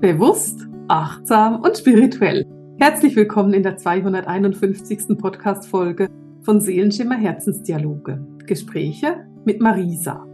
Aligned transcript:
Bewusst, 0.00 0.68
achtsam 0.86 1.60
und 1.60 1.76
spirituell. 1.76 2.46
Herzlich 2.78 3.16
willkommen 3.16 3.52
in 3.52 3.64
der 3.64 3.78
251. 3.78 5.18
Podcast-Folge 5.18 6.08
von 6.42 6.60
Seelenschimmer 6.60 7.16
Herzensdialoge. 7.16 8.24
Gespräche 8.46 9.26
mit 9.44 9.60
Marisa. 9.60 10.24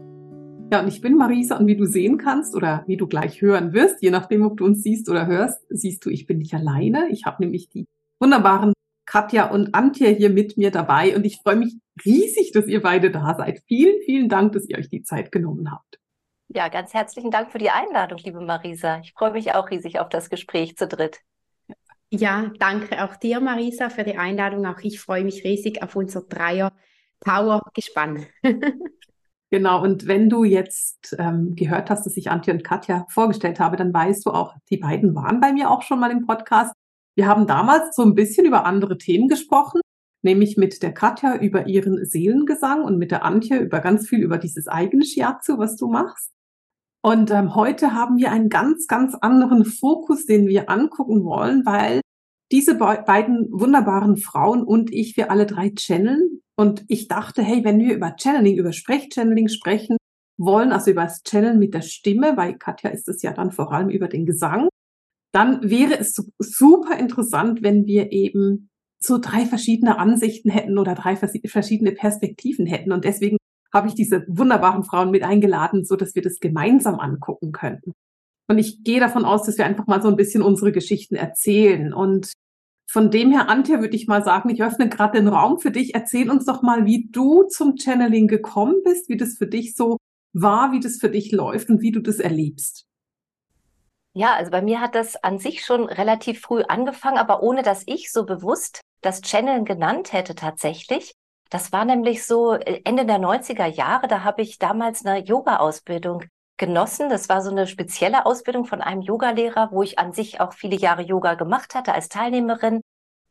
Ja, 0.71 0.83
und 0.83 0.89
ich 0.89 1.01
bin 1.01 1.17
Marisa 1.17 1.57
und 1.57 1.67
wie 1.67 1.79
du 1.79 1.87
sehen 1.87 2.19
kannst 2.19 2.55
oder 2.55 2.85
wie 2.87 2.99
du 2.99 3.07
gleich 3.07 3.41
hören 3.41 3.73
wirst, 3.73 4.03
je 4.03 4.11
nachdem, 4.11 4.43
ob 4.43 4.59
du 4.59 4.67
uns 4.67 4.83
siehst 4.83 5.09
oder 5.09 5.27
hörst, 5.27 5.65
siehst 5.71 6.05
du, 6.05 6.11
ich 6.11 6.27
bin 6.27 6.37
nicht 6.37 6.53
alleine. 6.53 7.09
Ich 7.09 7.25
habe 7.25 7.43
nämlich 7.43 7.71
die 7.71 7.87
wunderbaren 8.21 8.75
Katja 9.07 9.51
und 9.51 9.75
Antje 9.75 10.09
hier 10.09 10.29
mit 10.29 10.59
mir 10.59 10.73
dabei 10.73 11.17
und 11.17 11.25
ich 11.25 11.39
freue 11.43 11.57
mich 11.57 11.75
riesig, 12.05 12.53
dass 12.53 12.67
ihr 12.67 12.83
beide 12.83 13.11
da 13.11 13.35
seid. 13.35 13.63
Vielen, 13.67 14.03
vielen 14.05 14.29
Dank, 14.29 14.53
dass 14.53 14.69
ihr 14.69 14.77
euch 14.77 14.91
die 14.91 15.05
Zeit 15.05 15.33
genommen 15.33 15.73
habt. 15.73 16.01
Ja, 16.57 16.69
ganz 16.69 16.95
herzlichen 16.95 17.33
Dank 17.33 17.51
für 17.51 17.59
die 17.59 17.71
Einladung, 17.71 18.19
liebe 18.19 18.41
Marisa. 18.41 19.01
Ich 19.01 19.13
freue 19.13 19.33
mich 19.33 19.53
auch 19.57 19.73
riesig 19.73 19.99
auf 19.99 20.09
das 20.09 20.31
Gespräch 20.31 20.77
zu 20.77 20.87
dritt. 20.87 21.19
Ja, 22.11 22.53
danke 22.61 23.03
auch 23.03 23.17
dir, 23.17 23.41
Marisa, 23.41 23.91
für 23.91 24.05
die 24.05 24.17
Einladung. 24.17 24.65
Auch 24.65 24.79
ich 24.83 25.01
freue 25.01 25.25
mich 25.25 25.43
riesig 25.43 25.83
auf 25.83 25.97
unser 25.97 26.23
Dreier-Power-Gespann. 26.23 28.27
genau, 29.51 29.83
und 29.83 30.07
wenn 30.07 30.29
du 30.29 30.45
jetzt 30.45 31.17
ähm, 31.19 31.57
gehört 31.57 31.91
hast, 31.91 32.07
dass 32.07 32.17
ich 32.17 32.31
Antje 32.31 32.55
und 32.55 32.63
Katja 32.63 33.05
vorgestellt 33.09 33.59
habe, 33.59 33.77
dann 33.77 33.93
weißt 33.93 34.25
du 34.25 34.31
auch, 34.31 34.55
die 34.71 34.77
beiden 34.77 35.17
waren 35.17 35.41
bei 35.41 35.53
mir 35.53 35.73
auch 35.73 35.83
schon 35.83 35.99
mal 35.99 36.13
im 36.13 36.25
Podcast. 36.25 36.73
Wir 37.17 37.27
haben 37.27 37.49
damals 37.49 37.97
so 37.97 38.03
ein 38.03 38.15
bisschen 38.15 38.47
über 38.47 38.65
andere 38.65 38.97
Themen 38.97 39.27
gesprochen, 39.27 39.81
nämlich 40.23 40.57
mit 40.57 40.85
der 40.85 40.95
Katja 40.95 41.35
über 41.35 41.67
ihren 41.67 42.07
Seelengesang 42.07 42.85
und 42.85 42.97
mit 42.97 43.11
der 43.11 43.25
Antje 43.25 43.59
über 43.59 43.81
ganz 43.81 44.09
viel 44.09 44.21
über 44.21 44.39
dieses 44.39 44.69
eigene 44.69 45.05
Shiatsu, 45.05 45.59
was 45.59 45.75
du 45.75 45.89
machst. 45.89 46.31
Und 47.05 47.31
ähm, 47.31 47.55
heute 47.55 47.93
haben 47.93 48.17
wir 48.17 48.33
einen 48.33 48.49
ganz, 48.49 48.87
ganz 48.87 49.15
anderen 49.15 49.67
Fokus, 49.67 50.25
den 50.25 50.47
wir 50.47 50.71
angucken 50.71 51.23
wollen, 51.23 51.67
weil 51.67 52.01
diese 52.51 52.77
be 52.77 53.05
beiden 53.07 53.47
wunderbaren 53.53 54.17
Frauen 54.17 54.63
und 54.63 54.91
ich, 54.91 55.15
wir 55.19 55.31
alle 55.31 55.45
drei 55.45 55.71
channeln. 55.77 56.41
Und 56.57 56.83
ich 56.89 57.07
dachte, 57.07 57.43
hey, 57.43 57.63
wenn 57.63 57.79
wir 57.79 57.95
über 57.95 58.17
Channeling, 58.19 58.57
über 58.57 58.73
Sprechchanneling 58.73 59.49
sprechen 59.49 59.99
wollen, 60.39 60.73
also 60.73 60.93
über 60.93 61.03
das 61.03 61.23
Channeln 61.25 61.59
mit 61.59 61.75
der 61.75 61.83
Stimme, 61.83 62.39
weil 62.39 62.57
Katja 62.57 62.89
ist 62.89 63.07
es 63.07 63.21
ja 63.21 63.35
dann 63.35 63.51
vor 63.51 63.71
allem 63.71 63.91
über 63.91 64.09
den 64.09 64.25
Gesang, 64.25 64.71
dann 65.31 65.69
wäre 65.69 65.99
es 65.99 66.15
super 66.39 66.97
interessant, 66.97 67.63
wenn 67.63 67.85
wir 67.85 68.13
eben 68.13 68.71
so 68.99 69.19
drei 69.19 69.45
verschiedene 69.45 69.99
Ansichten 69.99 70.49
hätten 70.49 70.79
oder 70.79 70.95
drei 70.95 71.17
verschiedene 71.17 71.93
Perspektiven 71.93 72.65
hätten. 72.65 72.93
Und 72.93 73.05
deswegen 73.05 73.37
habe 73.75 73.89
ich 73.89 73.95
diese 73.95 74.25
wunderbaren 74.29 74.85
Frauen 74.85 75.11
mit 75.11 75.25
eingeladen, 75.25 75.85
so 75.85 75.97
dass 75.97 76.15
wir 76.15 76.23
das 76.23 76.39
gemeinsam 76.39 77.01
angucken 77.01 77.53
könnten. 77.53 77.93
Und 78.49 78.59
ich 78.59 78.85
gehe 78.85 79.01
davon 79.01 79.25
aus, 79.25 79.45
dass 79.45 79.59
wir 79.59 79.67
einfach 79.67 79.87
mal 79.87 80.01
so 80.01 80.09
ein 80.09 80.17
bisschen 80.17 80.43
unsere 80.43 80.71
Geschichten 80.71 81.17
erzählen. 81.17 81.93
Und 81.93 82.33
von 82.89 83.11
dem 83.11 83.33
her, 83.33 83.49
Antje, 83.49 83.81
würde 83.81 83.97
ich 83.97 84.07
mal 84.07 84.23
sagen, 84.23 84.51
ich 84.51 84.63
öffne 84.63 84.89
gerade 84.89 85.19
den 85.19 85.29
Raum 85.29 85.59
für 85.59 85.71
dich. 85.71 85.95
Erzähl 85.95 86.31
uns 86.31 86.45
doch 86.45 86.63
mal, 86.63 86.87
wie 86.87 87.09
du 87.11 87.45
zum 87.45 87.77
Channeling 87.77 88.29
gekommen 88.29 88.77
bist, 88.85 89.09
wie 89.09 89.17
das 89.17 89.37
für 89.37 89.47
dich 89.47 89.75
so 89.75 89.97
war, 90.33 90.73
wie 90.73 90.81
das 90.81 90.99
für 90.99 91.11
dich 91.11 91.33
läuft 91.33 91.71
und 91.71 91.81
wie 91.81 91.93
du 91.93 92.01
das 92.01 92.21
erlebst. 92.21 92.87
Ja, 94.17 94.35
also 94.35 94.51
bei 94.53 94.63
mir 94.63 94.81
hat 94.81 94.95
das 94.95 95.17
an 95.17 95.41
sich 95.41 95.65
schon 95.65 95.85
relativ 95.85 96.41
früh 96.41 96.63
angefangen, 96.63 97.19
aber 97.19 97.43
ohne 97.43 97.63
dass 97.63 97.83
ich 97.87 98.13
so 98.13 98.25
bewusst 98.25 98.81
das 99.01 99.23
Channeln 99.23 99.65
genannt 99.65 100.13
hätte 100.13 100.37
tatsächlich. 100.37 101.15
Das 101.51 101.73
war 101.73 101.85
nämlich 101.85 102.27
so 102.27 102.55
äh, 102.55 102.81
Ende 102.85 103.07
der 103.07 103.19
90er 103.19 103.67
Jahre, 103.67 104.09
da 104.09 104.25
habe 104.25 104.43
ich 104.43 104.59
damals 104.59 105.05
eine 105.05 105.25
Yoga-Ausbildung 105.25 106.25
genossen. 106.57 107.09
Das 107.09 107.29
war 107.29 107.43
so 107.43 107.51
eine 107.51 107.67
spezielle 107.67 108.27
Ausbildung 108.27 108.65
von 108.65 108.81
einem 108.81 109.03
Yogalehrer, 109.03 109.71
wo 109.73 109.83
ich 109.83 109.99
an 109.99 110.13
sich 110.13 110.41
auch 110.41 110.53
viele 110.53 110.77
Jahre 110.77 111.03
Yoga 111.03 111.35
gemacht 111.35 111.75
hatte 111.75 111.93
als 111.93 112.09
Teilnehmerin. 112.09 112.81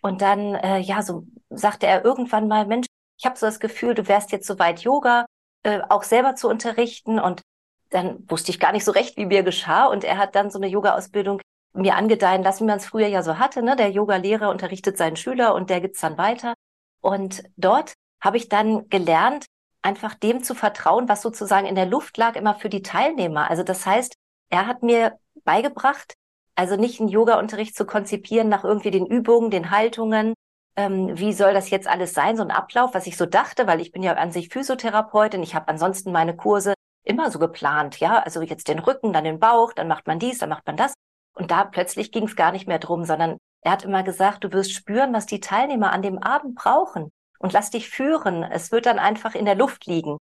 Und 0.02 0.22
dann, 0.22 0.56
äh, 0.56 0.80
ja, 0.80 1.02
so 1.02 1.26
sagte 1.50 1.88
er 1.88 2.04
irgendwann 2.04 2.48
mal, 2.48 2.66
Mensch, 2.66 2.88
ich 3.18 3.26
habe 3.26 3.38
so 3.38 3.46
das 3.46 3.60
Gefühl, 3.60 3.96
du 3.96 4.08
wärst 4.08 4.32
jetzt 4.32 4.48
soweit 4.48 4.82
Yoga 4.82 5.26
äh, 5.64 5.80
auch 5.90 6.04
selber 6.04 6.36
zu 6.36 6.50
unterrichten. 6.50 7.20
Und 7.20 7.42
dann 7.90 8.30
wusste 8.30 8.52
ich 8.52 8.60
gar 8.60 8.74
nicht 8.74 8.84
so 8.84 8.92
recht, 8.92 9.16
wie 9.18 9.26
mir 9.26 9.44
geschah. 9.44 9.86
Und 9.86 10.04
er 10.04 10.18
hat 10.18 10.36
dann 10.36 10.52
so 10.52 10.60
eine 10.60 10.68
Yoga-Ausbildung 10.68 11.40
mir 11.74 11.96
angedeihen 11.96 12.44
lassen, 12.44 12.66
wie 12.66 12.68
man 12.68 12.78
es 12.78 12.86
früher 12.86 13.08
ja 13.08 13.24
so 13.24 13.40
hatte. 13.40 13.64
Ne? 13.64 13.76
Der 13.78 13.92
Yoga-Lehrer 13.92 14.50
unterrichtet 14.50 14.98
seinen 14.98 15.16
Schüler 15.16 15.56
und 15.56 15.70
der 15.70 15.80
gibt's 15.80 16.02
dann 16.02 16.18
weiter. 16.18 16.54
Und 17.02 17.44
dort 17.56 17.94
habe 18.24 18.38
ich 18.38 18.50
dann 18.50 18.88
gelernt, 18.90 19.46
einfach 19.82 20.16
dem 20.16 20.44
zu 20.44 20.56
vertrauen, 20.56 21.10
was 21.10 21.22
sozusagen 21.22 21.68
in 21.68 21.76
der 21.76 21.86
Luft 21.86 22.18
lag, 22.18 22.36
immer 22.36 22.56
für 22.56 22.70
die 22.70 22.82
Teilnehmer. 22.82 23.50
Also 23.50 23.64
das 23.64 23.86
heißt, 23.86 24.16
er 24.50 24.66
hat 24.66 24.82
mir 24.82 25.20
beigebracht, 25.44 26.16
also 26.56 26.78
nicht 26.78 27.00
einen 27.00 27.10
Yoga-Unterricht 27.10 27.76
zu 27.76 27.86
konzipieren 27.86 28.48
nach 28.48 28.64
irgendwie 28.64 28.92
den 28.92 29.06
Übungen, 29.06 29.52
den 29.52 29.72
Haltungen, 29.72 30.34
ähm, 30.76 31.18
wie 31.20 31.34
soll 31.34 31.54
das 31.54 31.70
jetzt 31.70 31.88
alles 31.88 32.14
sein, 32.14 32.38
so 32.38 32.44
ein 32.44 32.52
Ablauf, 32.52 32.94
was 32.94 33.08
ich 33.08 33.18
so 33.18 33.26
dachte, 33.26 33.68
weil 33.68 33.82
ich 33.82 33.92
bin 33.92 34.04
ja 34.04 34.14
an 34.14 34.32
sich 34.32 34.50
Physiotherapeutin, 34.50 35.44
ich 35.44 35.54
habe 35.54 35.68
ansonsten 35.68 36.12
meine 36.12 36.36
Kurse 36.36 36.74
immer 37.04 37.30
so 37.30 37.40
geplant, 37.40 38.00
ja, 38.00 38.20
also 38.20 38.42
jetzt 38.42 38.70
den 38.70 38.80
Rücken, 38.80 39.12
dann 39.12 39.26
den 39.26 39.40
Bauch, 39.40 39.74
dann 39.74 39.90
macht 39.90 40.08
man 40.08 40.20
dies, 40.20 40.38
dann 40.38 40.50
macht 40.50 40.66
man 40.66 40.78
das. 40.78 40.94
Und 41.36 41.52
da 41.52 41.66
plötzlich 41.66 42.12
ging 42.12 42.24
es 42.26 42.36
gar 42.36 42.52
nicht 42.54 42.68
mehr 42.68 42.80
drum, 42.80 43.04
sondern 43.04 43.38
er 43.62 43.72
hat 43.74 43.84
immer 43.84 44.04
gesagt, 44.04 44.44
du 44.44 44.54
wirst 44.54 44.72
spüren, 44.72 45.14
was 45.14 45.26
die 45.26 45.42
Teilnehmer 45.42 45.92
an 45.92 46.02
dem 46.02 46.20
Abend 46.20 46.56
brauchen 46.56 47.10
und 47.44 47.52
lass 47.52 47.70
dich 47.70 47.90
führen. 47.90 48.42
Es 48.42 48.72
wird 48.72 48.86
dann 48.86 49.00
einfach 49.00 49.36
in 49.36 49.44
der 49.44 49.56
Luft 49.56 49.86
liegen. 49.86 50.18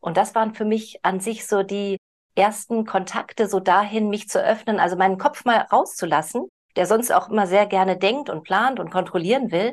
Und 0.00 0.16
das 0.16 0.34
waren 0.36 0.54
für 0.54 0.64
mich 0.64 1.04
an 1.04 1.18
sich 1.18 1.46
so 1.46 1.64
die 1.64 1.98
ersten 2.36 2.86
Kontakte 2.86 3.48
so 3.48 3.58
dahin, 3.58 4.08
mich 4.08 4.28
zu 4.28 4.42
öffnen, 4.42 4.78
also 4.78 4.96
meinen 4.96 5.18
Kopf 5.18 5.44
mal 5.44 5.58
rauszulassen, 5.58 6.48
der 6.76 6.86
sonst 6.86 7.12
auch 7.12 7.28
immer 7.28 7.48
sehr 7.48 7.66
gerne 7.66 7.98
denkt 7.98 8.30
und 8.30 8.44
plant 8.44 8.78
und 8.78 8.90
kontrollieren 8.90 9.50
will. 9.50 9.72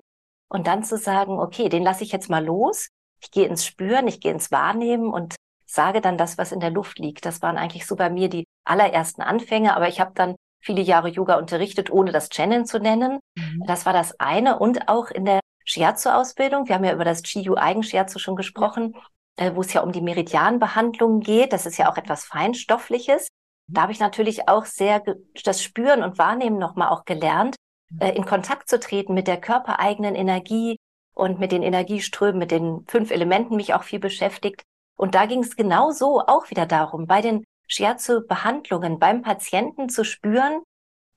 Und 0.50 0.66
dann 0.66 0.84
zu 0.84 0.98
sagen, 0.98 1.40
okay, 1.40 1.70
den 1.70 1.84
lasse 1.84 2.04
ich 2.04 2.12
jetzt 2.12 2.30
mal 2.30 2.44
los. 2.44 2.90
Ich 3.22 3.30
gehe 3.30 3.48
ins 3.48 3.68
Spüren, 3.68 4.08
ich 4.08 4.20
gehe 4.20 4.32
ins 4.32 4.52
Wahrnehmen 4.52 5.14
und 5.14 5.36
sage 5.68 6.02
dann 6.02 6.18
das, 6.18 6.40
was 6.40 6.52
in 6.52 6.60
der 6.60 6.72
Luft 6.72 6.98
liegt. 6.98 7.24
Das 7.24 7.44
waren 7.44 7.58
eigentlich 7.58 7.86
so 7.86 7.96
bei 7.96 8.10
mir 8.10 8.30
die 8.30 8.46
allerersten 8.66 9.22
Anfänge, 9.22 9.76
aber 9.76 9.88
ich 9.90 10.00
habe 10.00 10.14
dann 10.16 10.36
viele 10.60 10.82
Jahre 10.82 11.10
Yoga 11.10 11.38
unterrichtet, 11.38 11.92
ohne 11.92 12.12
das 12.12 12.30
Channeln 12.30 12.66
zu 12.66 12.80
nennen. 12.80 13.20
Mhm. 13.36 13.64
Das 13.68 13.86
war 13.86 13.94
das 13.94 14.20
eine. 14.20 14.58
Und 14.58 14.90
auch 14.90 15.12
in 15.12 15.26
der 15.26 15.40
Shiatsu-Ausbildung. 15.70 16.68
Wir 16.68 16.76
haben 16.76 16.84
ja 16.84 16.94
über 16.94 17.06
das 17.06 17.22
Chiyu 17.22 17.56
Eigen-Shiatsu 17.56 18.18
schon 18.18 18.36
gesprochen, 18.36 18.96
äh, 19.38 19.52
wo 19.54 19.62
es 19.62 19.72
ja 19.72 19.82
um 19.82 19.92
die 19.92 20.02
Meridianbehandlung 20.02 21.20
geht. 21.20 21.54
Das 21.54 21.66
ist 21.66 21.78
ja 21.78 21.92
auch 21.92 21.98
etwas 21.98 22.26
Feinstoffliches. 22.26 23.28
Mhm. 23.68 23.74
Da 23.74 23.82
habe 23.84 23.92
ich 23.92 24.00
natürlich 24.00 24.50
auch 24.50 24.66
sehr 24.66 25.04
das 25.44 25.62
Spüren 25.62 26.02
und 26.02 26.18
Wahrnehmen 26.18 26.58
nochmal 26.58 26.90
auch 26.90 27.06
gelernt, 27.06 27.56
mhm. 27.92 28.02
äh, 28.02 28.16
in 28.16 28.26
Kontakt 28.26 28.68
zu 28.68 28.80
treten 28.80 29.14
mit 29.14 29.28
der 29.28 29.40
körpereigenen 29.40 30.16
Energie 30.16 30.78
und 31.14 31.40
mit 31.40 31.52
den 31.52 31.62
Energieströmen, 31.62 32.40
mit 32.40 32.52
den 32.52 32.86
fünf 32.88 33.12
Elementen 33.12 33.56
mich 33.56 33.74
auch 33.76 33.84
viel 33.84 34.00
beschäftigt. 34.00 34.64
Und 34.98 35.14
da 35.14 35.28
ging 35.28 35.44
es 35.44 35.56
genau 35.56 35.92
so 35.92 36.22
auch 36.22 36.50
wieder 36.50 36.66
darum, 36.66 37.06
bei 37.06 37.22
den 37.22 37.44
Shiatsu-Behandlungen 37.68 38.98
beim 38.98 39.22
Patienten 39.22 39.90
zu 39.90 40.04
spüren, 40.04 40.64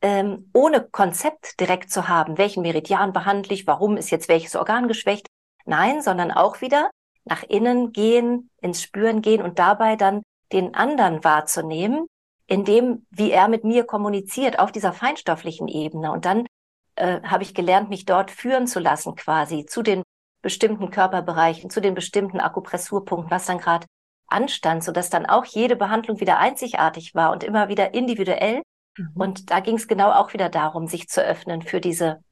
ähm, 0.02 0.50
ohne 0.52 0.82
Konzept 0.82 1.60
direkt 1.60 1.90
zu 1.90 2.08
haben, 2.08 2.36
welchen 2.36 2.62
Meridian 2.62 3.12
behandle 3.12 3.54
ich, 3.54 3.66
warum 3.66 3.96
ist 3.96 4.10
jetzt 4.10 4.28
welches 4.28 4.56
Organ 4.56 4.88
geschwächt. 4.88 5.28
Nein, 5.64 6.02
sondern 6.02 6.32
auch 6.32 6.60
wieder 6.60 6.90
nach 7.24 7.44
innen 7.44 7.92
gehen, 7.92 8.50
ins 8.60 8.82
Spüren 8.82 9.22
gehen 9.22 9.42
und 9.42 9.60
dabei 9.60 9.94
dann 9.94 10.22
den 10.52 10.74
anderen 10.74 11.22
wahrzunehmen, 11.22 12.06
in 12.46 12.64
dem, 12.64 13.06
wie 13.10 13.30
er 13.30 13.46
mit 13.48 13.64
mir 13.64 13.84
kommuniziert 13.84 14.58
auf 14.58 14.72
dieser 14.72 14.92
feinstofflichen 14.92 15.68
Ebene. 15.68 16.10
Und 16.10 16.24
dann 16.24 16.46
äh, 16.96 17.22
habe 17.22 17.44
ich 17.44 17.54
gelernt, 17.54 17.88
mich 17.88 18.04
dort 18.04 18.32
führen 18.32 18.66
zu 18.66 18.80
lassen, 18.80 19.14
quasi 19.14 19.64
zu 19.66 19.82
den 19.82 20.02
bestimmten 20.42 20.90
Körperbereichen, 20.90 21.70
zu 21.70 21.80
den 21.80 21.94
bestimmten 21.94 22.40
Akupressurpunkten, 22.40 23.30
was 23.30 23.46
dann 23.46 23.58
gerade 23.58 23.86
anstand, 24.26 24.82
sodass 24.82 25.10
dann 25.10 25.26
auch 25.26 25.44
jede 25.44 25.76
Behandlung 25.76 26.18
wieder 26.18 26.38
einzigartig 26.38 27.14
war 27.14 27.30
und 27.30 27.44
immer 27.44 27.68
wieder 27.68 27.94
individuell 27.94 28.62
Mhm. 28.96 29.10
Und 29.14 29.50
da 29.50 29.60
ging 29.60 29.76
es 29.76 29.88
genau 29.88 30.10
auch 30.12 30.32
wieder 30.32 30.48
darum, 30.48 30.86
sich 30.86 31.08
zu 31.08 31.22
öffnen 31.22 31.62
für 31.62 31.80
diese 31.80 32.22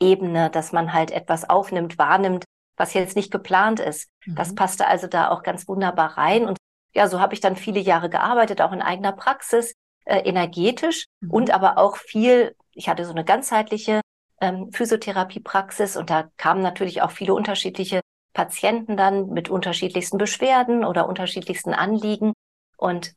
Ebene, 0.00 0.50
dass 0.50 0.72
man 0.72 0.92
halt 0.92 1.10
etwas 1.10 1.48
aufnimmt, 1.48 1.98
wahrnimmt, 1.98 2.44
was 2.76 2.94
jetzt 2.94 3.16
nicht 3.16 3.30
geplant 3.30 3.80
ist. 3.80 4.08
Mhm. 4.24 4.34
Das 4.34 4.54
passte 4.54 4.86
also 4.86 5.06
da 5.06 5.30
auch 5.30 5.42
ganz 5.42 5.68
wunderbar 5.68 6.16
rein. 6.16 6.46
Und 6.46 6.56
ja, 6.94 7.06
so 7.08 7.20
habe 7.20 7.34
ich 7.34 7.40
dann 7.40 7.56
viele 7.56 7.80
Jahre 7.80 8.10
gearbeitet, 8.10 8.60
auch 8.60 8.72
in 8.72 8.82
eigener 8.82 9.12
Praxis, 9.12 9.74
äh, 10.04 10.20
energetisch 10.20 11.06
mhm. 11.20 11.30
und 11.30 11.50
aber 11.50 11.78
auch 11.78 11.96
viel, 11.96 12.56
ich 12.72 12.88
hatte 12.88 13.04
so 13.04 13.12
eine 13.12 13.24
ganzheitliche 13.24 14.00
ähm, 14.40 14.72
Physiotherapiepraxis 14.72 15.96
und 15.96 16.10
da 16.10 16.30
kamen 16.36 16.62
natürlich 16.62 17.02
auch 17.02 17.10
viele 17.10 17.34
unterschiedliche 17.34 18.00
Patienten 18.32 18.96
dann 18.96 19.28
mit 19.28 19.48
unterschiedlichsten 19.48 20.18
Beschwerden 20.18 20.84
oder 20.84 21.08
unterschiedlichsten 21.08 21.74
Anliegen. 21.74 22.32
Und 22.76 23.12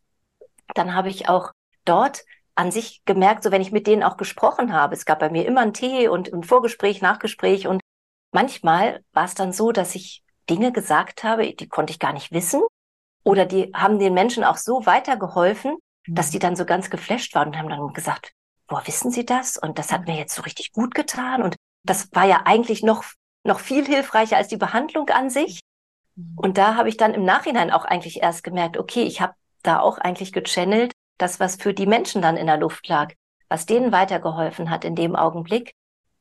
dann 0.75 0.93
habe 0.93 1.09
ich 1.09 1.29
auch 1.29 1.51
dort 1.85 2.23
an 2.55 2.71
sich 2.71 3.03
gemerkt, 3.05 3.43
so 3.43 3.51
wenn 3.51 3.61
ich 3.61 3.71
mit 3.71 3.87
denen 3.87 4.03
auch 4.03 4.17
gesprochen 4.17 4.73
habe, 4.73 4.93
es 4.93 5.05
gab 5.05 5.19
bei 5.19 5.29
mir 5.29 5.45
immer 5.45 5.61
einen 5.61 5.73
Tee 5.73 6.07
und 6.07 6.31
ein 6.31 6.43
Vorgespräch, 6.43 7.01
Nachgespräch 7.01 7.67
und 7.67 7.81
manchmal 8.31 9.03
war 9.11 9.25
es 9.25 9.33
dann 9.33 9.53
so, 9.53 9.71
dass 9.71 9.95
ich 9.95 10.23
Dinge 10.49 10.71
gesagt 10.71 11.23
habe, 11.23 11.53
die 11.53 11.67
konnte 11.67 11.91
ich 11.91 11.99
gar 11.99 12.13
nicht 12.13 12.31
wissen 12.31 12.61
oder 13.23 13.45
die 13.45 13.71
haben 13.73 13.99
den 13.99 14.13
Menschen 14.13 14.43
auch 14.43 14.57
so 14.57 14.85
weitergeholfen, 14.85 15.77
dass 16.07 16.29
die 16.29 16.37
mhm. 16.37 16.41
dann 16.41 16.55
so 16.55 16.65
ganz 16.65 16.89
geflasht 16.89 17.33
waren 17.35 17.49
und 17.49 17.57
haben 17.57 17.69
dann 17.69 17.93
gesagt, 17.93 18.33
boah, 18.67 18.85
wissen 18.85 19.11
Sie 19.11 19.25
das? 19.25 19.57
Und 19.57 19.79
das 19.79 19.91
hat 19.91 20.07
mir 20.07 20.17
jetzt 20.17 20.35
so 20.35 20.41
richtig 20.41 20.71
gut 20.71 20.93
getan. 20.95 21.41
Und 21.41 21.55
das 21.83 22.09
war 22.13 22.25
ja 22.25 22.41
eigentlich 22.45 22.83
noch, 22.83 23.03
noch 23.43 23.59
viel 23.59 23.85
hilfreicher 23.85 24.37
als 24.37 24.47
die 24.47 24.57
Behandlung 24.57 25.09
an 25.09 25.29
sich. 25.29 25.61
Mhm. 26.15 26.37
Und 26.37 26.57
da 26.57 26.75
habe 26.75 26.89
ich 26.89 26.97
dann 26.97 27.13
im 27.13 27.23
Nachhinein 27.25 27.71
auch 27.71 27.85
eigentlich 27.85 28.21
erst 28.21 28.43
gemerkt, 28.43 28.77
okay, 28.77 29.03
ich 29.03 29.21
habe 29.21 29.33
da 29.63 29.79
auch 29.79 29.97
eigentlich 29.97 30.33
gechannelt, 30.33 30.91
das, 31.17 31.39
was 31.39 31.55
für 31.55 31.73
die 31.73 31.85
Menschen 31.85 32.21
dann 32.21 32.37
in 32.37 32.47
der 32.47 32.57
Luft 32.57 32.87
lag, 32.87 33.13
was 33.49 33.65
denen 33.65 33.91
weitergeholfen 33.91 34.69
hat 34.69 34.85
in 34.85 34.95
dem 34.95 35.15
Augenblick. 35.15 35.73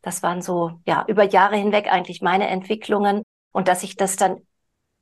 Das 0.03 0.23
waren 0.23 0.43
so, 0.43 0.81
ja, 0.87 1.05
über 1.09 1.25
Jahre 1.25 1.57
hinweg 1.57 1.91
eigentlich 1.91 2.23
meine 2.23 2.49
Entwicklungen 2.49 3.23
und 3.53 3.69
dass 3.69 3.83
ich 3.83 3.97
das 3.97 4.17
dann 4.17 4.47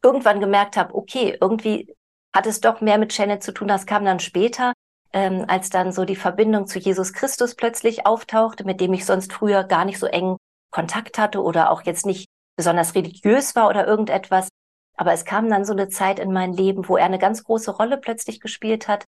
irgendwann 0.02 0.40
gemerkt 0.40 0.76
habe, 0.76 0.94
okay, 0.94 1.37
irgendwie 1.40 1.94
hat 2.32 2.46
es 2.46 2.60
doch 2.60 2.81
mehr 2.81 2.98
mit 2.98 3.12
Channel 3.12 3.40
zu 3.40 3.52
tun, 3.52 3.69
das 3.69 3.87
kam 3.87 4.04
dann 4.04 4.20
später, 4.20 4.72
ähm, 5.12 5.44
als 5.48 5.70
dann 5.70 5.93
so 5.93 6.04
die 6.04 6.16
Verbindung 6.16 6.66
zu 6.66 6.78
Jesus 6.78 7.12
Christus 7.12 7.54
plötzlich 7.54 8.06
auftauchte, 8.06 8.64
mit 8.64 8.81
dem 8.81 8.93
ich 8.93 9.04
sonst 9.04 9.32
früher 9.32 9.64
gar 9.64 9.84
nicht 9.84 9.98
so 9.98 10.06
eng 10.06 10.36
Kontakt 10.70 11.19
hatte 11.19 11.43
oder 11.43 11.70
auch 11.70 11.82
jetzt 11.82 12.06
nicht 12.06 12.28
besonders 12.56 12.94
religiös 12.94 13.56
war 13.56 13.69
oder 13.69 13.86
irgendetwas. 13.86 14.48
Aber 14.96 15.12
es 15.12 15.25
kam 15.25 15.48
dann 15.48 15.64
so 15.64 15.72
eine 15.72 15.88
Zeit 15.88 16.20
in 16.20 16.32
mein 16.32 16.52
Leben, 16.52 16.88
wo 16.88 16.96
er 16.96 17.06
eine 17.06 17.19
ganz 17.19 17.43
große 17.43 17.72
Rolle 17.72 17.96
plötzlich 17.96 18.40
gespielt 18.40 18.86
hat 18.86 19.04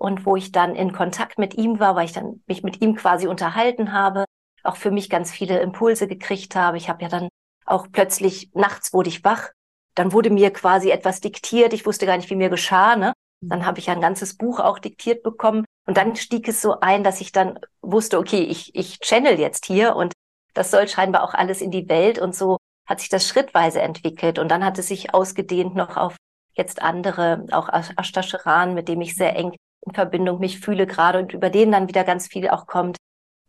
und 0.00 0.24
wo 0.24 0.34
ich 0.34 0.50
dann 0.50 0.74
in 0.74 0.92
Kontakt 0.92 1.38
mit 1.38 1.54
ihm 1.54 1.78
war, 1.78 1.94
weil 1.94 2.06
ich 2.06 2.12
dann 2.12 2.42
mich 2.46 2.62
mit 2.62 2.80
ihm 2.80 2.96
quasi 2.96 3.26
unterhalten 3.26 3.92
habe, 3.92 4.24
auch 4.64 4.76
für 4.76 4.90
mich 4.90 5.10
ganz 5.10 5.30
viele 5.30 5.60
Impulse 5.60 6.08
gekriegt 6.08 6.56
habe. 6.56 6.78
Ich 6.78 6.88
habe 6.88 7.02
ja 7.02 7.08
dann 7.08 7.28
auch 7.66 7.86
plötzlich 7.92 8.50
nachts 8.54 8.94
wurde 8.94 9.10
ich 9.10 9.22
wach, 9.24 9.50
dann 9.94 10.12
wurde 10.12 10.30
mir 10.30 10.52
quasi 10.52 10.90
etwas 10.90 11.20
diktiert, 11.20 11.74
ich 11.74 11.84
wusste 11.84 12.06
gar 12.06 12.16
nicht, 12.16 12.30
wie 12.30 12.36
mir 12.36 12.48
geschah, 12.48 12.96
ne? 12.96 13.12
Dann 13.42 13.66
habe 13.66 13.78
ich 13.78 13.90
ein 13.90 14.00
ganzes 14.00 14.36
Buch 14.36 14.58
auch 14.60 14.78
diktiert 14.78 15.22
bekommen. 15.22 15.64
Und 15.86 15.96
dann 15.96 16.16
stieg 16.16 16.46
es 16.48 16.60
so 16.60 16.80
ein, 16.80 17.04
dass 17.04 17.20
ich 17.20 17.32
dann 17.32 17.58
wusste, 17.80 18.18
okay, 18.18 18.42
ich, 18.42 18.74
ich 18.74 19.00
channel 19.00 19.38
jetzt 19.38 19.64
hier 19.66 19.96
und 19.96 20.12
das 20.52 20.70
soll 20.70 20.88
scheinbar 20.88 21.22
auch 21.24 21.32
alles 21.34 21.60
in 21.62 21.70
die 21.70 21.88
Welt. 21.88 22.18
Und 22.18 22.34
so 22.34 22.58
hat 22.86 23.00
sich 23.00 23.08
das 23.08 23.26
schrittweise 23.26 23.80
entwickelt. 23.80 24.38
Und 24.38 24.48
dann 24.48 24.64
hat 24.64 24.78
es 24.78 24.88
sich 24.88 25.14
ausgedehnt 25.14 25.74
noch 25.74 25.96
auf 25.96 26.16
jetzt 26.54 26.82
andere, 26.82 27.46
auch 27.52 27.68
Ashtasheran, 27.70 28.74
mit 28.74 28.88
dem 28.88 29.00
ich 29.00 29.14
sehr 29.14 29.36
eng 29.36 29.54
in 29.86 29.94
Verbindung 29.94 30.40
mich 30.40 30.60
fühle 30.60 30.86
gerade 30.86 31.18
und 31.18 31.32
über 31.32 31.50
den 31.50 31.72
dann 31.72 31.88
wieder 31.88 32.04
ganz 32.04 32.26
viel 32.26 32.48
auch 32.48 32.66
kommt. 32.66 32.96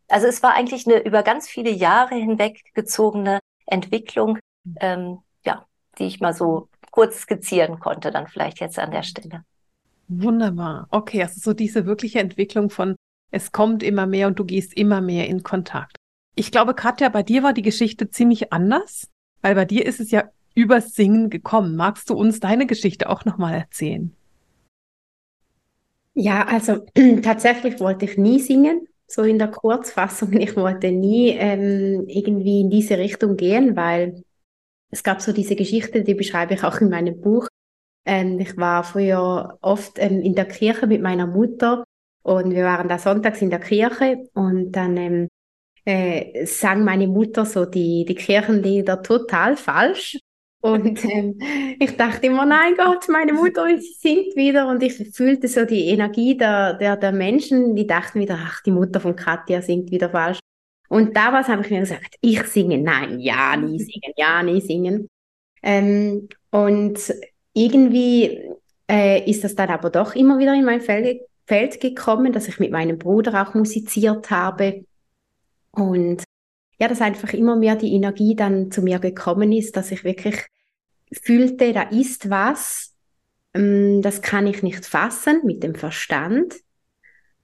Also 0.08 0.28
es 0.28 0.44
war 0.44 0.54
eigentlich 0.54 0.88
eine 0.88 1.00
über 1.00 1.24
ganz 1.24 1.48
viele 1.48 1.70
Jahre 1.70 2.16
hinweg 2.16 2.74
gezogene 2.74 3.40
Entwicklung, 3.66 4.40
ähm, 4.80 5.20
ja, 5.46 5.66
die 5.98 6.06
ich 6.06 6.20
mal 6.20 6.34
so 6.34 6.68
kurz 6.92 7.22
skizzieren 7.22 7.80
konnte, 7.80 8.12
dann 8.12 8.28
vielleicht 8.28 8.60
jetzt 8.60 8.78
an 8.78 8.92
der 8.92 9.04
Stelle. 9.04 9.44
Wunderbar. 10.08 10.88
Okay, 10.92 11.22
also 11.22 11.40
so 11.40 11.54
diese 11.54 11.86
wirkliche 11.86 12.20
Entwicklung 12.20 12.70
von 12.70 12.96
es 13.32 13.54
kommt 13.54 13.82
immer 13.82 14.06
mehr 14.06 14.28
und 14.28 14.38
du 14.38 14.44
gehst 14.44 14.74
immer 14.74 15.00
mehr 15.00 15.28
in 15.28 15.42
Kontakt. 15.42 15.96
Ich 16.36 16.52
glaube, 16.52 16.74
Katja, 16.74 17.08
bei 17.08 17.24
dir 17.24 17.44
war 17.44 17.54
die 17.54 17.62
Geschichte 17.62 18.10
ziemlich 18.10 18.52
anders, 18.52 19.08
weil 19.42 19.56
bei 19.56 19.64
dir 19.64 19.86
ist 19.86 20.02
es 20.02 20.12
ja 20.12 20.30
übers 20.54 20.96
Singen 20.96 21.30
gekommen. 21.30 21.78
Magst 21.78 22.10
du 22.10 22.14
uns 22.14 22.42
deine 22.42 22.68
Geschichte 22.68 23.10
auch 23.10 23.24
nochmal 23.24 23.54
erzählen? 23.54 24.14
Ja, 26.22 26.46
also 26.46 26.86
tatsächlich 27.24 27.80
wollte 27.80 28.06
ich 28.06 28.16
nie 28.16 28.40
singen, 28.40 28.88
so 29.08 29.24
in 29.24 29.40
der 29.40 29.50
Kurzfassung. 29.50 30.34
Ich 30.40 30.56
wollte 30.56 30.92
nie 30.92 31.30
ähm, 31.30 32.06
irgendwie 32.08 32.62
in 32.62 32.70
diese 32.70 33.00
Richtung 33.00 33.38
gehen, 33.38 33.76
weil 33.76 34.24
es 34.92 35.02
gab 35.04 35.22
so 35.22 35.34
diese 35.34 35.56
Geschichte, 35.56 36.04
die 36.04 36.14
beschreibe 36.14 36.54
ich 36.54 36.64
auch 36.64 36.80
in 36.80 36.90
meinem 36.90 37.20
Buch, 37.22 37.48
ähm, 38.06 38.40
ich 38.40 38.56
war 38.56 38.84
früher 38.84 39.58
oft 39.62 39.94
ähm, 39.98 40.22
in 40.22 40.36
der 40.36 40.46
Kirche 40.46 40.86
mit 40.86 41.02
meiner 41.02 41.26
Mutter 41.26 41.86
und 42.24 42.52
wir 42.52 42.66
waren 42.66 42.88
da 42.88 43.00
sonntags 43.00 43.42
in 43.42 43.50
der 43.50 43.60
Kirche 43.60 44.30
und 44.36 44.72
dann 44.74 44.98
ähm, 44.98 45.28
äh, 45.86 46.46
sang 46.46 46.84
meine 46.84 47.08
Mutter 47.08 47.46
so 47.46 47.66
die, 47.66 48.06
die 48.08 48.16
Kirchenlieder 48.16 49.02
total 49.02 49.58
falsch. 49.58 50.20
Und 50.62 51.04
ähm, 51.06 51.40
ich 51.80 51.98
dachte 51.98 52.28
immer, 52.28 52.46
nein 52.46 52.76
Gott, 52.78 53.10
meine 53.10 53.34
Mutter 53.34 53.68
singt 53.80 54.36
wieder. 54.36 54.68
Und 54.68 54.84
ich 54.84 54.94
fühlte 55.14 55.48
so 55.48 55.66
die 55.66 55.88
Energie 55.88 56.38
der, 56.38 56.76
der, 56.76 56.98
der 56.98 57.12
Menschen, 57.12 57.76
die 57.76 57.88
dachten 57.88 58.20
wieder, 58.20 58.38
ach, 58.40 58.62
die 58.62 58.72
Mutter 58.72 59.00
von 59.00 59.16
Katja 59.16 59.62
singt 59.62 59.92
wieder 59.92 60.10
falsch. 60.12 60.40
Und 60.88 61.16
damals 61.16 61.48
habe 61.48 61.64
ich 61.64 61.72
mir 61.72 61.80
gesagt, 61.80 62.16
ich 62.22 62.44
singe, 62.44 62.78
nein, 62.78 63.20
ja, 63.20 63.56
nie 63.58 63.80
singen, 63.80 64.14
ja, 64.18 64.44
nie 64.44 64.62
singen. 64.62 65.08
Ähm, 65.64 66.28
und 66.52 67.14
irgendwie 67.54 68.42
äh, 68.90 69.30
ist 69.30 69.44
das 69.44 69.56
dann 69.56 69.70
aber 69.70 69.90
doch 69.90 70.16
immer 70.16 70.38
wieder 70.38 70.54
in 70.54 70.66
mein 70.66 70.82
Feld, 70.82 71.22
Feld 71.48 71.80
gekommen, 71.80 72.34
dass 72.34 72.48
ich 72.48 72.60
mit 72.60 72.72
meinem 72.72 72.98
Bruder 72.98 73.42
auch 73.42 73.54
musiziert 73.54 74.30
habe. 74.30 74.86
Und 75.72 76.24
ja, 76.82 76.88
dass 76.88 77.00
einfach 77.00 77.32
immer 77.34 77.56
mehr 77.56 77.76
die 77.76 77.94
Energie 77.94 78.36
dann 78.36 78.72
zu 78.72 78.82
mir 78.82 78.98
gekommen 78.98 79.52
ist, 79.52 79.78
dass 79.78 79.92
ich 79.92 80.04
wirklich 80.04 80.48
fühlte, 81.14 81.74
da 81.74 81.84
ist 81.84 82.32
was, 82.32 82.96
ähm, 83.54 84.02
das 84.02 84.24
kann 84.24 84.48
ich 84.48 84.64
nicht 84.64 84.88
fassen 84.88 85.42
mit 85.46 85.62
dem 85.62 85.76
Verstand, 85.76 86.56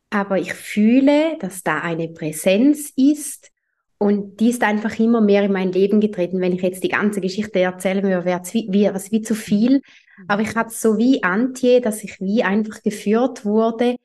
aber 0.10 0.40
ich 0.40 0.56
fühle, 0.56 1.38
dass 1.40 1.62
da 1.62 1.82
eine 1.82 2.08
Präsenz 2.08 2.92
ist 2.96 3.52
und 4.00 4.40
die 4.40 4.50
ist 4.50 4.64
einfach 4.64 4.98
immer 4.98 5.22
mehr 5.22 5.44
in 5.44 5.52
mein 5.52 5.72
Leben 5.72 6.02
getreten. 6.02 6.42
Wenn 6.42 6.54
ich 6.54 6.64
jetzt 6.64 6.84
die 6.84 6.90
ganze 6.90 7.22
Geschichte 7.22 7.60
erzählen 7.60 8.02
würde, 8.02 8.26
wäre 8.26 8.42
es 8.42 8.56
wie, 8.56 8.68
wie, 8.72 8.90
wie 9.12 9.22
zu 9.22 9.36
viel. 9.36 9.82
Aber 10.28 10.42
ich 10.42 10.56
hatte 10.56 10.74
so 10.74 10.98
wie 10.98 11.22
Antje, 11.22 11.80
dass 11.80 12.04
ich 12.04 12.20
wie 12.20 12.44
einfach 12.44 12.82
geführt 12.82 13.46
wurde 13.46 13.98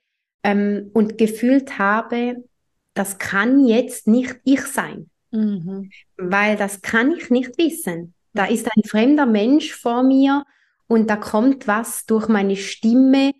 ähm, 0.42 0.90
und 0.92 1.16
gefühlt 1.16 1.78
habe, 1.78 2.44
das 2.92 3.16
kann 3.16 3.64
jetzt 3.64 4.06
nicht 4.06 4.36
ich 4.44 4.60
sein. 4.60 5.08
Mhm. 5.32 5.90
Weil 6.16 6.56
das 6.56 6.82
kann 6.82 7.12
ich 7.12 7.30
nicht 7.30 7.58
wissen. 7.58 8.14
Da 8.34 8.46
ist 8.46 8.66
ein 8.66 8.84
fremder 8.84 9.26
Mensch 9.26 9.72
vor 9.72 10.02
mir 10.02 10.44
und 10.86 11.10
da 11.10 11.16
kommt 11.16 11.66
was 11.66 12.06
durch 12.06 12.28
meine 12.28 12.56
Stimme, 12.56 13.32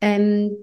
ähm, 0.00 0.56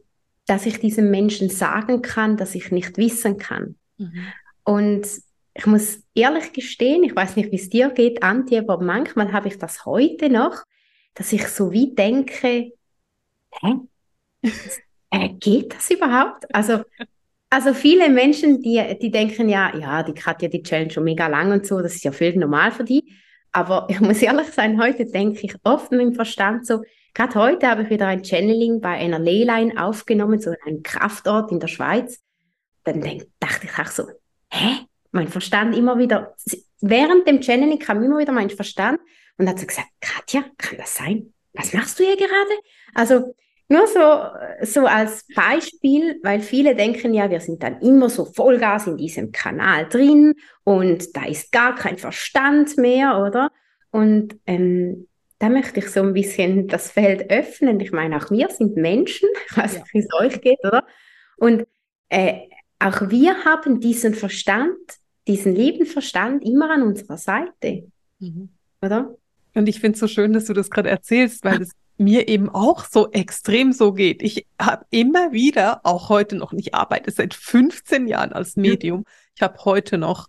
dass 0.45 0.65
ich 0.65 0.79
diesem 0.79 1.09
Menschen 1.09 1.49
sagen 1.49 2.01
kann, 2.01 2.35
dass 2.35 2.55
ich 2.55 2.71
nicht 2.71 2.97
wissen 2.97 3.37
kann. 3.37 3.75
Mhm. 3.97 4.25
Und 4.63 5.07
ich 5.53 5.65
muss 5.65 6.03
ehrlich 6.15 6.53
gestehen, 6.53 7.03
ich 7.03 7.15
weiß 7.15 7.35
nicht, 7.35 7.51
wie 7.51 7.57
es 7.57 7.69
dir 7.69 7.89
geht, 7.89 8.23
Antje, 8.23 8.59
aber 8.59 8.81
manchmal 8.81 9.33
habe 9.33 9.47
ich 9.47 9.57
das 9.57 9.85
heute 9.85 10.29
noch, 10.29 10.63
dass 11.13 11.33
ich 11.33 11.47
so 11.47 11.71
wie 11.71 11.93
denke, 11.93 12.71
hä? 13.51 13.75
Äh, 15.09 15.29
geht 15.29 15.75
das 15.75 15.89
überhaupt? 15.91 16.53
Also, 16.55 16.83
also 17.51 17.73
viele 17.73 18.09
Menschen, 18.09 18.61
die, 18.61 18.81
die 18.99 19.11
denken 19.11 19.49
ja, 19.49 19.75
ja, 19.75 20.03
die 20.03 20.19
hat 20.23 20.41
ja 20.41 20.47
die 20.47 20.63
Challenge 20.63 20.89
schon 20.89 21.03
mega 21.03 21.27
lang 21.27 21.51
und 21.51 21.67
so, 21.67 21.81
das 21.81 21.95
ist 21.95 22.03
ja 22.03 22.11
völlig 22.11 22.37
normal 22.37 22.71
für 22.71 22.85
die. 22.85 23.13
Aber 23.51 23.85
ich 23.89 23.99
muss 23.99 24.21
ehrlich 24.21 24.47
sein, 24.47 24.81
heute 24.81 25.05
denke 25.05 25.41
ich 25.43 25.55
oft 25.63 25.91
im 25.91 26.13
Verstand 26.13 26.65
so, 26.65 26.81
gerade 27.13 27.35
heute 27.35 27.67
habe 27.67 27.83
ich 27.83 27.89
wieder 27.89 28.07
ein 28.07 28.23
Channeling 28.23 28.79
bei 28.79 28.91
einer 28.91 29.19
Leyline 29.19 29.83
aufgenommen, 29.83 30.39
so 30.39 30.51
in 30.51 30.57
einem 30.65 30.83
Kraftort 30.83 31.51
in 31.51 31.59
der 31.59 31.67
Schweiz. 31.67 32.21
Dann 32.85 33.01
denk, 33.01 33.27
dachte 33.39 33.67
ich 33.67 33.77
auch 33.77 33.91
so, 33.91 34.03
hä? 34.49 34.85
mein 35.11 35.27
Verstand 35.27 35.75
immer 35.75 35.97
wieder, 35.97 36.35
während 36.79 37.27
dem 37.27 37.41
Channeling 37.41 37.79
kam 37.79 38.01
immer 38.01 38.17
wieder 38.17 38.31
mein 38.31 38.49
Verstand 38.49 38.99
und 39.37 39.49
hat 39.49 39.59
so 39.59 39.65
gesagt, 39.65 39.89
Katja, 39.99 40.45
kann 40.57 40.77
das 40.77 40.95
sein? 40.95 41.33
Was 41.53 41.73
machst 41.73 41.99
du 41.99 42.05
hier 42.05 42.15
gerade? 42.15 42.31
Also 42.93 43.35
nur 43.71 43.87
so, 43.87 44.65
so 44.65 44.85
als 44.85 45.25
Beispiel, 45.33 46.19
weil 46.23 46.41
viele 46.41 46.75
denken 46.75 47.13
ja, 47.13 47.29
wir 47.29 47.39
sind 47.39 47.63
dann 47.63 47.79
immer 47.79 48.09
so 48.09 48.25
Vollgas 48.25 48.85
in 48.87 48.97
diesem 48.97 49.31
Kanal 49.31 49.87
drin 49.87 50.33
und 50.65 51.15
da 51.15 51.25
ist 51.25 51.53
gar 51.53 51.75
kein 51.75 51.97
Verstand 51.97 52.77
mehr, 52.77 53.23
oder? 53.25 53.49
Und 53.89 54.37
ähm, 54.45 55.07
da 55.39 55.47
möchte 55.47 55.79
ich 55.79 55.89
so 55.89 56.01
ein 56.01 56.13
bisschen 56.13 56.67
das 56.67 56.91
Feld 56.91 57.31
öffnen. 57.31 57.79
Ich 57.79 57.93
meine, 57.93 58.17
auch 58.17 58.29
wir 58.29 58.49
sind 58.49 58.75
Menschen, 58.75 59.29
ich 59.49 59.57
weiß 59.57 59.75
nicht, 59.75 59.93
wie 59.93 59.99
es 59.99 60.13
euch 60.19 60.41
geht, 60.41 60.59
oder? 60.65 60.85
Und 61.37 61.65
äh, 62.09 62.41
auch 62.79 63.09
wir 63.09 63.45
haben 63.45 63.79
diesen 63.79 64.13
Verstand, 64.13 64.75
diesen 65.27 65.55
lieben 65.55 65.85
Verstand 65.85 66.43
immer 66.43 66.71
an 66.71 66.83
unserer 66.83 67.17
Seite. 67.17 67.89
Mhm. 68.19 68.49
Oder? 68.81 69.15
Und 69.53 69.69
ich 69.69 69.79
finde 69.79 69.93
es 69.93 69.99
so 69.99 70.07
schön, 70.07 70.33
dass 70.33 70.45
du 70.45 70.53
das 70.53 70.69
gerade 70.69 70.89
erzählst, 70.89 71.45
weil 71.45 71.61
es 71.61 71.71
mir 72.01 72.27
eben 72.27 72.49
auch 72.49 72.85
so 72.85 73.11
extrem 73.11 73.71
so 73.71 73.93
geht. 73.93 74.21
Ich 74.21 74.47
habe 74.59 74.85
immer 74.89 75.31
wieder, 75.31 75.81
auch 75.83 76.09
heute 76.09 76.35
noch, 76.35 76.51
ich 76.53 76.73
arbeite 76.73 77.11
seit 77.11 77.33
15 77.33 78.07
Jahren 78.07 78.33
als 78.33 78.55
Medium. 78.55 79.05
Ich 79.35 79.41
habe 79.41 79.57
heute 79.63 79.97
noch 79.97 80.27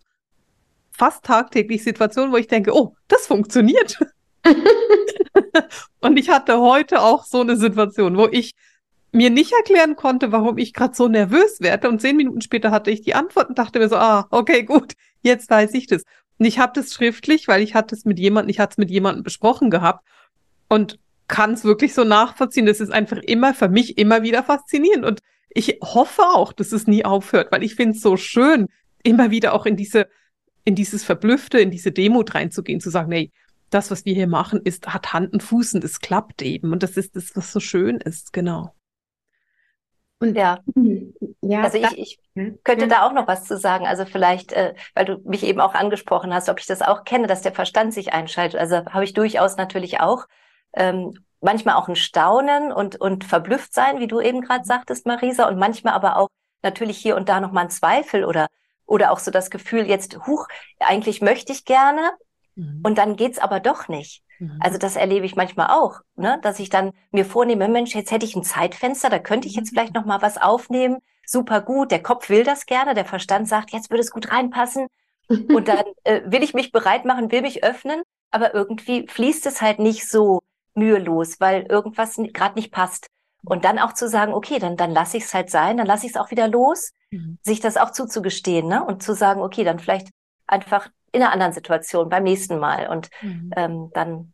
fast 0.91 1.25
tagtäglich 1.25 1.83
Situationen, 1.83 2.33
wo 2.33 2.37
ich 2.37 2.47
denke, 2.47 2.75
oh, 2.75 2.95
das 3.09 3.27
funktioniert. 3.27 3.99
und 6.01 6.17
ich 6.17 6.31
hatte 6.31 6.61
heute 6.61 7.01
auch 7.01 7.25
so 7.25 7.41
eine 7.41 7.57
Situation, 7.57 8.17
wo 8.17 8.29
ich 8.31 8.53
mir 9.13 9.31
nicht 9.31 9.53
erklären 9.53 9.97
konnte, 9.97 10.33
warum 10.33 10.59
ich 10.59 10.73
gerade 10.73 10.95
so 10.95 11.09
nervös 11.09 11.61
werde. 11.61 11.89
Und 11.89 12.01
zehn 12.01 12.17
Minuten 12.17 12.41
später 12.41 12.71
hatte 12.71 12.91
ich 12.91 13.03
die 13.03 13.15
Antwort 13.15 13.49
und 13.49 13.59
dachte 13.59 13.79
mir 13.79 13.89
so, 13.89 13.97
ah, 13.97 14.27
okay, 14.31 14.63
gut, 14.63 14.95
jetzt 15.23 15.51
weiß 15.51 15.75
ich 15.75 15.87
das. 15.87 16.03
Und 16.39 16.47
ich 16.47 16.59
habe 16.59 16.73
das 16.75 16.93
schriftlich, 16.93 17.47
weil 17.47 17.63
ich 17.63 17.75
hatte 17.75 17.95
es 17.95 18.05
mit 18.05 18.19
jemandem, 18.19 18.51
ich 18.51 18.59
hatte 18.59 18.73
es 18.73 18.79
mit 18.79 18.91
jemandem 18.91 19.23
besprochen 19.23 19.71
gehabt 19.71 20.05
und 20.69 20.99
kann 21.29 21.53
es 21.53 21.65
wirklich 21.65 21.95
so 21.95 22.05
nachvollziehen. 22.05 22.67
Das 22.67 22.81
ist 22.81 22.93
einfach 22.93 23.19
immer 23.19 23.55
für 23.55 23.69
mich 23.69 23.99
immer 23.99 24.23
wieder 24.23 24.43
faszinierend. 24.43 25.05
Und 25.05 25.21
ich 25.51 25.79
hoffe 25.83 26.23
auch, 26.23 26.53
dass 26.53 26.73
es 26.73 26.87
nie 26.87 27.05
aufhört, 27.05 27.53
weil 27.53 27.63
ich 27.63 27.75
finde 27.75 27.97
es 27.97 28.03
so 28.03 28.17
schön, 28.17 28.69
immer 29.03 29.31
wieder 29.31 29.55
auch 29.55 29.67
in 29.67 29.77
diese, 29.77 30.09
in 30.65 30.75
dieses 30.75 31.05
Verblüffte, 31.05 31.59
in 31.59 31.71
diese 31.71 31.93
Demut 31.93 32.35
reinzugehen, 32.35 32.81
zu 32.81 32.91
sagen, 32.91 33.09
nee, 33.11 33.33
das, 33.71 33.91
was 33.91 34.05
wir 34.05 34.15
hier 34.15 34.27
machen, 34.27 34.61
ist, 34.65 34.89
hat 34.89 35.13
Hand 35.13 35.33
und 35.33 35.43
Fuß 35.43 35.75
und 35.75 35.85
es 35.85 36.01
klappt 36.01 36.43
eben. 36.43 36.73
Und 36.73 36.83
das 36.83 36.97
ist 36.97 37.17
das, 37.17 37.35
was 37.35 37.53
so 37.53 37.61
schön 37.61 37.97
ist, 37.97 38.33
genau. 38.33 38.75
Und 40.23 40.37
ja, 40.37 40.61
ja 41.41 41.63
also 41.63 41.79
ich, 41.79 41.99
ich 41.99 42.21
könnte 42.63 42.85
ja. 42.85 42.87
da 42.87 43.07
auch 43.07 43.13
noch 43.13 43.27
was 43.27 43.45
zu 43.45 43.59
sagen. 43.59 43.87
Also 43.87 44.05
vielleicht, 44.05 44.53
äh, 44.53 44.75
weil 44.95 45.05
du 45.05 45.19
mich 45.25 45.43
eben 45.43 45.61
auch 45.61 45.75
angesprochen 45.75 46.33
hast, 46.33 46.49
ob 46.49 46.61
ich 46.61 46.67
das 46.67 46.81
auch 46.81 47.05
kenne, 47.05 47.27
dass 47.27 47.43
der 47.43 47.53
Verstand 47.53 47.93
sich 47.93 48.13
einschaltet. 48.13 48.61
Also 48.61 48.85
habe 48.87 49.05
ich 49.05 49.15
durchaus 49.15 49.57
natürlich 49.57 50.01
auch. 50.01 50.27
Ähm, 50.75 51.15
manchmal 51.41 51.75
auch 51.75 51.89
ein 51.89 51.97
Staunen 51.97 52.73
und, 52.73 53.01
und 53.01 53.25
verblüfft 53.25 53.75
sein, 53.75 54.01
wie 54.01 54.07
du 54.07 54.21
eben 54.21 54.41
gerade 54.41 54.65
sagtest, 54.65 55.07
Marisa, 55.07 55.49
und 55.49 55.59
manchmal 55.59 55.95
aber 55.95 56.17
auch 56.17 56.29
natürlich 56.63 56.99
hier 56.99 57.17
und 57.17 57.29
da 57.29 57.41
nochmal 57.41 57.65
ein 57.65 57.71
Zweifel 57.71 58.25
oder, 58.25 58.47
oder 58.87 59.11
auch 59.11 59.19
so 59.19 59.31
das 59.31 59.51
Gefühl, 59.51 59.87
jetzt, 59.87 60.27
huch, 60.27 60.47
eigentlich 60.79 61.21
möchte 61.21 61.53
ich 61.53 61.65
gerne, 61.65 62.13
mhm. 62.55 62.81
und 62.85 62.99
dann 62.99 63.17
geht's 63.17 63.39
aber 63.39 63.61
doch 63.61 63.89
nicht. 63.89 64.23
Mhm. 64.39 64.59
Also 64.61 64.79
das 64.79 64.97
erlebe 64.97 65.27
ich 65.27 65.37
manchmal 65.37 65.69
auch, 65.71 66.01
ne? 66.17 66.39
dass 66.43 66.59
ich 66.59 66.71
dann 66.71 66.93
mir 67.11 67.25
vornehme, 67.25 67.69
Mensch, 67.69 67.95
jetzt 67.95 68.13
hätte 68.13 68.27
ich 68.27 68.37
ein 68.37 68.45
Zeitfenster, 68.45 69.11
da 69.11 69.19
könnte 69.19 69.49
ich 69.49 69.55
jetzt 69.55 69.73
mhm. 69.73 69.77
vielleicht 69.77 69.95
noch 69.95 70.05
mal 70.05 70.23
was 70.23 70.39
aufnehmen. 70.39 70.99
Super 71.27 71.61
gut, 71.61 71.91
der 71.91 72.03
Kopf 72.03 72.29
will 72.29 72.45
das 72.45 72.67
gerne, 72.67 72.95
der 72.95 73.05
Verstand 73.05 73.49
sagt, 73.49 73.73
jetzt 73.73 73.91
würde 73.91 74.01
es 74.01 74.11
gut 74.11 74.33
reinpassen. 74.33 74.87
Und 75.29 75.69
dann 75.69 75.85
äh, 76.05 76.21
will 76.27 76.43
ich 76.43 76.53
mich 76.53 76.73
bereit 76.73 77.05
machen, 77.05 77.31
will 77.31 77.43
mich 77.43 77.65
öffnen, 77.65 78.03
aber 78.31 78.55
irgendwie 78.55 79.07
fließt 79.09 79.47
es 79.47 79.63
halt 79.63 79.79
nicht 79.79 80.09
so 80.09 80.41
mühelos, 80.75 81.41
weil 81.41 81.63
irgendwas 81.63 82.17
gerade 82.17 82.55
nicht 82.55 82.73
passt. 82.73 83.07
Und 83.45 83.65
dann 83.65 83.81
auch 83.81 83.93
zu 83.93 84.09
sagen, 84.09 84.33
okay, 84.33 84.61
dann, 84.61 84.77
dann 84.77 84.93
lasse 84.93 85.17
ich 85.17 85.25
es 85.25 85.35
halt 85.35 85.51
sein, 85.51 85.77
dann 85.77 85.87
lasse 85.87 86.07
ich 86.07 86.13
es 86.13 86.17
auch 86.17 86.31
wieder 86.31 86.47
los, 86.47 86.93
mhm. 87.11 87.39
sich 87.43 87.59
das 87.59 87.77
auch 87.77 87.91
zuzugestehen, 87.91 88.69
ne? 88.69 88.85
Und 88.85 89.03
zu 89.03 89.15
sagen, 89.15 89.41
okay, 89.41 89.65
dann 89.65 89.81
vielleicht 89.81 90.11
einfach 90.47 90.89
in 91.11 91.23
einer 91.23 91.33
anderen 91.33 91.53
Situation 91.53 92.09
beim 92.09 92.23
nächsten 92.23 92.59
Mal. 92.59 92.89
Und 92.89 93.11
mhm. 93.21 93.51
ähm, 93.57 93.91
dann 93.95 94.33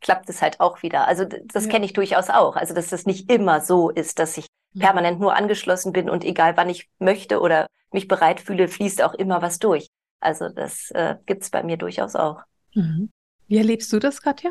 klappt 0.00 0.28
es 0.28 0.42
halt 0.42 0.60
auch 0.60 0.82
wieder. 0.82 1.06
Also 1.06 1.24
das 1.24 1.64
ja. 1.64 1.70
kenne 1.70 1.84
ich 1.84 1.92
durchaus 1.92 2.30
auch. 2.30 2.56
Also 2.56 2.74
dass 2.74 2.88
das 2.88 3.06
nicht 3.06 3.30
immer 3.30 3.60
so 3.60 3.90
ist, 3.90 4.18
dass 4.18 4.36
ich 4.36 4.46
mhm. 4.72 4.80
permanent 4.80 5.20
nur 5.20 5.34
angeschlossen 5.34 5.92
bin 5.92 6.10
und 6.10 6.24
egal 6.24 6.56
wann 6.56 6.68
ich 6.68 6.88
möchte 6.98 7.40
oder 7.40 7.66
mich 7.92 8.08
bereit 8.08 8.40
fühle, 8.40 8.68
fließt 8.68 9.02
auch 9.02 9.14
immer 9.14 9.42
was 9.42 9.58
durch. 9.58 9.88
Also 10.20 10.48
das 10.48 10.90
äh, 10.90 11.16
gibt 11.26 11.42
es 11.42 11.50
bei 11.50 11.62
mir 11.62 11.76
durchaus 11.76 12.16
auch. 12.16 12.42
Mhm. 12.74 13.10
Wie 13.46 13.56
erlebst 13.56 13.92
du 13.92 13.98
das, 13.98 14.20
Katja? 14.20 14.50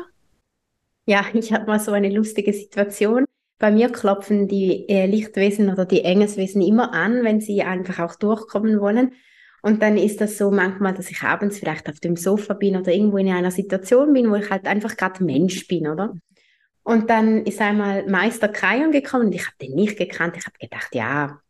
Ja, 1.08 1.24
ich 1.32 1.52
habe 1.52 1.66
mal 1.66 1.80
so 1.80 1.92
eine 1.92 2.10
lustige 2.10 2.52
Situation. 2.52 3.24
Bei 3.58 3.72
mir 3.72 3.90
klopfen 3.90 4.46
die 4.46 4.88
äh, 4.88 5.06
Lichtwesen 5.06 5.70
oder 5.70 5.84
die 5.84 6.04
Engelswesen 6.04 6.62
immer 6.62 6.92
an, 6.92 7.24
wenn 7.24 7.40
sie 7.40 7.62
einfach 7.62 7.98
auch 7.98 8.14
durchkommen 8.14 8.80
wollen. 8.80 9.12
Und 9.60 9.82
dann 9.82 9.96
ist 9.96 10.20
das 10.20 10.38
so 10.38 10.52
manchmal, 10.52 10.94
dass 10.94 11.10
ich 11.10 11.22
abends 11.22 11.58
vielleicht 11.58 11.88
auf 11.88 11.98
dem 11.98 12.14
Sofa 12.14 12.54
bin 12.54 12.76
oder 12.76 12.92
irgendwo 12.92 13.16
in 13.16 13.28
einer 13.28 13.50
Situation 13.50 14.12
bin, 14.12 14.30
wo 14.30 14.36
ich 14.36 14.48
halt 14.50 14.66
einfach 14.66 14.96
gerade 14.96 15.24
Mensch 15.24 15.66
bin, 15.66 15.88
oder? 15.88 16.14
Und 16.84 17.10
dann 17.10 17.44
ist 17.44 17.60
einmal 17.60 18.06
Meister 18.06 18.48
Krayon 18.48 18.92
gekommen 18.92 19.26
und 19.26 19.34
ich 19.34 19.44
habe 19.46 19.56
den 19.60 19.74
nicht 19.74 19.98
gekannt. 19.98 20.36
Ich 20.38 20.46
habe 20.46 20.56
gedacht, 20.58 20.94
ja, 20.94 21.40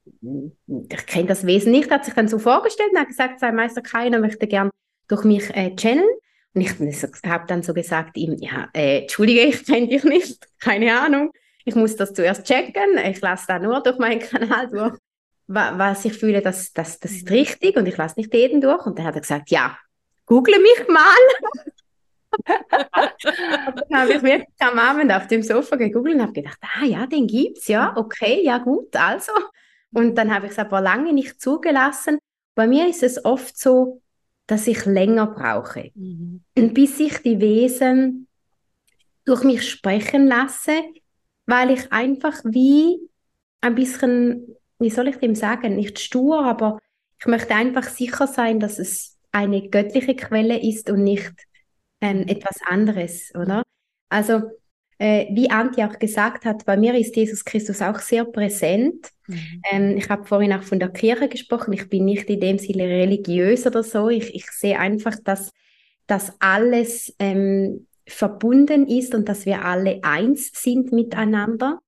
ich 0.88 1.06
kenne 1.06 1.28
das 1.28 1.46
Wesen 1.46 1.72
nicht. 1.72 1.90
Hat 1.90 2.06
sich 2.06 2.14
dann 2.14 2.28
so 2.28 2.38
vorgestellt 2.38 2.90
und 2.92 2.98
hat 2.98 3.08
gesagt, 3.08 3.38
sei 3.38 3.52
Meister 3.52 3.82
Krayon, 3.82 4.14
er 4.14 4.20
möchte 4.20 4.46
gern 4.46 4.70
durch 5.08 5.24
mich 5.24 5.54
äh, 5.54 5.76
channeln. 5.76 6.08
Und 6.54 6.62
ich 6.62 7.02
habe 7.26 7.46
dann 7.46 7.62
so 7.62 7.74
gesagt 7.74 8.16
ihm, 8.16 8.36
ja, 8.38 8.68
äh, 8.74 9.02
entschuldige, 9.02 9.42
ich 9.42 9.64
kenne 9.64 9.88
dich 9.88 10.04
nicht, 10.04 10.48
keine 10.60 11.00
Ahnung. 11.00 11.32
Ich 11.64 11.74
muss 11.74 11.96
das 11.96 12.14
zuerst 12.14 12.44
checken. 12.46 12.96
Ich 13.04 13.20
lasse 13.20 13.44
da 13.46 13.58
nur 13.58 13.82
durch 13.82 13.98
meinen 13.98 14.20
Kanal 14.20 14.68
durch 14.68 14.98
was 15.48 16.04
ich 16.04 16.12
fühle, 16.12 16.42
das, 16.42 16.72
das, 16.72 16.98
das 17.00 17.12
ist 17.12 17.30
mhm. 17.30 17.36
richtig 17.36 17.76
und 17.76 17.86
ich 17.86 17.96
lasse 17.96 18.18
nicht 18.18 18.32
jeden 18.34 18.60
durch. 18.60 18.84
Und 18.86 18.98
dann 18.98 19.06
hat 19.06 19.14
er 19.14 19.22
gesagt, 19.22 19.50
ja, 19.50 19.76
google 20.26 20.60
mich 20.60 20.88
mal. 20.88 21.04
dann 23.88 24.00
habe 24.00 24.12
ich 24.12 24.22
wirklich 24.22 24.46
am 24.60 24.78
Abend 24.78 25.10
auf 25.10 25.26
dem 25.26 25.42
Sofa 25.42 25.76
gegoogelt 25.76 26.16
und 26.16 26.22
habe 26.22 26.32
gedacht, 26.32 26.58
ah 26.60 26.84
ja, 26.84 27.06
den 27.06 27.26
gibt's, 27.26 27.66
ja, 27.68 27.96
okay, 27.96 28.42
ja 28.44 28.58
gut, 28.58 28.94
also. 28.94 29.32
Und 29.92 30.16
dann 30.16 30.32
habe 30.32 30.46
ich 30.46 30.52
es 30.52 30.58
aber 30.58 30.82
lange 30.82 31.14
nicht 31.14 31.40
zugelassen. 31.40 32.18
Bei 32.54 32.66
mir 32.66 32.86
ist 32.86 33.02
es 33.02 33.24
oft 33.24 33.58
so, 33.58 34.02
dass 34.48 34.66
ich 34.66 34.84
länger 34.84 35.28
brauche, 35.28 35.92
mhm. 35.94 36.42
bis 36.54 36.98
ich 36.98 37.18
die 37.18 37.40
Wesen 37.40 38.26
durch 39.24 39.44
mich 39.44 39.70
sprechen 39.70 40.26
lasse, 40.26 40.72
weil 41.46 41.70
ich 41.70 41.92
einfach 41.92 42.40
wie 42.44 42.98
ein 43.60 43.76
bisschen 43.76 44.58
wie 44.78 44.90
soll 44.90 45.08
ich 45.08 45.16
dem 45.16 45.34
sagen, 45.34 45.76
nicht 45.76 45.98
stur, 45.98 46.44
aber 46.44 46.78
ich 47.18 47.26
möchte 47.26 47.54
einfach 47.54 47.84
sicher 47.84 48.26
sein, 48.26 48.60
dass 48.60 48.78
es 48.78 49.18
eine 49.32 49.68
göttliche 49.68 50.14
Quelle 50.14 50.60
ist 50.60 50.88
und 50.90 51.02
nicht 51.02 51.32
ähm, 52.00 52.26
etwas 52.28 52.58
anderes, 52.66 53.32
oder? 53.34 53.62
Also, 54.08 54.42
äh, 54.98 55.26
wie 55.30 55.50
Antje 55.50 55.88
auch 55.88 55.98
gesagt 55.98 56.44
hat, 56.44 56.64
bei 56.66 56.76
mir 56.76 56.94
ist 56.94 57.14
Jesus 57.14 57.44
Christus 57.44 57.80
auch 57.80 58.00
sehr 58.00 58.24
präsent. 58.24 59.10
Mhm. 59.26 59.62
Ähm, 59.70 59.96
ich 59.96 60.08
habe 60.08 60.26
vorhin 60.26 60.52
auch 60.52 60.64
von 60.64 60.80
der 60.80 60.88
Kirche 60.88 61.28
gesprochen. 61.28 61.72
Ich 61.72 61.88
bin 61.88 62.04
nicht 62.04 62.28
in 62.28 62.40
dem 62.40 62.58
Sinne 62.58 62.84
religiös 62.84 63.66
oder 63.66 63.82
so. 63.82 64.08
Ich, 64.08 64.34
ich 64.34 64.50
sehe 64.50 64.78
einfach, 64.78 65.14
dass 65.22 65.52
das 66.06 66.32
alles 66.40 67.14
ähm, 67.18 67.86
verbunden 68.06 68.86
ist 68.86 69.14
und 69.14 69.28
dass 69.28 69.46
wir 69.46 69.64
alle 69.64 70.00
eins 70.02 70.50
sind 70.54 70.90
miteinander. 70.90 71.78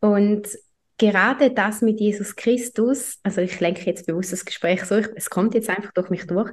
Und 0.00 0.48
gerade 0.96 1.50
das 1.50 1.82
mit 1.82 2.00
Jesus 2.00 2.36
Christus, 2.36 3.18
also 3.24 3.40
ich 3.40 3.58
lenke 3.60 3.84
jetzt 3.84 4.06
bewusst 4.06 4.32
das 4.32 4.44
Gespräch 4.44 4.84
so, 4.84 4.96
ich, 4.96 5.08
es 5.16 5.28
kommt 5.28 5.54
jetzt 5.54 5.68
einfach 5.68 5.92
durch 5.92 6.08
mich 6.08 6.26
durch, 6.26 6.50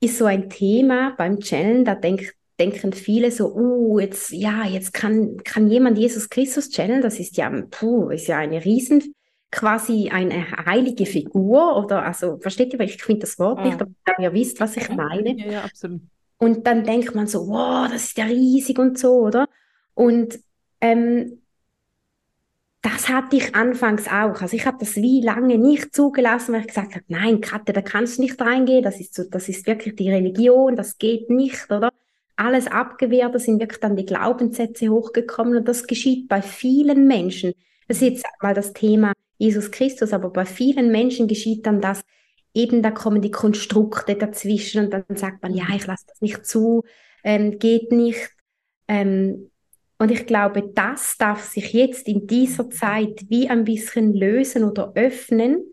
ist 0.00 0.18
so 0.18 0.24
ein 0.24 0.50
Thema 0.50 1.14
beim 1.16 1.40
Channeln, 1.40 1.84
da 1.84 1.94
denk, 1.94 2.34
denken 2.58 2.92
viele 2.92 3.30
so, 3.30 3.54
uh, 3.54 3.98
jetzt, 3.98 4.30
ja, 4.30 4.64
jetzt 4.64 4.92
kann, 4.92 5.38
kann 5.44 5.68
jemand 5.68 5.98
Jesus 5.98 6.28
Christus 6.28 6.70
channeln, 6.70 7.02
das 7.02 7.18
ist 7.18 7.36
ja, 7.36 7.50
puh, 7.70 8.10
ist 8.10 8.28
ja 8.28 8.38
eine 8.38 8.64
riesen, 8.64 9.14
quasi 9.50 10.08
eine 10.10 10.50
heilige 10.64 11.06
Figur 11.06 11.76
oder, 11.76 12.04
also, 12.04 12.38
versteht 12.38 12.72
ihr, 12.72 12.78
weil 12.78 12.88
ich 12.88 13.02
finde 13.02 13.20
das 13.20 13.38
Wort 13.38 13.58
ja. 13.58 13.64
nicht, 13.66 13.80
aber 13.80 13.90
ihr 14.18 14.32
wisst, 14.32 14.60
was 14.60 14.76
ich 14.76 14.88
meine. 14.90 15.36
Ja, 15.38 15.52
ja, 15.52 15.64
absolut. 15.64 16.00
Und 16.38 16.66
dann 16.66 16.84
denkt 16.84 17.14
man 17.14 17.26
so, 17.26 17.46
wow, 17.48 17.88
das 17.88 18.04
ist 18.04 18.18
ja 18.18 18.24
riesig 18.24 18.78
und 18.78 18.98
so, 18.98 19.12
oder? 19.12 19.48
Und 19.94 20.40
ähm, 20.80 21.42
das 22.82 23.08
hatte 23.08 23.36
ich 23.36 23.54
anfangs 23.54 24.08
auch. 24.08 24.42
Also 24.42 24.56
ich 24.56 24.66
habe 24.66 24.78
das 24.80 24.96
wie 24.96 25.20
lange 25.20 25.56
nicht 25.56 25.94
zugelassen, 25.94 26.52
weil 26.52 26.62
ich 26.62 26.66
gesagt 26.66 26.96
habe, 26.96 27.04
nein, 27.06 27.40
Katja, 27.40 27.72
da 27.72 27.80
kannst 27.80 28.18
du 28.18 28.22
nicht 28.22 28.40
reingehen, 28.40 28.82
das 28.82 28.98
ist 28.98 29.14
so, 29.14 29.22
das 29.22 29.48
ist 29.48 29.68
wirklich 29.68 29.94
die 29.94 30.10
Religion, 30.10 30.74
das 30.74 30.98
geht 30.98 31.30
nicht, 31.30 31.70
oder? 31.70 31.92
Alles 32.36 32.66
abgewehrt, 32.66 33.34
da 33.34 33.38
sind 33.38 33.60
wirklich 33.60 33.80
dann 33.80 33.96
die 33.96 34.06
Glaubenssätze 34.06 34.88
hochgekommen 34.88 35.56
und 35.56 35.68
das 35.68 35.86
geschieht 35.86 36.28
bei 36.28 36.42
vielen 36.42 37.06
Menschen. 37.06 37.52
Das 37.88 37.98
ist 37.98 38.02
jetzt 38.02 38.26
mal 38.40 38.54
das 38.54 38.72
Thema 38.72 39.12
Jesus 39.38 39.70
Christus, 39.70 40.12
aber 40.12 40.30
bei 40.30 40.44
vielen 40.44 40.90
Menschen 40.90 41.28
geschieht 41.28 41.66
dann 41.66 41.80
das, 41.80 42.02
eben 42.54 42.82
da 42.82 42.90
kommen 42.90 43.22
die 43.22 43.30
Konstrukte 43.30 44.14
dazwischen 44.14 44.84
und 44.84 44.92
dann 44.92 45.04
sagt 45.14 45.42
man, 45.42 45.54
ja, 45.54 45.64
ich 45.74 45.86
lasse 45.86 46.06
das 46.06 46.20
nicht 46.20 46.46
zu, 46.46 46.84
ähm, 47.24 47.58
geht 47.58 47.92
nicht. 47.92 48.30
Ähm, 48.88 49.50
und 49.98 50.10
ich 50.10 50.26
glaube, 50.26 50.70
das 50.74 51.16
darf 51.18 51.44
sich 51.44 51.72
jetzt 51.72 52.08
in 52.08 52.26
dieser 52.26 52.70
Zeit 52.70 53.24
wie 53.28 53.48
ein 53.48 53.64
bisschen 53.64 54.14
lösen 54.14 54.64
oder 54.64 54.92
öffnen, 54.94 55.64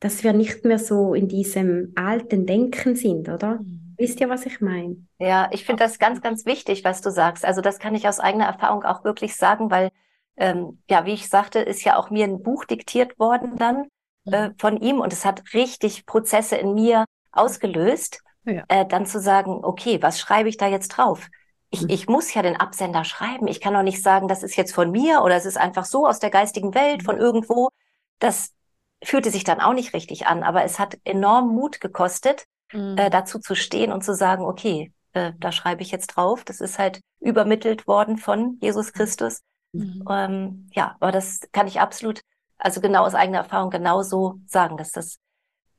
dass 0.00 0.22
wir 0.22 0.32
nicht 0.32 0.64
mehr 0.64 0.78
so 0.78 1.14
in 1.14 1.28
diesem 1.28 1.92
alten 1.94 2.46
Denken 2.46 2.94
sind, 2.94 3.28
oder? 3.28 3.60
Mhm. 3.60 3.83
Wisst 3.96 4.20
ihr, 4.20 4.28
was 4.28 4.46
ich 4.46 4.60
meine? 4.60 5.06
Ja, 5.18 5.48
ich 5.52 5.64
finde 5.64 5.84
das 5.84 5.98
ganz, 5.98 6.20
ganz 6.20 6.46
wichtig, 6.46 6.84
was 6.84 7.00
du 7.00 7.10
sagst. 7.10 7.44
Also 7.44 7.60
das 7.60 7.78
kann 7.78 7.94
ich 7.94 8.08
aus 8.08 8.20
eigener 8.20 8.46
Erfahrung 8.46 8.84
auch 8.84 9.04
wirklich 9.04 9.36
sagen, 9.36 9.70
weil, 9.70 9.90
ähm, 10.36 10.82
ja, 10.88 11.06
wie 11.06 11.14
ich 11.14 11.28
sagte, 11.28 11.60
ist 11.60 11.84
ja 11.84 11.96
auch 11.96 12.10
mir 12.10 12.24
ein 12.24 12.42
Buch 12.42 12.64
diktiert 12.64 13.18
worden 13.18 13.56
dann 13.56 13.86
äh, 14.26 14.48
mhm. 14.48 14.58
von 14.58 14.80
ihm 14.80 15.00
und 15.00 15.12
es 15.12 15.24
hat 15.24 15.54
richtig 15.54 16.06
Prozesse 16.06 16.56
in 16.56 16.74
mir 16.74 17.04
ausgelöst, 17.32 18.22
ja. 18.44 18.64
äh, 18.68 18.86
dann 18.86 19.06
zu 19.06 19.20
sagen, 19.20 19.60
okay, 19.64 20.02
was 20.02 20.18
schreibe 20.18 20.48
ich 20.48 20.56
da 20.56 20.66
jetzt 20.66 20.88
drauf? 20.88 21.28
ich, 21.74 21.82
mhm. 21.82 21.88
ich 21.90 22.06
muss 22.08 22.32
ja 22.32 22.42
den 22.42 22.56
Absender 22.56 23.04
schreiben. 23.04 23.46
Ich 23.48 23.60
kann 23.60 23.74
doch 23.74 23.82
nicht 23.82 24.02
sagen, 24.02 24.28
das 24.28 24.42
ist 24.42 24.56
jetzt 24.56 24.74
von 24.74 24.90
mir 24.90 25.22
oder 25.22 25.36
es 25.36 25.44
ist 25.44 25.58
einfach 25.58 25.84
so 25.84 26.06
aus 26.06 26.20
der 26.20 26.30
geistigen 26.30 26.74
Welt, 26.74 27.02
von 27.02 27.16
mhm. 27.16 27.22
irgendwo. 27.22 27.68
Das 28.18 28.52
fühlte 29.02 29.30
sich 29.30 29.44
dann 29.44 29.60
auch 29.60 29.74
nicht 29.74 29.92
richtig 29.92 30.26
an, 30.26 30.42
aber 30.42 30.64
es 30.64 30.78
hat 30.78 30.96
enorm 31.04 31.48
Mut 31.48 31.80
gekostet, 31.80 32.44
mhm. 32.72 32.96
äh, 32.96 33.10
dazu 33.10 33.38
zu 33.38 33.54
stehen 33.54 33.92
und 33.92 34.04
zu 34.04 34.14
sagen, 34.14 34.44
okay, 34.44 34.92
äh, 35.12 35.32
da 35.38 35.52
schreibe 35.52 35.82
ich 35.82 35.90
jetzt 35.90 36.08
drauf. 36.08 36.44
Das 36.44 36.60
ist 36.60 36.78
halt 36.78 37.00
übermittelt 37.20 37.86
worden 37.86 38.18
von 38.18 38.58
Jesus 38.60 38.92
Christus. 38.92 39.40
Mhm. 39.72 40.04
Ähm, 40.08 40.70
ja, 40.72 40.96
aber 41.00 41.12
das 41.12 41.40
kann 41.52 41.66
ich 41.66 41.80
absolut, 41.80 42.20
also 42.58 42.80
genau 42.80 43.04
aus 43.04 43.14
eigener 43.14 43.38
Erfahrung 43.38 43.70
genauso 43.70 44.40
sagen, 44.46 44.76
dass 44.76 44.92
das 44.92 45.18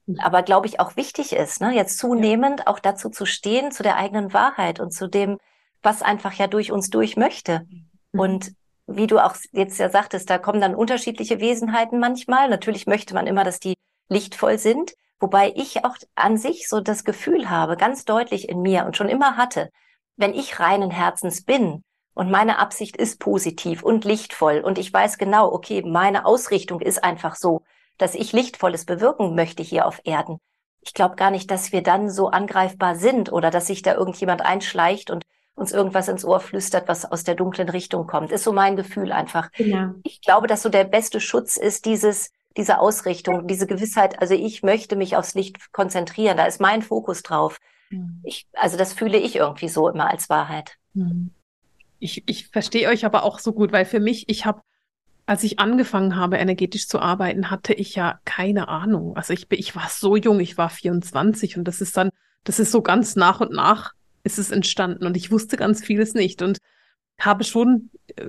mhm. 0.06 0.20
aber 0.20 0.44
glaube 0.44 0.68
ich 0.68 0.80
auch 0.80 0.96
wichtig 0.96 1.34
ist, 1.34 1.62
ne, 1.62 1.74
jetzt 1.74 1.98
zunehmend 1.98 2.62
ja. 2.62 2.68
auch 2.68 2.80
dazu 2.80 3.10
zu 3.10 3.26
stehen, 3.26 3.72
zu 3.72 3.84
der 3.84 3.98
eigenen 3.98 4.34
Wahrheit 4.34 4.80
und 4.80 4.92
zu 4.92 5.08
dem, 5.08 5.38
was 5.82 6.02
einfach 6.02 6.34
ja 6.34 6.48
durch 6.48 6.72
uns 6.72 6.90
durch 6.90 7.16
möchte. 7.16 7.66
Mhm. 8.12 8.20
Und 8.20 8.52
wie 8.88 9.08
du 9.08 9.20
auch 9.20 9.36
jetzt 9.52 9.80
ja 9.80 9.90
sagtest, 9.90 10.30
da 10.30 10.38
kommen 10.38 10.62
dann 10.62 10.76
unterschiedliche 10.76 11.40
Wesenheiten 11.40 12.00
manchmal. 12.00 12.50
Natürlich 12.50 12.86
möchte 12.86 13.14
man 13.14 13.28
immer, 13.28 13.44
dass 13.44 13.60
die 13.60 13.76
lichtvoll 14.10 14.60
sind, 14.60 14.94
wobei 15.20 15.54
ich 15.56 15.86
auch 15.86 15.96
an 16.16 16.38
sich 16.38 16.68
so 16.68 16.82
das 16.82 17.04
Gefühl 17.04 17.50
habe, 17.50 17.78
ganz 17.78 18.06
deutlich 18.06 18.50
in 18.50 18.62
mir 18.62 18.86
und 18.86 18.98
schon 18.98 19.10
immer 19.10 19.38
hatte, 19.38 19.70
wenn 20.18 20.34
ich 20.34 20.60
reinen 20.60 20.92
Herzens 20.92 21.44
bin 21.44 21.84
und 22.14 22.32
meine 22.32 22.60
Absicht 22.60 22.96
ist 22.98 23.20
positiv 23.20 23.84
und 23.84 24.06
lichtvoll 24.06 24.60
und 24.60 24.78
ich 24.78 24.94
weiß 24.94 25.18
genau, 25.18 25.52
okay, 25.52 25.84
meine 25.86 26.26
Ausrichtung 26.26 26.82
ist 26.82 27.04
einfach 27.04 27.36
so, 27.36 27.64
dass 27.98 28.16
ich 28.16 28.34
Lichtvolles 28.34 28.86
bewirken 28.86 29.36
möchte 29.36 29.64
hier 29.64 29.86
auf 29.86 30.02
Erden. 30.04 30.40
Ich 30.82 30.94
glaube 30.94 31.16
gar 31.16 31.32
nicht, 31.32 31.50
dass 31.50 31.72
wir 31.72 31.82
dann 31.82 32.10
so 32.10 32.30
angreifbar 32.30 32.96
sind 32.96 33.32
oder 33.32 33.50
dass 33.52 33.68
sich 33.68 33.82
da 33.82 33.96
irgendjemand 33.96 34.42
einschleicht 34.42 35.10
und 35.10 35.24
uns 35.56 35.72
irgendwas 35.72 36.08
ins 36.10 36.26
Ohr 36.26 36.40
flüstert, 36.40 36.88
was 36.88 37.10
aus 37.10 37.24
der 37.24 37.36
dunklen 37.36 37.70
Richtung 37.70 38.08
kommt. 38.08 38.32
Ist 38.32 38.44
so 38.44 38.52
mein 38.52 38.76
Gefühl 38.76 39.12
einfach. 39.12 39.52
Genau. 39.54 39.94
Ich 40.04 40.22
glaube, 40.22 40.48
dass 40.48 40.62
so 40.62 40.70
der 40.70 40.84
beste 40.84 41.20
Schutz 41.20 41.58
ist 41.58 41.86
dieses, 41.86 42.32
diese 42.58 42.80
Ausrichtung, 42.80 43.48
diese 43.48 43.68
Gewissheit. 43.68 44.20
Also 44.22 44.34
ich 44.34 44.64
möchte 44.64 44.96
mich 44.96 45.16
aufs 45.16 45.34
Licht 45.34 45.72
konzentrieren. 45.72 46.38
Da 46.38 46.46
ist 46.46 46.62
mein 46.62 46.82
Fokus 46.82 47.24
drauf. 47.24 47.60
Mhm. 47.90 48.22
Ich, 48.24 48.48
also 48.54 48.78
das 48.78 48.94
fühle 48.94 49.18
ich 49.18 49.36
irgendwie 49.36 49.70
so 49.70 49.90
immer 49.90 50.10
als 50.10 50.30
Wahrheit. 50.30 50.78
Mhm. 50.94 51.32
Ich, 52.00 52.24
ich 52.28 52.48
verstehe 52.48 52.90
euch 52.90 53.06
aber 53.06 53.24
auch 53.24 53.40
so 53.40 53.54
gut, 53.54 53.72
weil 53.72 53.86
für 53.86 54.00
mich, 54.00 54.30
ich 54.30 54.46
habe, 54.46 54.62
als 55.26 55.44
ich 55.44 55.60
angefangen 55.60 56.16
habe, 56.16 56.38
energetisch 56.38 56.88
zu 56.88 57.00
arbeiten, 57.00 57.50
hatte 57.50 57.74
ich 57.74 57.96
ja 57.96 58.20
keine 58.26 58.68
Ahnung. 58.68 59.16
Also 59.18 59.34
ich, 59.34 59.48
ich 59.52 59.76
war 59.76 59.90
so 59.90 60.16
jung, 60.16 60.40
ich 60.40 60.58
war 60.58 60.70
24 60.70 61.58
und 61.58 61.66
das 61.66 61.82
ist 61.82 61.98
dann, 61.98 62.10
das 62.44 62.60
ist 62.60 62.72
so 62.72 62.82
ganz 62.82 63.16
nach 63.16 63.42
und 63.42 63.52
nach 63.52 63.94
ist 64.24 64.40
es 64.40 64.52
entstanden 64.52 65.06
und 65.06 65.16
ich 65.16 65.32
wusste 65.32 65.56
ganz 65.56 65.84
vieles 65.84 66.14
nicht 66.14 66.42
und 66.42 66.58
habe 67.20 67.44
schon 67.44 67.90
äh, 68.16 68.28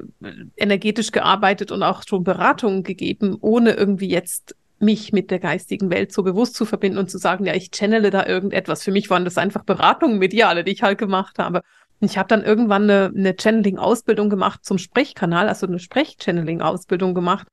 energetisch 0.57 1.13
gearbeitet 1.13 1.73
und 1.73 1.83
auch 1.83 2.03
schon 2.07 2.25
Beratungen 2.25 2.83
gegeben, 2.83 3.37
ohne 3.41 3.73
irgendwie 3.73 4.09
jetzt 4.09 4.55
mich 4.79 5.13
mit 5.13 5.31
der 5.31 5.39
geistigen 5.39 5.91
Welt 5.91 6.13
so 6.13 6.23
bewusst 6.23 6.55
zu 6.55 6.65
verbinden 6.65 6.99
und 6.99 7.11
zu 7.11 7.19
sagen, 7.19 7.47
ja, 7.47 7.55
ich 7.55 7.71
channele 7.71 8.11
da 8.11 8.27
irgendetwas. 8.27 8.85
Für 8.85 8.93
mich 8.93 9.09
waren 9.09 9.25
das 9.25 9.39
einfach 9.39 9.65
Beratungen, 9.65 10.19
Mediale, 10.19 10.65
die 10.65 10.73
ich 10.73 10.83
halt 10.83 10.99
gemacht 10.99 11.39
habe. 11.39 11.63
Und 12.01 12.11
ich 12.11 12.19
habe 12.19 12.29
dann 12.29 12.45
irgendwann 12.45 12.83
eine, 12.83 13.13
eine 13.17 13.35
Channeling-Ausbildung 13.35 14.29
gemacht 14.29 14.65
zum 14.65 14.77
Sprechkanal, 14.77 15.49
also 15.49 15.67
eine 15.67 15.79
Sprech-Channeling-Ausbildung 15.79 17.15
gemacht. 17.15 17.49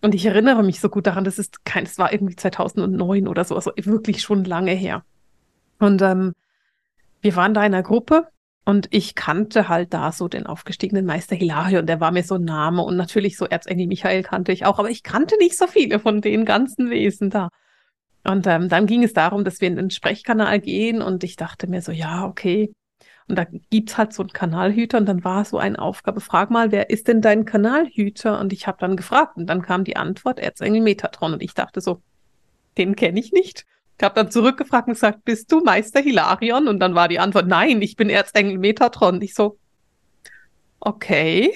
Und 0.00 0.14
ich 0.14 0.24
erinnere 0.24 0.62
mich 0.62 0.80
so 0.80 0.88
gut 0.88 1.06
daran, 1.06 1.24
das 1.24 1.38
ist 1.38 1.64
kein, 1.64 1.84
es 1.84 1.98
war 1.98 2.12
irgendwie 2.12 2.36
2009 2.36 3.28
oder 3.28 3.44
so, 3.44 3.54
also 3.54 3.72
wirklich 3.76 4.22
schon 4.22 4.44
lange 4.44 4.72
her. 4.72 5.02
Und 5.78 6.00
ähm, 6.02 6.34
wir 7.20 7.36
waren 7.36 7.54
da 7.54 7.60
in 7.60 7.74
einer 7.74 7.82
Gruppe 7.82 8.28
und 8.64 8.88
ich 8.90 9.14
kannte 9.14 9.68
halt 9.68 9.92
da 9.92 10.10
so 10.10 10.28
den 10.28 10.46
aufgestiegenen 10.46 11.04
Meister 11.04 11.36
Hilario 11.36 11.80
und 11.80 11.86
der 11.86 12.00
war 12.00 12.12
mir 12.12 12.22
so 12.22 12.36
ein 12.36 12.44
Name 12.44 12.82
und 12.82 12.96
natürlich 12.96 13.36
so 13.36 13.44
Erzengel 13.44 13.86
Michael 13.86 14.22
kannte 14.22 14.52
ich 14.52 14.64
auch, 14.64 14.78
aber 14.78 14.90
ich 14.90 15.02
kannte 15.02 15.36
nicht 15.38 15.56
so 15.58 15.66
viele 15.66 15.98
von 15.98 16.20
den 16.22 16.44
ganzen 16.44 16.90
Wesen 16.90 17.30
da. 17.30 17.50
Und 18.26 18.46
ähm, 18.46 18.70
dann 18.70 18.86
ging 18.86 19.02
es 19.04 19.12
darum, 19.12 19.44
dass 19.44 19.60
wir 19.60 19.68
in 19.68 19.76
den 19.76 19.90
Sprechkanal 19.90 20.60
gehen 20.60 21.02
und 21.02 21.24
ich 21.24 21.36
dachte 21.36 21.66
mir 21.66 21.82
so, 21.82 21.92
ja, 21.92 22.24
okay. 22.24 22.72
Und 23.28 23.36
da 23.36 23.44
gibt's 23.70 23.98
halt 23.98 24.12
so 24.14 24.22
einen 24.22 24.32
Kanalhüter 24.32 24.98
und 24.98 25.06
dann 25.06 25.24
war 25.24 25.44
so 25.44 25.58
eine 25.58 25.78
Aufgabe, 25.78 26.20
frag 26.20 26.50
mal, 26.50 26.72
wer 26.72 26.90
ist 26.90 27.08
denn 27.08 27.20
dein 27.20 27.44
Kanalhüter? 27.44 28.38
Und 28.40 28.52
ich 28.52 28.66
habe 28.66 28.78
dann 28.80 28.96
gefragt 28.96 29.36
und 29.36 29.46
dann 29.46 29.62
kam 29.62 29.84
die 29.84 29.96
Antwort 29.96 30.38
Erzengel 30.38 30.82
Metatron 30.82 31.34
und 31.34 31.42
ich 31.42 31.54
dachte 31.54 31.80
so, 31.80 32.02
den 32.78 32.96
kenne 32.96 33.20
ich 33.20 33.32
nicht. 33.32 33.66
Ich 33.96 34.04
habe 34.04 34.14
dann 34.14 34.30
zurückgefragt 34.30 34.88
und 34.88 34.94
gesagt, 34.94 35.24
bist 35.24 35.50
du 35.52 35.60
Meister 35.60 36.00
Hilarion? 36.00 36.68
Und 36.68 36.80
dann 36.80 36.94
war 36.94 37.08
die 37.08 37.20
Antwort, 37.20 37.46
nein, 37.46 37.80
ich 37.80 37.96
bin 37.96 38.10
Erzengel 38.10 38.58
Metatron. 38.58 39.22
Ich 39.22 39.34
so, 39.34 39.58
okay. 40.80 41.54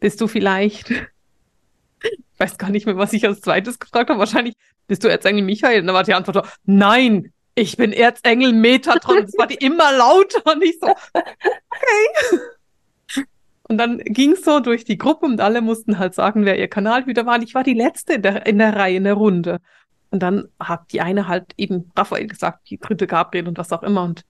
Bist 0.00 0.20
du 0.20 0.26
vielleicht, 0.26 0.90
ich 0.90 2.38
weiß 2.38 2.58
gar 2.58 2.70
nicht 2.70 2.86
mehr, 2.86 2.96
was 2.96 3.12
ich 3.12 3.26
als 3.26 3.40
zweites 3.40 3.78
gefragt 3.78 4.10
habe, 4.10 4.18
wahrscheinlich, 4.18 4.54
bist 4.86 5.04
du 5.04 5.08
Erzengel 5.08 5.44
Michael? 5.44 5.80
Und 5.80 5.86
dann 5.86 5.94
war 5.94 6.04
die 6.04 6.14
Antwort, 6.14 6.46
nein, 6.64 7.32
ich 7.54 7.76
bin 7.76 7.92
Erzengel 7.92 8.52
Metatron. 8.52 9.22
Das 9.22 9.38
war 9.38 9.46
die 9.46 9.54
immer 9.54 9.92
lauter 9.96 10.42
und 10.52 10.62
ich 10.62 10.78
so, 10.80 10.88
okay. 10.88 12.40
Und 13.68 13.78
dann 13.78 13.98
ging 13.98 14.32
es 14.32 14.44
so 14.44 14.60
durch 14.60 14.84
die 14.84 14.98
Gruppe 14.98 15.24
und 15.24 15.40
alle 15.40 15.62
mussten 15.62 15.98
halt 15.98 16.14
sagen, 16.14 16.44
wer 16.44 16.58
ihr 16.58 16.68
Kanalhüter 16.68 17.24
war. 17.24 17.36
Und 17.36 17.42
ich 17.42 17.54
war 17.54 17.64
die 17.64 17.74
Letzte 17.74 18.14
in 18.14 18.22
der, 18.22 18.46
in 18.46 18.58
der 18.58 18.76
Reihe, 18.76 18.96
in 18.96 19.04
der 19.04 19.14
Runde. 19.14 19.60
Und 20.10 20.22
dann 20.22 20.48
hat 20.60 20.92
die 20.92 21.00
eine 21.00 21.28
halt 21.28 21.54
eben 21.56 21.90
Raphael 21.96 22.26
gesagt, 22.26 22.70
die 22.70 22.78
dritte 22.78 23.06
Gabriel 23.06 23.48
und 23.48 23.58
was 23.58 23.72
auch 23.72 23.82
immer. 23.82 24.02
Und 24.02 24.24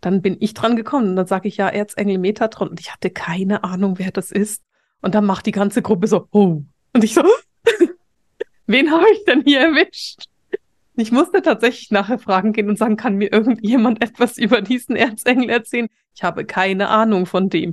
dann 0.00 0.20
bin 0.20 0.36
ich 0.40 0.54
dran 0.54 0.76
gekommen 0.76 1.10
und 1.10 1.16
dann 1.16 1.26
sage 1.26 1.48
ich 1.48 1.56
ja 1.56 1.68
Erzengel 1.68 2.18
Metatron 2.18 2.68
und 2.68 2.80
ich 2.80 2.92
hatte 2.92 3.10
keine 3.10 3.64
Ahnung, 3.64 3.98
wer 3.98 4.10
das 4.10 4.30
ist. 4.30 4.62
Und 5.00 5.14
dann 5.14 5.24
macht 5.24 5.46
die 5.46 5.52
ganze 5.52 5.82
Gruppe 5.82 6.06
so, 6.06 6.28
oh. 6.32 6.62
Und 6.92 7.04
ich 7.04 7.14
so, 7.14 7.22
wen 8.66 8.90
habe 8.90 9.06
ich 9.12 9.24
denn 9.24 9.42
hier 9.44 9.60
erwischt? 9.60 10.24
Ich 10.96 11.10
musste 11.10 11.40
tatsächlich 11.40 11.90
nachher 11.90 12.18
fragen 12.18 12.52
gehen 12.52 12.68
und 12.68 12.76
sagen, 12.76 12.96
kann 12.96 13.16
mir 13.16 13.32
irgendjemand 13.32 14.02
etwas 14.02 14.36
über 14.36 14.60
diesen 14.60 14.94
Erzengel 14.94 15.48
erzählen? 15.48 15.88
Ich 16.14 16.22
habe 16.22 16.44
keine 16.44 16.88
Ahnung 16.88 17.26
von 17.26 17.48
dem. 17.48 17.72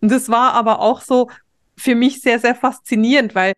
Und 0.00 0.10
das 0.12 0.28
war 0.28 0.52
aber 0.52 0.80
auch 0.80 1.00
so 1.00 1.28
für 1.76 1.94
mich 1.94 2.20
sehr, 2.20 2.38
sehr 2.38 2.54
faszinierend, 2.54 3.34
weil 3.34 3.54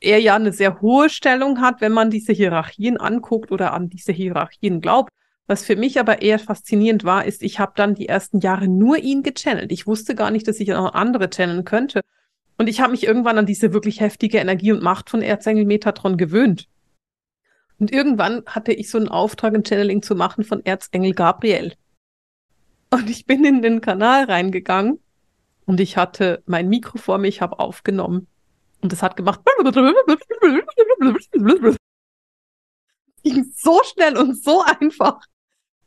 er 0.00 0.20
ja 0.20 0.36
eine 0.36 0.52
sehr 0.52 0.80
hohe 0.80 1.08
Stellung 1.08 1.60
hat, 1.60 1.80
wenn 1.80 1.92
man 1.92 2.10
diese 2.10 2.32
Hierarchien 2.32 2.98
anguckt 2.98 3.50
oder 3.50 3.72
an 3.72 3.88
diese 3.88 4.12
Hierarchien 4.12 4.80
glaubt. 4.80 5.10
Was 5.46 5.64
für 5.64 5.76
mich 5.76 6.00
aber 6.00 6.22
eher 6.22 6.38
faszinierend 6.38 7.04
war, 7.04 7.24
ist, 7.24 7.42
ich 7.42 7.60
habe 7.60 7.72
dann 7.76 7.94
die 7.94 8.08
ersten 8.08 8.40
Jahre 8.40 8.68
nur 8.68 8.98
ihn 8.98 9.22
gechannelt. 9.22 9.70
Ich 9.70 9.86
wusste 9.86 10.14
gar 10.14 10.30
nicht, 10.30 10.48
dass 10.48 10.60
ich 10.60 10.74
auch 10.74 10.94
andere 10.94 11.30
channeln 11.30 11.64
könnte. 11.64 12.00
Und 12.58 12.68
ich 12.68 12.80
habe 12.80 12.92
mich 12.92 13.06
irgendwann 13.06 13.38
an 13.38 13.46
diese 13.46 13.72
wirklich 13.72 14.00
heftige 14.00 14.38
Energie 14.38 14.72
und 14.72 14.82
Macht 14.82 15.08
von 15.10 15.22
Erzengel 15.22 15.64
Metatron 15.64 16.16
gewöhnt. 16.16 16.68
Und 17.78 17.92
irgendwann 17.92 18.42
hatte 18.46 18.72
ich 18.72 18.90
so 18.90 18.98
einen 18.98 19.08
Auftrag, 19.08 19.54
ein 19.54 19.64
Channeling 19.64 20.02
zu 20.02 20.14
machen 20.14 20.44
von 20.44 20.64
Erzengel 20.64 21.12
Gabriel. 21.12 21.74
Und 22.90 23.10
ich 23.10 23.26
bin 23.26 23.44
in 23.44 23.62
den 23.62 23.80
Kanal 23.80 24.24
reingegangen 24.24 25.00
und 25.66 25.80
ich 25.80 25.96
hatte 25.96 26.42
mein 26.46 26.68
Mikro 26.68 26.98
vor 26.98 27.18
mir, 27.18 27.28
ich 27.28 27.42
habe 27.42 27.58
aufgenommen. 27.58 28.26
Und 28.80 28.92
es 28.92 29.02
hat 29.02 29.16
gemacht. 29.16 29.40
Ging 33.22 33.52
so 33.56 33.80
schnell 33.84 34.16
und 34.16 34.42
so 34.42 34.62
einfach. 34.62 35.20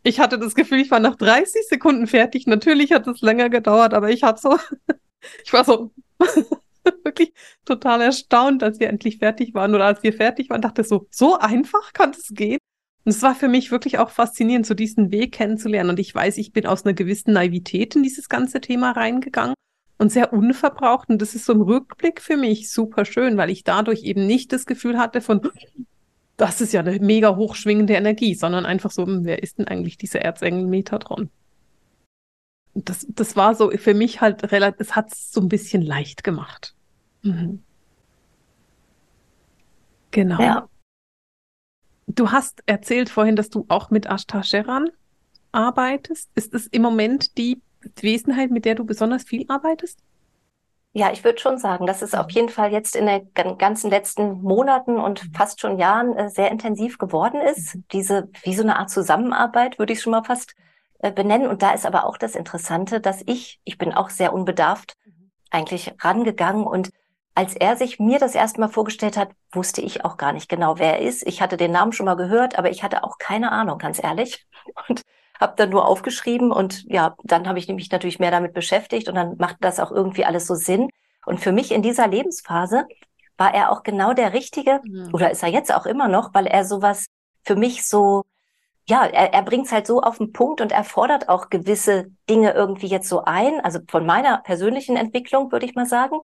Ich 0.03 0.19
hatte 0.19 0.39
das 0.39 0.55
Gefühl, 0.55 0.79
ich 0.79 0.91
war 0.91 0.99
nach 0.99 1.15
30 1.15 1.67
Sekunden 1.67 2.07
fertig. 2.07 2.47
Natürlich 2.47 2.91
hat 2.91 3.07
es 3.07 3.21
länger 3.21 3.49
gedauert, 3.49 3.93
aber 3.93 4.09
ich 4.09 4.23
habe 4.23 4.39
so, 4.39 4.57
ich 5.43 5.53
war 5.53 5.63
so 5.63 5.91
wirklich 7.03 7.33
total 7.65 8.01
erstaunt, 8.01 8.63
als 8.63 8.79
wir 8.79 8.89
endlich 8.89 9.19
fertig 9.19 9.53
waren 9.53 9.75
oder 9.75 9.85
als 9.85 10.03
wir 10.03 10.13
fertig 10.13 10.49
waren, 10.49 10.61
dachte 10.61 10.83
so, 10.83 11.07
so 11.11 11.37
einfach 11.37 11.93
kann 11.93 12.11
es 12.11 12.33
gehen. 12.33 12.59
Und 13.05 13.11
es 13.11 13.21
war 13.21 13.35
für 13.35 13.47
mich 13.47 13.71
wirklich 13.71 13.97
auch 13.97 14.09
faszinierend, 14.09 14.65
so 14.65 14.73
diesen 14.73 15.11
Weg 15.11 15.33
kennenzulernen. 15.33 15.91
Und 15.91 15.99
ich 15.99 16.13
weiß, 16.13 16.37
ich 16.37 16.51
bin 16.51 16.65
aus 16.65 16.85
einer 16.85 16.93
gewissen 16.93 17.33
Naivität 17.33 17.95
in 17.95 18.03
dieses 18.03 18.29
ganze 18.29 18.61
Thema 18.61 18.91
reingegangen 18.91 19.55
und 19.99 20.11
sehr 20.11 20.33
unverbraucht. 20.33 21.09
Und 21.09 21.21
das 21.21 21.35
ist 21.35 21.45
so 21.45 21.53
im 21.53 21.61
Rückblick 21.61 22.21
für 22.21 22.37
mich 22.37 22.71
super 22.71 23.05
schön, 23.05 23.37
weil 23.37 23.51
ich 23.51 23.63
dadurch 23.63 24.03
eben 24.03 24.25
nicht 24.25 24.51
das 24.51 24.65
Gefühl 24.65 24.97
hatte 24.97 25.21
von, 25.21 25.41
das 26.37 26.61
ist 26.61 26.73
ja 26.73 26.79
eine 26.79 26.97
mega 26.99 27.35
hochschwingende 27.35 27.93
Energie, 27.93 28.33
sondern 28.33 28.65
einfach 28.65 28.91
so, 28.91 29.05
hm, 29.05 29.25
wer 29.25 29.43
ist 29.43 29.59
denn 29.59 29.67
eigentlich 29.67 29.97
dieser 29.97 30.21
Erzengel 30.21 30.65
Metatron? 30.65 31.29
Das, 32.73 33.05
das 33.09 33.35
war 33.35 33.55
so 33.55 33.71
für 33.71 33.93
mich 33.93 34.21
halt 34.21 34.51
relativ, 34.51 34.79
es 34.79 34.95
hat 34.95 35.11
es 35.11 35.31
so 35.31 35.41
ein 35.41 35.49
bisschen 35.49 35.81
leicht 35.81 36.23
gemacht. 36.23 36.73
Mhm. 37.21 37.61
Genau. 40.11 40.41
Ja. 40.41 40.69
Du 42.07 42.31
hast 42.31 42.63
erzählt 42.65 43.09
vorhin, 43.09 43.35
dass 43.35 43.49
du 43.49 43.65
auch 43.67 43.91
mit 43.91 44.05
Ashtar 44.05 44.43
Sheran 44.43 44.89
arbeitest. 45.51 46.29
Ist 46.35 46.53
es 46.53 46.67
im 46.67 46.81
Moment 46.81 47.37
die 47.37 47.61
Wesenheit, 48.01 48.51
mit 48.51 48.65
der 48.65 48.75
du 48.75 48.85
besonders 48.85 49.23
viel 49.23 49.45
arbeitest? 49.47 49.99
Ja, 50.91 51.11
ich 51.11 51.23
würde 51.23 51.39
schon 51.39 51.59
sagen, 51.59 51.85
dass 51.85 52.01
es 52.01 52.15
auf 52.15 52.27
mhm. 52.27 52.31
jeden 52.31 52.49
Fall 52.49 52.71
jetzt 52.71 52.95
in 52.95 53.05
den 53.05 53.57
ganzen 53.57 53.89
letzten 53.91 54.41
Monaten 54.41 54.97
und 54.97 55.23
mhm. 55.23 55.33
fast 55.33 55.61
schon 55.61 55.77
Jahren 55.77 56.15
äh, 56.15 56.29
sehr 56.29 56.49
intensiv 56.51 56.97
geworden 56.97 57.41
ist. 57.41 57.75
Mhm. 57.75 57.83
Diese, 57.93 58.29
wie 58.43 58.55
so 58.55 58.63
eine 58.63 58.79
Art 58.79 58.89
Zusammenarbeit, 58.89 59.77
würde 59.77 59.93
ich 59.93 60.01
schon 60.01 60.11
mal 60.11 60.23
fast 60.23 60.55
äh, 60.99 61.11
benennen. 61.11 61.47
Und 61.47 61.61
da 61.61 61.71
ist 61.71 61.85
aber 61.85 62.05
auch 62.05 62.17
das 62.17 62.35
Interessante, 62.35 62.99
dass 62.99 63.21
ich, 63.27 63.59
ich 63.65 63.77
bin 63.77 63.93
auch 63.93 64.09
sehr 64.09 64.33
unbedarft 64.33 64.95
eigentlich 65.51 65.93
rangegangen 65.99 66.65
und 66.65 66.89
als 67.35 67.55
er 67.55 67.77
sich 67.77 67.99
mir 67.99 68.19
das 68.19 68.35
erste 68.35 68.59
Mal 68.59 68.67
vorgestellt 68.67 69.15
hat, 69.15 69.29
wusste 69.53 69.81
ich 69.81 70.03
auch 70.03 70.17
gar 70.17 70.33
nicht 70.33 70.49
genau, 70.49 70.77
wer 70.77 70.99
er 70.99 71.07
ist. 71.07 71.25
Ich 71.25 71.41
hatte 71.41 71.55
den 71.55 71.71
Namen 71.71 71.93
schon 71.93 72.05
mal 72.05 72.15
gehört, 72.15 72.57
aber 72.57 72.69
ich 72.69 72.83
hatte 72.83 73.01
auch 73.03 73.17
keine 73.17 73.53
Ahnung, 73.53 73.77
ganz 73.77 74.03
ehrlich. 74.03 74.45
Und 74.89 75.03
habe 75.39 75.53
dann 75.55 75.69
nur 75.69 75.87
aufgeschrieben 75.87 76.51
und 76.51 76.83
ja, 76.91 77.15
dann 77.23 77.47
habe 77.47 77.59
ich 77.59 77.67
mich 77.69 77.91
natürlich 77.91 78.19
mehr 78.19 78.31
damit 78.31 78.53
beschäftigt 78.53 79.07
und 79.07 79.15
dann 79.15 79.37
macht 79.37 79.57
das 79.61 79.79
auch 79.79 79.91
irgendwie 79.91 80.25
alles 80.25 80.45
so 80.45 80.55
Sinn. 80.55 80.89
Und 81.25 81.39
für 81.39 81.51
mich 81.51 81.71
in 81.71 81.81
dieser 81.81 82.07
Lebensphase 82.07 82.85
war 83.37 83.53
er 83.53 83.71
auch 83.71 83.83
genau 83.83 84.13
der 84.13 84.33
Richtige, 84.33 84.81
mhm. 84.83 85.09
oder 85.13 85.31
ist 85.31 85.43
er 85.43 85.49
jetzt 85.49 85.73
auch 85.73 85.85
immer 85.85 86.09
noch, 86.09 86.33
weil 86.33 86.45
er 86.45 86.65
sowas 86.65 87.07
für 87.43 87.55
mich 87.55 87.87
so, 87.87 88.25
ja, 88.87 89.05
er, 89.05 89.33
er 89.33 89.43
bringt 89.43 89.67
es 89.67 89.71
halt 89.71 89.87
so 89.87 90.01
auf 90.01 90.17
den 90.17 90.33
Punkt 90.33 90.59
und 90.59 90.71
er 90.73 90.83
fordert 90.83 91.29
auch 91.29 91.49
gewisse 91.49 92.11
Dinge 92.29 92.51
irgendwie 92.51 92.87
jetzt 92.87 93.07
so 93.07 93.23
ein, 93.23 93.61
also 93.61 93.79
von 93.87 94.05
meiner 94.05 94.39
persönlichen 94.39 94.97
Entwicklung 94.97 95.51
würde 95.51 95.65
ich 95.65 95.75
mal 95.75 95.85
sagen. 95.85 96.19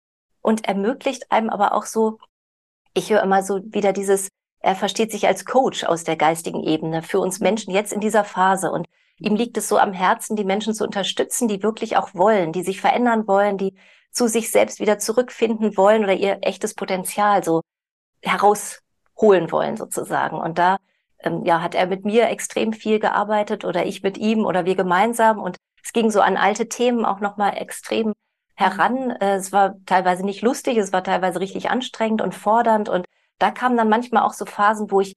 und 0.43 0.67
ermöglicht 0.67 1.31
einem 1.33 1.51
aber 1.51 1.75
auch 1.75 1.85
so, 1.85 2.19
ich 2.95 3.11
höre 3.11 3.23
immer 3.23 3.43
so 3.43 3.61
wieder 3.65 3.93
dieses, 3.93 4.29
er 4.61 4.75
versteht 4.75 5.11
sich 5.11 5.27
als 5.27 5.45
Coach 5.45 5.85
aus 5.85 6.05
der 6.05 6.17
geistigen 6.17 6.63
Ebene 6.63 7.03
für 7.03 7.19
uns 7.19 7.41
Menschen 7.41 7.73
jetzt 7.73 7.93
in 7.93 8.01
dieser 8.01 8.25
Phase 8.25 8.71
und 8.71 8.87
ihm 9.19 9.35
liegt 9.35 9.57
es 9.57 9.69
so 9.69 9.79
am 9.79 9.93
Herzen, 9.93 10.37
die 10.37 10.45
Menschen 10.45 10.75
zu 10.75 10.85
unterstützen, 10.85 11.49
die 11.49 11.63
wirklich 11.63 11.97
auch 11.97 12.15
wollen, 12.15 12.53
die 12.53 12.63
sich 12.63 12.81
verändern 12.81 13.27
wollen, 13.27 13.59
die 13.59 13.75
zu 14.11 14.29
sich 14.29 14.51
selbst 14.51 14.81
wieder 14.81 14.99
zurückfinden 14.99 15.77
wollen 15.77 16.05
oder 16.05 16.15
ihr 16.15 16.39
echtes 16.43 16.75
Potenzial 16.75 17.45
so 17.45 17.63
herausholen 18.23 19.51
wollen 19.51 19.77
sozusagen. 19.77 20.39
Und 20.39 20.59
da 20.59 20.79
ähm, 21.23 21.45
ja, 21.45 21.63
hat 21.63 21.75
er 21.75 21.87
mit 21.87 22.05
mir 22.05 22.29
extrem 22.29 22.73
viel 22.73 22.99
gearbeitet 22.99 23.65
oder 23.65 23.87
ich 23.87 24.03
mit 24.03 24.19
ihm 24.19 24.45
oder 24.45 24.65
wir 24.65 24.75
gemeinsam 24.75 25.39
und 25.39 25.57
es 25.83 25.93
ging 25.93 26.11
so 26.11 26.21
an 26.21 26.37
alte 26.37 26.69
Themen 26.69 27.05
auch 27.05 27.21
nochmal 27.21 27.57
extrem 27.57 28.13
heran. 28.55 29.11
Äh, 29.11 29.37
es 29.37 29.53
war 29.53 29.77
teilweise 29.87 30.25
nicht 30.25 30.43
lustig, 30.43 30.77
es 30.77 30.93
war 30.93 31.05
teilweise 31.05 31.41
richtig 31.41 31.71
anstrengend 31.71 32.23
und 32.23 32.35
fordernd 32.35 32.89
und 32.89 33.07
da 33.41 33.51
kamen 33.51 33.77
dann 33.77 33.89
manchmal 33.89 34.23
auch 34.23 34.33
so 34.33 34.45
Phasen, 34.45 34.91
wo 34.91 35.01
ich 35.01 35.17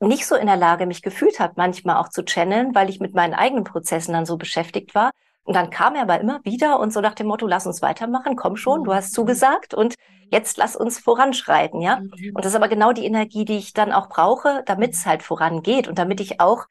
nicht 0.00 0.26
so 0.26 0.34
in 0.34 0.46
der 0.46 0.56
Lage 0.56 0.86
mich 0.86 1.02
gefühlt 1.02 1.40
habe, 1.40 1.54
manchmal 1.56 1.96
auch 1.96 2.08
zu 2.08 2.24
channeln, 2.24 2.74
weil 2.74 2.90
ich 2.90 3.00
mit 3.00 3.14
meinen 3.14 3.34
eigenen 3.34 3.64
Prozessen 3.64 4.12
dann 4.12 4.26
so 4.26 4.36
beschäftigt 4.36 4.94
war. 4.94 5.10
Und 5.44 5.54
dann 5.54 5.70
kam 5.70 5.94
er 5.94 6.02
aber 6.02 6.20
immer 6.20 6.40
wieder 6.44 6.80
und 6.80 6.92
so 6.92 7.00
nach 7.00 7.14
dem 7.14 7.26
Motto, 7.26 7.46
lass 7.46 7.66
uns 7.66 7.82
weitermachen, 7.82 8.34
komm 8.34 8.56
schon, 8.56 8.84
du 8.84 8.94
hast 8.94 9.12
zugesagt 9.12 9.74
und 9.74 9.94
jetzt 10.30 10.56
lass 10.56 10.74
uns 10.74 10.98
voranschreiten, 10.98 11.80
ja. 11.80 12.00
Mhm. 12.00 12.32
Und 12.34 12.44
das 12.44 12.52
ist 12.52 12.56
aber 12.56 12.68
genau 12.68 12.92
die 12.92 13.04
Energie, 13.04 13.44
die 13.44 13.58
ich 13.58 13.72
dann 13.72 13.92
auch 13.92 14.08
brauche, 14.08 14.62
damit 14.66 14.94
es 14.94 15.04
halt 15.06 15.22
vorangeht 15.22 15.86
und 15.86 15.98
damit 15.98 16.20
ich 16.20 16.40
auch 16.40 16.64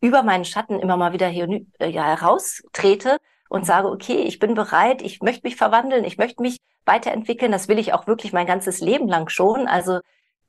über 0.00 0.22
meinen 0.22 0.44
Schatten 0.44 0.80
immer 0.80 0.96
mal 0.96 1.12
wieder 1.12 1.28
hier 1.28 1.48
äh, 1.78 1.88
ja, 1.88 2.04
heraustrete 2.04 3.18
und 3.48 3.64
sage, 3.64 3.88
okay, 3.88 4.18
ich 4.18 4.38
bin 4.40 4.54
bereit, 4.54 5.02
ich 5.02 5.20
möchte 5.20 5.46
mich 5.46 5.56
verwandeln, 5.56 6.04
ich 6.04 6.18
möchte 6.18 6.42
mich 6.42 6.58
weiterentwickeln, 6.84 7.52
das 7.52 7.68
will 7.68 7.78
ich 7.78 7.92
auch 7.92 8.06
wirklich 8.06 8.32
mein 8.32 8.46
ganzes 8.46 8.80
Leben 8.80 9.08
lang 9.08 9.28
schon. 9.28 9.68
Also 9.68 10.00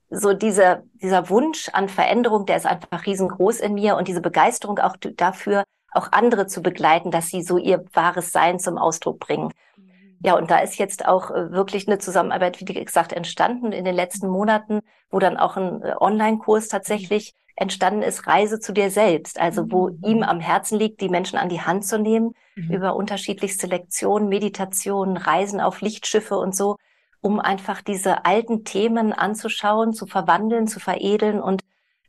so 0.10 0.34
dieser, 0.34 0.84
dieser 1.02 1.30
Wunsch 1.30 1.70
an 1.74 1.90
Veränderung, 1.90 2.46
der 2.46 2.58
ist 2.58 2.66
einfach 2.66 3.06
riesengroß 3.06 3.60
in 3.60 3.74
mir 3.74 3.98
und 3.98 4.08
diese 4.08 4.22
Begeisterung 4.22 4.80
auch 4.80 4.96
dafür, 4.98 5.64
auch 5.92 6.12
andere 6.12 6.48
zu 6.48 6.62
begleiten, 6.62 7.12
dass 7.12 7.28
sie 7.30 7.42
so 7.42 7.58
ihr 7.58 7.84
wahres 7.94 8.32
Sein 8.32 8.60
zum 8.60 8.78
Ausdruck 8.78 9.20
bringen. 9.20 9.52
Ja, 10.20 10.36
und 10.36 10.50
da 10.50 10.60
ist 10.60 10.78
jetzt 10.78 11.08
auch 11.08 11.30
äh, 11.30 11.52
wirklich 11.52 11.88
eine 11.88 12.00
Zusammenarbeit, 12.00 12.60
wie 12.60 12.66
gesagt, 12.66 13.14
entstanden 13.14 13.72
in 13.72 13.86
den 13.86 13.96
letzten 13.96 14.28
Monaten, 14.28 14.82
wo 15.12 15.20
dann 15.20 15.38
auch 15.38 15.58
ein 15.58 15.82
äh, 15.84 15.94
Online-Kurs 16.00 16.70
tatsächlich 16.70 17.34
entstanden 17.56 18.02
ist, 18.02 18.28
Reise 18.28 18.60
zu 18.60 18.72
dir 18.72 18.90
selbst. 18.90 19.40
Also 19.40 19.72
wo 19.72 19.90
mhm. 19.90 20.00
ihm 20.04 20.24
am 20.24 20.40
Herzen 20.40 20.80
liegt, 20.80 21.02
die 21.02 21.10
Menschen 21.10 21.38
an 21.38 21.50
die 21.50 21.62
Hand 21.62 21.86
zu 21.86 22.00
nehmen, 22.00 22.34
mhm. 22.56 22.72
über 22.72 22.96
unterschiedlichste 22.96 23.68
Lektionen, 23.68 24.28
Meditationen, 24.28 25.18
Reisen 25.18 25.62
auf 25.62 25.82
Lichtschiffe 25.82 26.38
und 26.38 26.56
so, 26.56 26.78
um 27.28 27.42
einfach 27.42 27.82
diese 27.82 28.24
alten 28.24 28.64
Themen 28.64 29.12
anzuschauen, 29.12 29.92
zu 29.92 30.06
verwandeln, 30.08 30.66
zu 30.66 30.80
veredeln 30.80 31.42
und 31.42 31.62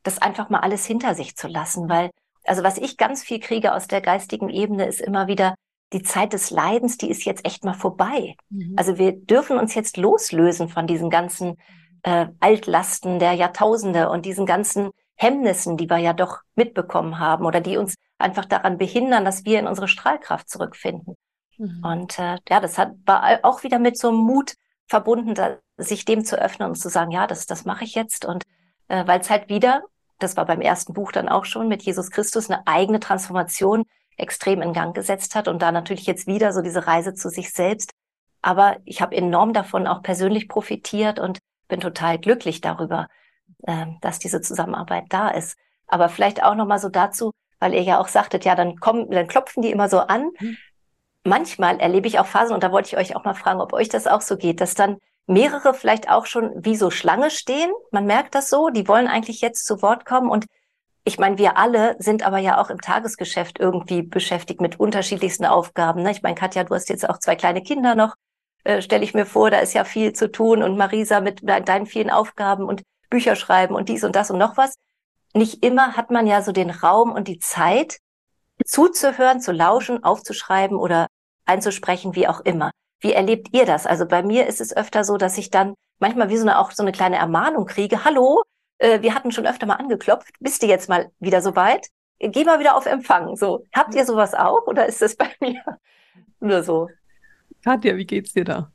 das 0.04 0.22
einfach 0.22 0.48
mal 0.48 0.60
alles 0.60 0.86
hinter 0.86 1.16
sich 1.16 1.34
zu 1.34 1.48
lassen. 1.48 1.88
Weil, 1.88 2.10
also 2.44 2.62
was 2.62 2.78
ich 2.78 2.96
ganz 2.96 3.24
viel 3.24 3.40
kriege 3.40 3.74
aus 3.74 3.88
der 3.88 4.00
geistigen 4.00 4.48
Ebene, 4.48 4.86
ist 4.86 5.00
immer 5.00 5.26
wieder, 5.26 5.56
die 5.92 6.02
Zeit 6.02 6.34
des 6.34 6.50
Leidens, 6.50 6.98
die 6.98 7.10
ist 7.10 7.24
jetzt 7.24 7.44
echt 7.44 7.64
mal 7.64 7.74
vorbei. 7.74 8.36
Mhm. 8.50 8.74
Also 8.76 8.96
wir 8.96 9.12
dürfen 9.12 9.58
uns 9.58 9.74
jetzt 9.74 9.96
loslösen 9.96 10.68
von 10.68 10.86
diesen 10.86 11.10
ganzen 11.10 11.56
äh, 12.04 12.26
Altlasten 12.38 13.18
der 13.18 13.32
Jahrtausende 13.32 14.10
und 14.10 14.24
diesen 14.24 14.46
ganzen 14.46 14.90
Hemmnissen, 15.16 15.76
die 15.76 15.90
wir 15.90 15.98
ja 15.98 16.12
doch 16.12 16.42
mitbekommen 16.54 17.18
haben 17.18 17.44
oder 17.44 17.60
die 17.60 17.76
uns 17.76 17.96
einfach 18.18 18.44
daran 18.44 18.78
behindern, 18.78 19.24
dass 19.24 19.44
wir 19.44 19.58
in 19.58 19.66
unsere 19.66 19.88
Strahlkraft 19.88 20.48
zurückfinden. 20.48 21.16
Mhm. 21.56 21.82
Und 21.82 22.18
äh, 22.20 22.36
ja, 22.48 22.60
das 22.60 22.78
hat 22.78 22.92
war 23.04 23.40
auch 23.42 23.64
wieder 23.64 23.80
mit 23.80 23.98
so 23.98 24.10
einem 24.10 24.18
Mut 24.18 24.54
verbunden, 24.88 25.34
da, 25.34 25.58
sich 25.76 26.04
dem 26.04 26.24
zu 26.24 26.40
öffnen 26.40 26.70
und 26.70 26.76
zu 26.76 26.88
sagen, 26.88 27.10
ja, 27.10 27.26
das, 27.26 27.46
das 27.46 27.64
mache 27.64 27.84
ich 27.84 27.94
jetzt. 27.94 28.24
Und 28.24 28.44
äh, 28.88 29.06
weil 29.06 29.20
es 29.20 29.30
halt 29.30 29.48
wieder, 29.48 29.82
das 30.18 30.36
war 30.36 30.46
beim 30.46 30.60
ersten 30.60 30.94
Buch 30.94 31.12
dann 31.12 31.28
auch 31.28 31.44
schon 31.44 31.68
mit 31.68 31.82
Jesus 31.82 32.10
Christus, 32.10 32.50
eine 32.50 32.66
eigene 32.66 33.00
Transformation 33.00 33.84
extrem 34.16 34.62
in 34.62 34.72
Gang 34.72 34.94
gesetzt 34.94 35.34
hat 35.34 35.46
und 35.46 35.62
da 35.62 35.70
natürlich 35.70 36.06
jetzt 36.06 36.26
wieder 36.26 36.52
so 36.52 36.60
diese 36.60 36.86
Reise 36.86 37.14
zu 37.14 37.28
sich 37.28 37.52
selbst. 37.52 37.92
Aber 38.42 38.78
ich 38.84 39.00
habe 39.00 39.16
enorm 39.16 39.52
davon 39.52 39.86
auch 39.86 40.02
persönlich 40.02 40.48
profitiert 40.48 41.18
und 41.20 41.38
bin 41.68 41.80
total 41.80 42.18
glücklich 42.18 42.60
darüber, 42.60 43.08
äh, 43.62 43.86
dass 44.00 44.18
diese 44.18 44.40
Zusammenarbeit 44.40 45.04
da 45.10 45.28
ist. 45.28 45.56
Aber 45.86 46.08
vielleicht 46.08 46.42
auch 46.42 46.54
noch 46.54 46.66
mal 46.66 46.78
so 46.78 46.88
dazu, 46.88 47.32
weil 47.60 47.74
ihr 47.74 47.82
ja 47.82 48.00
auch 48.00 48.08
sagtet, 48.08 48.44
ja, 48.44 48.54
dann 48.54 48.76
kommen, 48.76 49.10
dann 49.10 49.26
klopfen 49.26 49.62
die 49.62 49.70
immer 49.70 49.88
so 49.88 50.00
an. 50.00 50.30
Mhm. 50.38 50.56
Manchmal 51.28 51.78
erlebe 51.78 52.08
ich 52.08 52.18
auch 52.18 52.26
Phasen, 52.26 52.54
und 52.54 52.62
da 52.62 52.72
wollte 52.72 52.88
ich 52.88 52.96
euch 52.96 53.16
auch 53.16 53.24
mal 53.24 53.34
fragen, 53.34 53.60
ob 53.60 53.72
euch 53.72 53.88
das 53.88 54.06
auch 54.06 54.22
so 54.22 54.36
geht, 54.36 54.60
dass 54.60 54.74
dann 54.74 54.98
mehrere 55.26 55.74
vielleicht 55.74 56.10
auch 56.10 56.26
schon 56.26 56.52
wie 56.56 56.74
so 56.74 56.90
Schlange 56.90 57.30
stehen. 57.30 57.70
Man 57.90 58.06
merkt 58.06 58.34
das 58.34 58.48
so, 58.48 58.70
die 58.70 58.88
wollen 58.88 59.06
eigentlich 59.06 59.40
jetzt 59.40 59.66
zu 59.66 59.82
Wort 59.82 60.06
kommen 60.06 60.30
und 60.30 60.46
ich 61.04 61.18
meine, 61.18 61.38
wir 61.38 61.56
alle 61.56 61.96
sind 61.98 62.22
aber 62.22 62.38
ja 62.38 62.60
auch 62.60 62.68
im 62.68 62.80
Tagesgeschäft 62.80 63.58
irgendwie 63.58 64.02
beschäftigt 64.02 64.60
mit 64.60 64.78
unterschiedlichsten 64.78 65.46
Aufgaben. 65.46 66.02
Ne? 66.02 66.10
Ich 66.10 66.22
meine, 66.22 66.34
Katja, 66.34 66.64
du 66.64 66.74
hast 66.74 66.90
jetzt 66.90 67.08
auch 67.08 67.18
zwei 67.18 67.34
kleine 67.34 67.62
Kinder 67.62 67.94
noch, 67.94 68.14
äh, 68.64 68.82
stelle 68.82 69.04
ich 69.04 69.14
mir 69.14 69.24
vor, 69.24 69.50
da 69.50 69.58
ist 69.60 69.72
ja 69.72 69.84
viel 69.84 70.12
zu 70.12 70.30
tun 70.30 70.62
und 70.62 70.76
Marisa 70.76 71.20
mit 71.20 71.40
deinen 71.42 71.86
vielen 71.86 72.10
Aufgaben 72.10 72.64
und 72.64 72.82
Bücher 73.08 73.36
schreiben 73.36 73.74
und 73.74 73.88
dies 73.88 74.04
und 74.04 74.16
das 74.16 74.30
und 74.30 74.38
noch 74.38 74.56
was. 74.58 74.74
Nicht 75.34 75.64
immer 75.64 75.96
hat 75.96 76.10
man 76.10 76.26
ja 76.26 76.42
so 76.42 76.52
den 76.52 76.70
Raum 76.70 77.12
und 77.12 77.28
die 77.28 77.38
Zeit, 77.38 77.98
zuzuhören, 78.64 79.40
zu 79.40 79.52
lauschen, 79.52 80.04
aufzuschreiben 80.04 80.76
oder 80.76 81.06
einzusprechen, 81.48 82.14
wie 82.14 82.28
auch 82.28 82.40
immer. 82.40 82.70
Wie 83.00 83.12
erlebt 83.12 83.48
ihr 83.52 83.64
das? 83.64 83.86
Also 83.86 84.06
bei 84.06 84.22
mir 84.22 84.46
ist 84.46 84.60
es 84.60 84.76
öfter 84.76 85.04
so, 85.04 85.16
dass 85.16 85.38
ich 85.38 85.50
dann 85.50 85.74
manchmal 85.98 86.28
wie 86.28 86.36
so 86.36 86.42
eine, 86.42 86.58
auch 86.58 86.72
so 86.72 86.82
eine 86.82 86.92
kleine 86.92 87.16
Ermahnung 87.16 87.66
kriege. 87.66 88.04
Hallo, 88.04 88.42
äh, 88.78 89.02
wir 89.02 89.14
hatten 89.14 89.32
schon 89.32 89.46
öfter 89.46 89.66
mal 89.66 89.76
angeklopft, 89.76 90.34
bist 90.40 90.62
du 90.62 90.66
jetzt 90.66 90.88
mal 90.88 91.10
wieder 91.18 91.40
soweit? 91.40 91.88
Geh 92.20 92.44
mal 92.44 92.58
wieder 92.58 92.76
auf 92.76 92.86
Empfang. 92.86 93.36
So, 93.36 93.64
habt 93.72 93.94
ihr 93.94 94.04
sowas 94.04 94.34
auch 94.34 94.66
oder 94.66 94.86
ist 94.86 95.02
das 95.02 95.16
bei 95.16 95.30
mir 95.40 95.62
nur 96.40 96.62
so? 96.62 96.88
Katja, 97.64 97.96
wie 97.96 98.06
geht's 98.06 98.32
dir 98.32 98.44
da? 98.44 98.72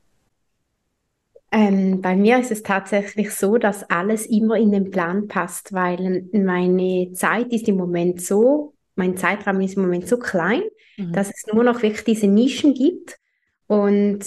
Ähm, 1.52 2.00
bei 2.00 2.16
mir 2.16 2.38
ist 2.38 2.50
es 2.50 2.62
tatsächlich 2.64 3.32
so, 3.32 3.58
dass 3.58 3.88
alles 3.88 4.26
immer 4.26 4.56
in 4.56 4.72
den 4.72 4.90
Plan 4.90 5.28
passt, 5.28 5.72
weil 5.72 6.28
meine 6.32 7.12
Zeit 7.12 7.52
ist 7.52 7.68
im 7.68 7.76
Moment 7.76 8.20
so, 8.20 8.73
mein 8.96 9.16
Zeitraum 9.16 9.60
ist 9.60 9.76
im 9.76 9.82
Moment 9.82 10.08
so 10.08 10.18
klein, 10.18 10.62
mhm. 10.96 11.12
dass 11.12 11.28
es 11.28 11.44
nur 11.52 11.64
noch 11.64 11.82
wirklich 11.82 12.04
diese 12.04 12.26
Nischen 12.26 12.74
gibt 12.74 13.18
und 13.66 14.24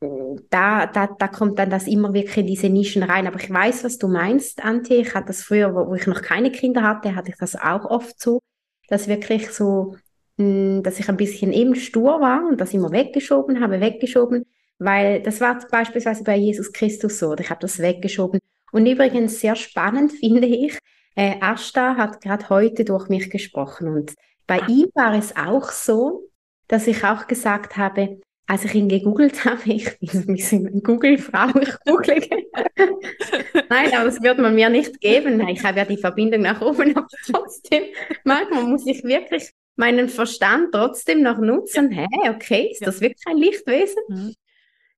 da, 0.00 0.86
da, 0.86 1.08
da 1.08 1.28
kommt 1.28 1.58
dann 1.58 1.70
das 1.70 1.86
immer 1.86 2.14
wirklich 2.14 2.36
in 2.36 2.46
diese 2.46 2.68
Nischen 2.68 3.02
rein. 3.02 3.26
Aber 3.26 3.40
ich 3.40 3.52
weiß, 3.52 3.82
was 3.84 3.98
du 3.98 4.08
meinst, 4.08 4.64
Antje. 4.64 4.98
Ich 4.98 5.14
hatte 5.14 5.28
das 5.28 5.42
früher, 5.42 5.74
wo, 5.74 5.88
wo 5.88 5.94
ich 5.94 6.06
noch 6.06 6.22
keine 6.22 6.52
Kinder 6.52 6.82
hatte, 6.82 7.14
hatte 7.16 7.30
ich 7.30 7.36
das 7.36 7.56
auch 7.56 7.84
oft 7.84 8.20
so, 8.20 8.40
dass 8.88 9.08
wirklich 9.08 9.50
so, 9.50 9.96
hm, 10.38 10.82
dass 10.84 11.00
ich 11.00 11.08
ein 11.08 11.16
bisschen 11.16 11.52
eben 11.52 11.74
stur 11.74 12.20
war 12.20 12.46
und 12.46 12.60
das 12.60 12.74
immer 12.74 12.92
weggeschoben 12.92 13.60
habe, 13.60 13.80
weggeschoben, 13.80 14.44
weil 14.78 15.20
das 15.20 15.40
war 15.40 15.58
beispielsweise 15.68 16.22
bei 16.22 16.36
Jesus 16.36 16.72
Christus 16.72 17.18
so. 17.18 17.34
Ich 17.36 17.50
habe 17.50 17.60
das 17.60 17.80
weggeschoben. 17.80 18.38
Und 18.70 18.86
übrigens 18.86 19.40
sehr 19.40 19.56
spannend 19.56 20.12
finde 20.20 20.46
ich, 20.46 20.78
äh, 21.18 21.36
Ashta 21.40 21.96
hat 21.96 22.20
gerade 22.20 22.48
heute 22.48 22.84
durch 22.84 23.08
mich 23.08 23.28
gesprochen 23.28 23.88
und 23.88 24.14
bei 24.46 24.62
ah. 24.62 24.68
ihm 24.68 24.88
war 24.94 25.14
es 25.14 25.36
auch 25.36 25.72
so, 25.72 26.30
dass 26.68 26.86
ich 26.86 27.04
auch 27.04 27.26
gesagt 27.26 27.76
habe, 27.76 28.20
als 28.46 28.64
ich 28.64 28.74
ihn 28.76 28.88
gegoogelt 28.88 29.44
habe, 29.44 29.60
ich 29.64 29.98
bin 29.98 30.10
ein 30.10 30.26
bisschen 30.26 30.82
Google-Frau, 30.82 31.58
ich 31.60 31.74
google. 31.84 32.20
Nein, 33.68 33.92
aber 33.94 34.04
das 34.04 34.22
wird 34.22 34.38
man 34.38 34.54
mir 34.54 34.70
nicht 34.70 35.00
geben. 35.00 35.46
Ich 35.48 35.64
habe 35.64 35.78
ja 35.78 35.84
die 35.84 35.98
Verbindung 35.98 36.42
nach 36.42 36.60
oben, 36.60 36.96
aber 36.96 37.08
trotzdem, 37.26 37.82
manchmal 38.22 38.62
muss 38.62 38.86
ich 38.86 39.02
wirklich 39.02 39.50
meinen 39.74 40.08
Verstand 40.08 40.72
trotzdem 40.72 41.22
noch 41.22 41.38
nutzen. 41.38 41.90
Hä, 41.90 42.06
hey, 42.10 42.30
okay, 42.30 42.68
ist 42.70 42.80
ja. 42.80 42.86
das 42.86 43.00
wirklich 43.00 43.26
ein 43.26 43.38
Lichtwesen? 43.38 44.02
Mhm. 44.08 44.34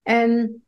Ähm, 0.05 0.63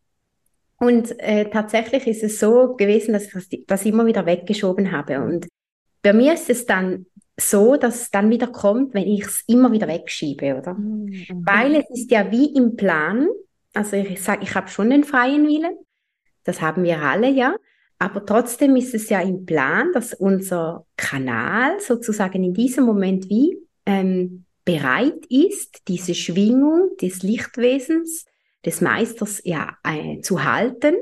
und 0.83 1.17
äh, 1.21 1.49
tatsächlich 1.49 2.09
ist 2.09 2.25
es 2.25 2.41
so 2.41 2.75
gewesen, 2.75 3.13
dass 3.13 3.33
ich 3.33 3.67
das 3.69 3.87
immer 3.87 4.05
wieder 4.05 4.27
weggeschoben 4.27 4.91
habe. 4.91 5.21
Und 5.21 5.47
bei 6.03 6.13
mir 6.13 6.35
ist 6.35 6.51
es 6.51 6.67
dann 6.67 7.07
so, 7.39 7.77
dass 7.77 8.03
es 8.03 8.11
dann 8.11 8.31
wieder 8.31 8.49
kommt, 8.49 8.93
wenn 8.93 9.07
ich 9.07 9.23
es 9.23 9.45
immer 9.47 9.71
wieder 9.71 9.87
wegschiebe, 9.87 10.57
oder? 10.57 10.75
Mhm. 10.75 11.47
Weil 11.47 11.77
es 11.77 11.89
ist 11.91 12.11
ja 12.11 12.33
wie 12.33 12.53
im 12.57 12.75
Plan, 12.75 13.29
also 13.73 13.95
ich 13.95 14.21
sage, 14.21 14.43
ich 14.43 14.57
habe 14.57 14.67
schon 14.67 14.91
den 14.91 15.05
freien 15.05 15.47
Willen, 15.47 15.77
das 16.43 16.61
haben 16.61 16.83
wir 16.83 17.01
alle 17.01 17.31
ja, 17.31 17.55
aber 18.01 18.27
trotzdem 18.27 18.75
ist 18.75 18.93
es 18.93 19.09
ja 19.09 19.21
im 19.21 19.47
Plan, 19.47 19.93
dass 19.93 20.15
unser 20.15 20.85
Kanal 20.97 21.79
sozusagen 21.79 22.43
in 22.43 22.55
diesem 22.55 22.85
Moment 22.87 23.29
wie 23.29 23.57
ähm, 23.87 24.47
bereit 24.65 25.27
ist, 25.29 25.83
diese 25.87 26.17
Schwingung 26.17 26.97
des 27.01 27.23
Lichtwesens, 27.23 28.25
des 28.65 28.81
Meisters 28.81 29.41
ja 29.45 29.77
äh, 29.85 30.21
zu 30.21 30.45
halten 30.45 30.95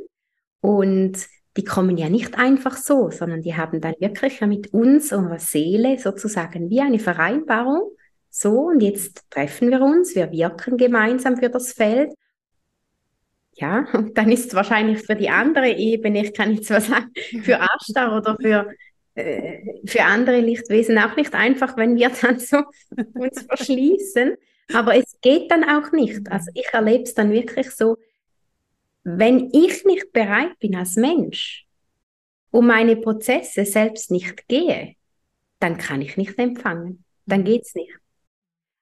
und 0.60 1.26
die 1.56 1.64
kommen 1.64 1.96
ja 1.96 2.08
nicht 2.08 2.38
einfach 2.38 2.76
so, 2.76 3.10
sondern 3.10 3.42
die 3.42 3.56
haben 3.56 3.80
dann 3.80 3.94
wirklich 3.98 4.40
mit 4.42 4.72
uns, 4.72 5.12
unserer 5.12 5.38
Seele 5.38 5.98
sozusagen 5.98 6.70
wie 6.70 6.80
eine 6.80 6.98
Vereinbarung. 6.98 7.90
So, 8.30 8.68
und 8.68 8.80
jetzt 8.80 9.28
treffen 9.30 9.70
wir 9.70 9.82
uns, 9.82 10.14
wir 10.14 10.30
wirken 10.30 10.76
gemeinsam 10.76 11.36
für 11.36 11.50
das 11.50 11.72
Feld. 11.72 12.12
Ja, 13.54 13.86
und 13.92 14.16
dann 14.16 14.30
ist 14.30 14.48
es 14.48 14.54
wahrscheinlich 14.54 15.00
für 15.00 15.16
die 15.16 15.28
andere 15.28 15.70
Ebene, 15.70 16.24
ich 16.24 16.32
kann 16.32 16.54
jetzt 16.54 16.68
zwar 16.68 16.80
sagen, 16.80 17.10
für 17.42 17.54
Ashtar 17.76 18.16
oder 18.16 18.36
für, 18.40 18.70
äh, 19.16 19.58
für 19.86 20.04
andere 20.04 20.40
Lichtwesen 20.40 20.98
auch 20.98 21.16
nicht 21.16 21.34
einfach, 21.34 21.76
wenn 21.76 21.96
wir 21.96 22.10
dann 22.10 22.38
so 22.38 22.58
uns 23.14 23.42
verschließen. 23.42 24.36
Aber 24.74 24.96
es 24.96 25.16
geht 25.20 25.50
dann 25.50 25.64
auch 25.64 25.92
nicht. 25.92 26.30
Also 26.30 26.50
ich 26.54 26.66
erlebe 26.72 27.04
es 27.04 27.14
dann 27.14 27.33
wirklich 27.33 27.70
so, 27.70 27.96
wenn 29.02 29.50
ich 29.52 29.85
nicht 29.85 30.12
bereit 30.12 30.59
bin 30.59 30.76
als 30.76 30.96
Mensch, 30.96 31.66
um 32.50 32.66
meine 32.66 32.96
Prozesse 32.96 33.64
selbst 33.64 34.11
nicht 34.11 34.46
gehe, 34.48 34.96
dann 35.59 35.78
kann 35.78 36.02
ich 36.02 36.16
nicht 36.16 36.38
empfangen. 36.38 37.04
Dann 37.26 37.44
geht 37.44 37.62
es 37.62 37.74
nicht. 37.74 37.92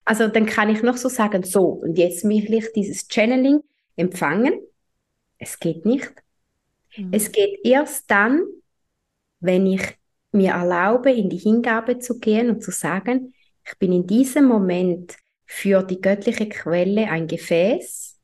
Also 0.04 0.28
dann 0.28 0.46
kann 0.46 0.70
ich 0.70 0.82
noch 0.82 0.96
so 0.96 1.08
sagen, 1.08 1.42
so, 1.42 1.64
und 1.64 1.98
jetzt 1.98 2.24
will 2.24 2.54
ich 2.54 2.72
dieses 2.72 3.06
Channeling 3.08 3.60
empfangen. 3.96 4.58
Es 5.38 5.58
geht 5.58 5.84
nicht. 5.84 6.10
Mhm. 6.96 7.10
Es 7.12 7.30
geht 7.30 7.60
erst 7.64 8.10
dann, 8.10 8.42
wenn 9.40 9.66
ich 9.66 9.82
mir 10.32 10.52
erlaube, 10.52 11.12
in 11.12 11.28
die 11.28 11.38
Hingabe 11.38 11.98
zu 11.98 12.18
gehen 12.18 12.50
und 12.50 12.62
zu 12.62 12.70
sagen, 12.70 13.34
ich 13.66 13.78
bin 13.78 13.92
in 13.92 14.06
diesem 14.06 14.46
Moment 14.46 15.16
für 15.48 15.82
die 15.82 16.00
göttliche 16.00 16.48
Quelle 16.48 17.08
ein 17.08 17.26
Gefäß 17.26 18.18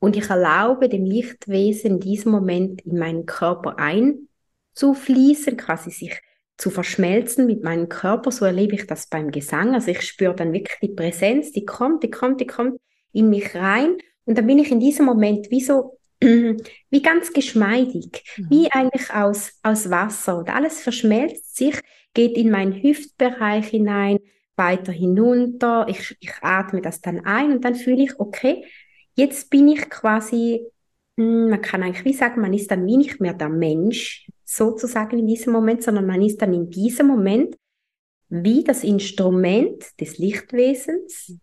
und 0.00 0.16
ich 0.16 0.30
erlaube 0.30 0.88
dem 0.88 1.04
Lichtwesen 1.04 1.92
in 1.92 2.00
diesem 2.00 2.32
Moment 2.32 2.80
in 2.82 2.98
meinen 2.98 3.26
Körper 3.26 3.76
einzufließen, 3.78 5.56
quasi 5.56 5.90
sich 5.90 6.20
zu 6.56 6.70
verschmelzen 6.70 7.46
mit 7.46 7.62
meinem 7.62 7.88
Körper. 7.88 8.32
So 8.32 8.46
erlebe 8.46 8.74
ich 8.74 8.86
das 8.86 9.08
beim 9.08 9.30
Gesang. 9.30 9.74
Also 9.74 9.90
ich 9.90 10.00
spüre 10.02 10.34
dann 10.34 10.52
wirklich 10.52 10.78
die 10.80 10.88
Präsenz, 10.88 11.52
die 11.52 11.64
kommt, 11.64 12.02
die 12.02 12.10
kommt, 12.10 12.40
die 12.40 12.46
kommt 12.46 12.80
in 13.12 13.28
mich 13.28 13.54
rein. 13.54 13.96
Und 14.24 14.38
dann 14.38 14.46
bin 14.46 14.58
ich 14.58 14.70
in 14.70 14.80
diesem 14.80 15.04
Moment 15.04 15.50
wie 15.50 15.60
so, 15.60 15.98
wie 16.20 17.02
ganz 17.02 17.32
geschmeidig, 17.32 18.24
mhm. 18.36 18.46
wie 18.50 18.72
eigentlich 18.72 19.12
aus, 19.12 19.58
aus 19.62 19.90
Wasser. 19.90 20.38
Und 20.38 20.48
alles 20.48 20.80
verschmelzt 20.80 21.56
sich, 21.56 21.74
geht 22.14 22.36
in 22.36 22.50
meinen 22.50 22.82
Hüftbereich 22.82 23.68
hinein, 23.68 24.18
weiter 24.58 24.92
hinunter. 24.92 25.86
Ich, 25.88 26.16
ich 26.20 26.32
atme 26.42 26.82
das 26.82 27.00
dann 27.00 27.24
ein 27.24 27.52
und 27.52 27.64
dann 27.64 27.74
fühle 27.74 28.02
ich, 28.02 28.18
okay, 28.18 28.64
jetzt 29.14 29.50
bin 29.50 29.68
ich 29.68 29.88
quasi, 29.88 30.66
hm, 31.16 31.50
man 31.50 31.62
kann 31.62 31.82
eigentlich 31.82 32.04
wie 32.04 32.12
sagen, 32.12 32.40
man 32.40 32.52
ist 32.52 32.70
dann 32.70 32.86
wie 32.86 32.96
nicht 32.96 33.20
mehr 33.20 33.34
der 33.34 33.48
Mensch, 33.48 34.28
sozusagen 34.44 35.18
in 35.18 35.26
diesem 35.26 35.52
Moment, 35.52 35.82
sondern 35.82 36.06
man 36.06 36.22
ist 36.22 36.40
dann 36.40 36.54
in 36.54 36.70
diesem 36.70 37.06
Moment 37.06 37.56
wie 38.30 38.64
das 38.64 38.84
Instrument 38.84 39.84
des 40.00 40.18
Lichtwesens 40.18 41.38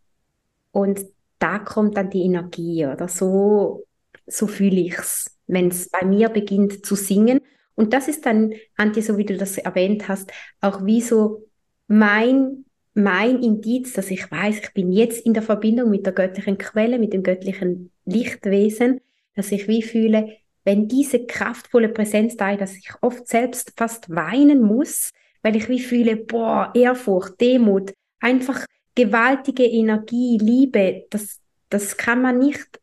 und 0.71 1.05
da 1.39 1.59
kommt 1.59 1.97
dann 1.97 2.09
die 2.09 2.23
Energie 2.23 2.85
oder 2.85 3.07
so, 3.07 3.85
so 4.25 4.47
fühle 4.47 4.81
ich 4.81 4.97
es, 4.97 5.37
wenn 5.47 5.69
es 5.69 5.89
bei 5.89 6.05
mir 6.05 6.29
beginnt 6.29 6.85
zu 6.85 6.95
singen. 6.95 7.39
Und 7.75 7.93
das 7.93 8.07
ist 8.07 8.25
dann, 8.25 8.53
Antje, 8.77 9.03
so 9.03 9.17
wie 9.17 9.25
du 9.25 9.37
das 9.37 9.57
erwähnt 9.57 10.07
hast, 10.07 10.31
auch 10.61 10.85
wie 10.85 11.01
so 11.01 11.45
mein, 11.87 12.64
mein 12.95 13.43
Indiz, 13.43 13.93
dass 13.93 14.09
ich 14.09 14.31
weiß, 14.31 14.59
ich 14.59 14.73
bin 14.73 14.91
jetzt 14.91 15.25
in 15.25 15.33
der 15.33 15.43
Verbindung 15.43 15.89
mit 15.89 16.05
der 16.05 16.13
göttlichen 16.13 16.57
Quelle, 16.57 16.97
mit 16.97 17.13
dem 17.13 17.23
göttlichen 17.23 17.91
Lichtwesen, 18.05 19.01
dass 19.35 19.51
ich 19.51 19.67
wie 19.67 19.83
fühle, 19.83 20.37
wenn 20.63 20.87
diese 20.87 21.25
kraftvolle 21.25 21.89
Präsenz 21.89 22.37
da 22.37 22.51
ist, 22.51 22.61
dass 22.61 22.77
ich 22.77 22.89
oft 23.01 23.27
selbst 23.27 23.73
fast 23.75 24.09
weinen 24.09 24.61
muss, 24.61 25.11
weil 25.43 25.55
ich 25.55 25.69
wie 25.69 25.79
fühle, 25.79 26.15
boah, 26.15 26.71
Ehrfurcht, 26.73 27.39
Demut, 27.39 27.93
einfach 28.19 28.65
gewaltige 28.95 29.65
Energie, 29.65 30.37
Liebe, 30.41 31.05
das, 31.09 31.39
das 31.69 31.97
kann 31.97 32.21
man 32.21 32.39
nicht 32.39 32.79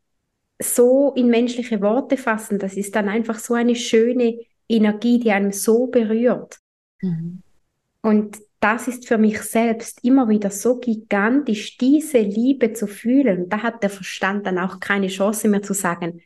so 0.61 1.13
in 1.17 1.29
menschliche 1.29 1.81
Worte 1.81 2.17
fassen. 2.17 2.59
Das 2.59 2.77
ist 2.77 2.95
dann 2.95 3.09
einfach 3.09 3.39
so 3.39 3.55
eine 3.55 3.75
schöne 3.75 4.39
Energie, 4.69 5.19
die 5.19 5.33
einem 5.33 5.53
so 5.53 5.87
berührt. 5.87 6.59
Mhm. 7.01 7.43
Und 8.03 8.39
das 8.63 8.87
ist 8.87 9.09
für 9.09 9.19
mich 9.19 9.43
selbst 9.43 10.05
immer 10.05 10.29
wieder 10.29 10.51
so 10.51 10.79
gigantisch, 10.79 11.79
diese 11.79 12.19
Liebe 12.19 12.73
zu 12.73 12.87
fühlen. 12.87 13.45
Und 13.45 13.53
da 13.53 13.63
hat 13.63 13.83
der 13.83 13.91
Verstand 13.91 14.47
dann 14.47 14.59
auch 14.59 14.79
keine 14.79 15.09
Chance 15.09 15.49
mehr 15.49 15.63
zu 15.63 15.75
sagen, 15.75 16.23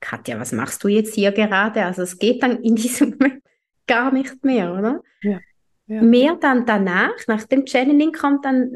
Katja, 0.00 0.40
was 0.40 0.52
machst 0.52 0.82
du 0.82 0.88
jetzt 0.88 1.14
hier 1.14 1.30
gerade? 1.32 1.84
Also 1.84 2.02
es 2.02 2.18
geht 2.18 2.42
dann 2.42 2.62
in 2.62 2.74
diesem 2.74 3.10
Moment 3.18 3.42
gar 3.86 4.12
nicht 4.12 4.42
mehr, 4.44 4.72
oder? 4.72 5.02
Ja. 5.20 5.40
ja. 5.86 6.02
Mehr 6.02 6.36
dann 6.36 6.64
danach, 6.64 7.14
nach 7.26 7.44
dem 7.44 7.66
Channeling 7.66 8.12
kommt 8.12 8.46
dann 8.46 8.72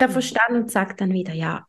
der 0.00 0.08
Verstand 0.08 0.52
und 0.52 0.70
sagt 0.70 1.02
dann 1.02 1.12
wieder, 1.12 1.34
ja, 1.34 1.66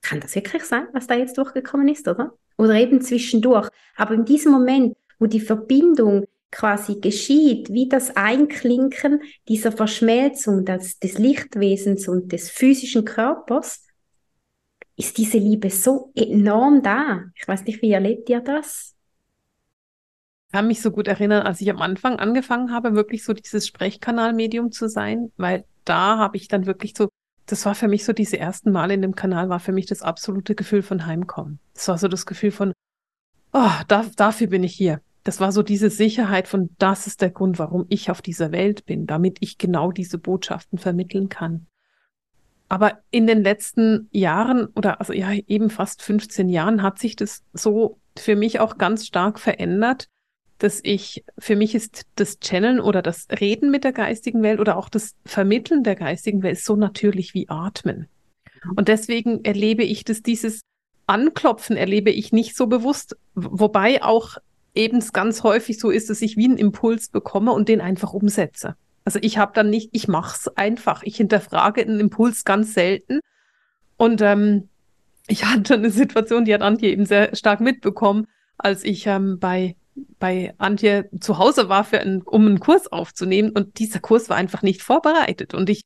kann 0.00 0.20
das 0.20 0.34
wirklich 0.34 0.64
sein, 0.64 0.86
was 0.94 1.06
da 1.06 1.14
jetzt 1.14 1.36
durchgekommen 1.36 1.88
ist, 1.88 2.08
oder? 2.08 2.32
Oder 2.56 2.74
eben 2.76 3.02
zwischendurch. 3.02 3.68
Aber 3.96 4.14
in 4.14 4.24
diesem 4.24 4.52
Moment, 4.52 4.96
wo 5.18 5.26
die 5.26 5.40
Verbindung 5.40 6.24
quasi 6.50 7.00
geschieht, 7.00 7.72
wie 7.72 7.88
das 7.88 8.16
Einklinken 8.16 9.20
dieser 9.48 9.72
Verschmelzung 9.72 10.64
des, 10.64 10.98
des 10.98 11.18
Lichtwesens 11.18 12.08
und 12.08 12.32
des 12.32 12.50
physischen 12.50 13.04
Körpers, 13.04 13.84
ist 14.96 15.18
diese 15.18 15.38
Liebe 15.38 15.70
so 15.70 16.12
enorm 16.14 16.82
da. 16.82 17.24
Ich 17.34 17.46
weiß 17.46 17.64
nicht, 17.64 17.82
wie 17.82 17.90
erlebt 17.90 18.28
ihr 18.28 18.40
das? 18.40 18.94
Ich 20.46 20.52
kann 20.52 20.68
mich 20.68 20.80
so 20.80 20.92
gut 20.92 21.08
erinnern, 21.08 21.44
als 21.44 21.60
ich 21.60 21.68
am 21.68 21.82
Anfang 21.82 22.20
angefangen 22.20 22.72
habe, 22.72 22.94
wirklich 22.94 23.24
so 23.24 23.32
dieses 23.32 23.66
Sprechkanalmedium 23.66 24.70
zu 24.70 24.88
sein, 24.88 25.32
weil 25.36 25.64
da 25.84 26.18
habe 26.18 26.36
ich 26.36 26.46
dann 26.46 26.66
wirklich 26.66 26.94
so, 26.96 27.08
das 27.46 27.66
war 27.66 27.74
für 27.74 27.88
mich 27.88 28.04
so 28.04 28.12
diese 28.12 28.38
ersten 28.38 28.70
Male 28.70 28.94
in 28.94 29.02
dem 29.02 29.16
Kanal, 29.16 29.48
war 29.48 29.58
für 29.58 29.72
mich 29.72 29.86
das 29.86 30.02
absolute 30.02 30.54
Gefühl 30.54 30.82
von 30.82 31.06
Heimkommen. 31.06 31.58
Das 31.74 31.88
war 31.88 31.98
so 31.98 32.06
das 32.06 32.24
Gefühl 32.24 32.52
von, 32.52 32.72
oh, 33.52 33.70
da, 33.88 34.04
dafür 34.16 34.46
bin 34.46 34.62
ich 34.62 34.74
hier. 34.74 35.00
Das 35.24 35.40
war 35.40 35.52
so 35.52 35.62
diese 35.62 35.90
Sicherheit 35.90 36.48
von, 36.48 36.70
das 36.78 37.06
ist 37.06 37.22
der 37.22 37.30
Grund, 37.30 37.58
warum 37.58 37.86
ich 37.88 38.10
auf 38.10 38.20
dieser 38.20 38.52
Welt 38.52 38.84
bin, 38.84 39.06
damit 39.06 39.38
ich 39.40 39.58
genau 39.58 39.90
diese 39.90 40.18
Botschaften 40.18 40.78
vermitteln 40.78 41.30
kann. 41.30 41.66
Aber 42.68 42.98
in 43.10 43.26
den 43.26 43.42
letzten 43.42 44.08
Jahren 44.12 44.66
oder 44.74 45.00
also 45.00 45.12
ja 45.12 45.32
eben 45.32 45.70
fast 45.70 46.02
15 46.02 46.48
Jahren 46.48 46.82
hat 46.82 46.98
sich 46.98 47.16
das 47.16 47.42
so 47.52 47.98
für 48.16 48.36
mich 48.36 48.60
auch 48.60 48.78
ganz 48.78 49.06
stark 49.06 49.38
verändert, 49.38 50.08
dass 50.58 50.80
ich, 50.82 51.24
für 51.38 51.56
mich 51.56 51.74
ist 51.74 52.06
das 52.16 52.38
Channeln 52.40 52.80
oder 52.80 53.02
das 53.02 53.26
Reden 53.40 53.70
mit 53.70 53.84
der 53.84 53.92
geistigen 53.92 54.42
Welt 54.42 54.60
oder 54.60 54.76
auch 54.76 54.88
das 54.88 55.14
Vermitteln 55.24 55.82
der 55.82 55.96
geistigen 55.96 56.42
Welt 56.42 56.58
so 56.58 56.76
natürlich 56.76 57.34
wie 57.34 57.48
Atmen. 57.48 58.08
Und 58.76 58.88
deswegen 58.88 59.44
erlebe 59.44 59.82
ich, 59.82 60.04
dass 60.04 60.22
dieses 60.22 60.62
Anklopfen 61.06 61.76
erlebe 61.76 62.10
ich 62.10 62.32
nicht 62.32 62.56
so 62.56 62.66
bewusst, 62.66 63.16
wobei 63.34 64.02
auch 64.02 64.38
eben 64.74 65.00
ganz 65.12 65.42
häufig 65.42 65.78
so 65.78 65.90
ist, 65.90 66.10
dass 66.10 66.22
ich 66.22 66.36
wie 66.36 66.46
einen 66.46 66.58
Impuls 66.58 67.08
bekomme 67.08 67.52
und 67.52 67.68
den 67.68 67.80
einfach 67.80 68.12
umsetze. 68.12 68.76
Also 69.04 69.18
ich 69.22 69.38
habe 69.38 69.52
dann 69.54 69.70
nicht, 69.70 69.90
ich 69.92 70.08
mache 70.08 70.36
es 70.36 70.56
einfach. 70.56 71.02
Ich 71.02 71.16
hinterfrage 71.16 71.82
einen 71.82 72.00
Impuls 72.00 72.44
ganz 72.44 72.74
selten. 72.74 73.20
Und 73.96 74.20
ähm, 74.22 74.68
ich 75.26 75.44
hatte 75.44 75.74
eine 75.74 75.90
Situation, 75.90 76.44
die 76.44 76.54
hat 76.54 76.62
Antje 76.62 76.90
eben 76.90 77.06
sehr 77.06 77.34
stark 77.36 77.60
mitbekommen, 77.60 78.26
als 78.58 78.84
ich 78.84 79.06
ähm, 79.06 79.38
bei 79.38 79.76
bei 80.18 80.54
Antje 80.58 81.08
zu 81.20 81.38
Hause 81.38 81.68
war, 81.68 81.84
für 81.84 82.00
einen, 82.00 82.22
um 82.22 82.46
einen 82.46 82.58
Kurs 82.60 82.90
aufzunehmen. 82.90 83.50
Und 83.50 83.78
dieser 83.78 84.00
Kurs 84.00 84.28
war 84.28 84.36
einfach 84.36 84.62
nicht 84.62 84.82
vorbereitet. 84.82 85.54
Und 85.54 85.70
ich 85.70 85.84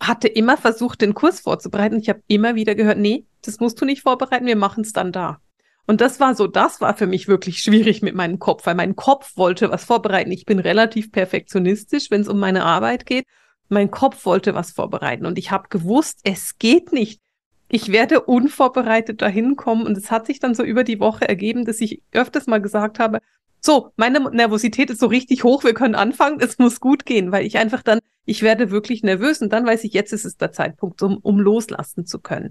hatte 0.00 0.28
immer 0.28 0.56
versucht, 0.56 1.00
den 1.00 1.14
Kurs 1.14 1.40
vorzubereiten. 1.40 1.98
Ich 1.98 2.08
habe 2.08 2.22
immer 2.26 2.54
wieder 2.54 2.74
gehört, 2.74 2.98
nee, 2.98 3.26
das 3.42 3.60
musst 3.60 3.80
du 3.80 3.84
nicht 3.84 4.02
vorbereiten, 4.02 4.46
wir 4.46 4.56
machen 4.56 4.82
es 4.82 4.92
dann 4.92 5.12
da. 5.12 5.38
Und 5.86 6.00
das 6.00 6.20
war 6.20 6.34
so, 6.34 6.46
das 6.46 6.80
war 6.80 6.96
für 6.96 7.06
mich 7.06 7.28
wirklich 7.28 7.58
schwierig 7.58 8.02
mit 8.02 8.14
meinem 8.14 8.38
Kopf, 8.38 8.66
weil 8.66 8.74
mein 8.74 8.96
Kopf 8.96 9.36
wollte 9.36 9.70
was 9.70 9.84
vorbereiten. 9.84 10.30
Ich 10.30 10.46
bin 10.46 10.58
relativ 10.58 11.10
perfektionistisch, 11.10 12.10
wenn 12.10 12.20
es 12.20 12.28
um 12.28 12.38
meine 12.38 12.64
Arbeit 12.64 13.04
geht. 13.04 13.26
Mein 13.68 13.90
Kopf 13.90 14.24
wollte 14.24 14.54
was 14.54 14.70
vorbereiten 14.72 15.26
und 15.26 15.38
ich 15.38 15.50
habe 15.50 15.68
gewusst, 15.70 16.20
es 16.24 16.58
geht 16.58 16.92
nicht. 16.92 17.20
Ich 17.68 17.90
werde 17.90 18.20
unvorbereitet 18.20 19.22
dahin 19.22 19.56
kommen 19.56 19.86
und 19.86 19.96
es 19.96 20.10
hat 20.10 20.26
sich 20.26 20.38
dann 20.38 20.54
so 20.54 20.62
über 20.62 20.84
die 20.84 21.00
Woche 21.00 21.26
ergeben, 21.26 21.64
dass 21.64 21.80
ich 21.80 22.02
öfters 22.12 22.46
mal 22.46 22.60
gesagt 22.60 22.98
habe, 22.98 23.20
so, 23.64 23.92
meine 23.96 24.20
Nervosität 24.30 24.90
ist 24.90 25.00
so 25.00 25.06
richtig 25.06 25.44
hoch, 25.44 25.64
wir 25.64 25.72
können 25.72 25.94
anfangen, 25.94 26.40
es 26.40 26.58
muss 26.58 26.80
gut 26.80 27.06
gehen, 27.06 27.32
weil 27.32 27.46
ich 27.46 27.58
einfach 27.58 27.82
dann, 27.82 28.00
ich 28.24 28.42
werde 28.42 28.70
wirklich 28.70 29.02
nervös 29.04 29.40
und 29.40 29.52
dann 29.52 29.64
weiß 29.64 29.84
ich, 29.84 29.92
jetzt 29.92 30.12
ist 30.12 30.24
es 30.24 30.36
der 30.36 30.52
Zeitpunkt, 30.52 31.00
um, 31.00 31.16
um 31.18 31.38
loslassen 31.40 32.04
zu 32.04 32.18
können. 32.18 32.50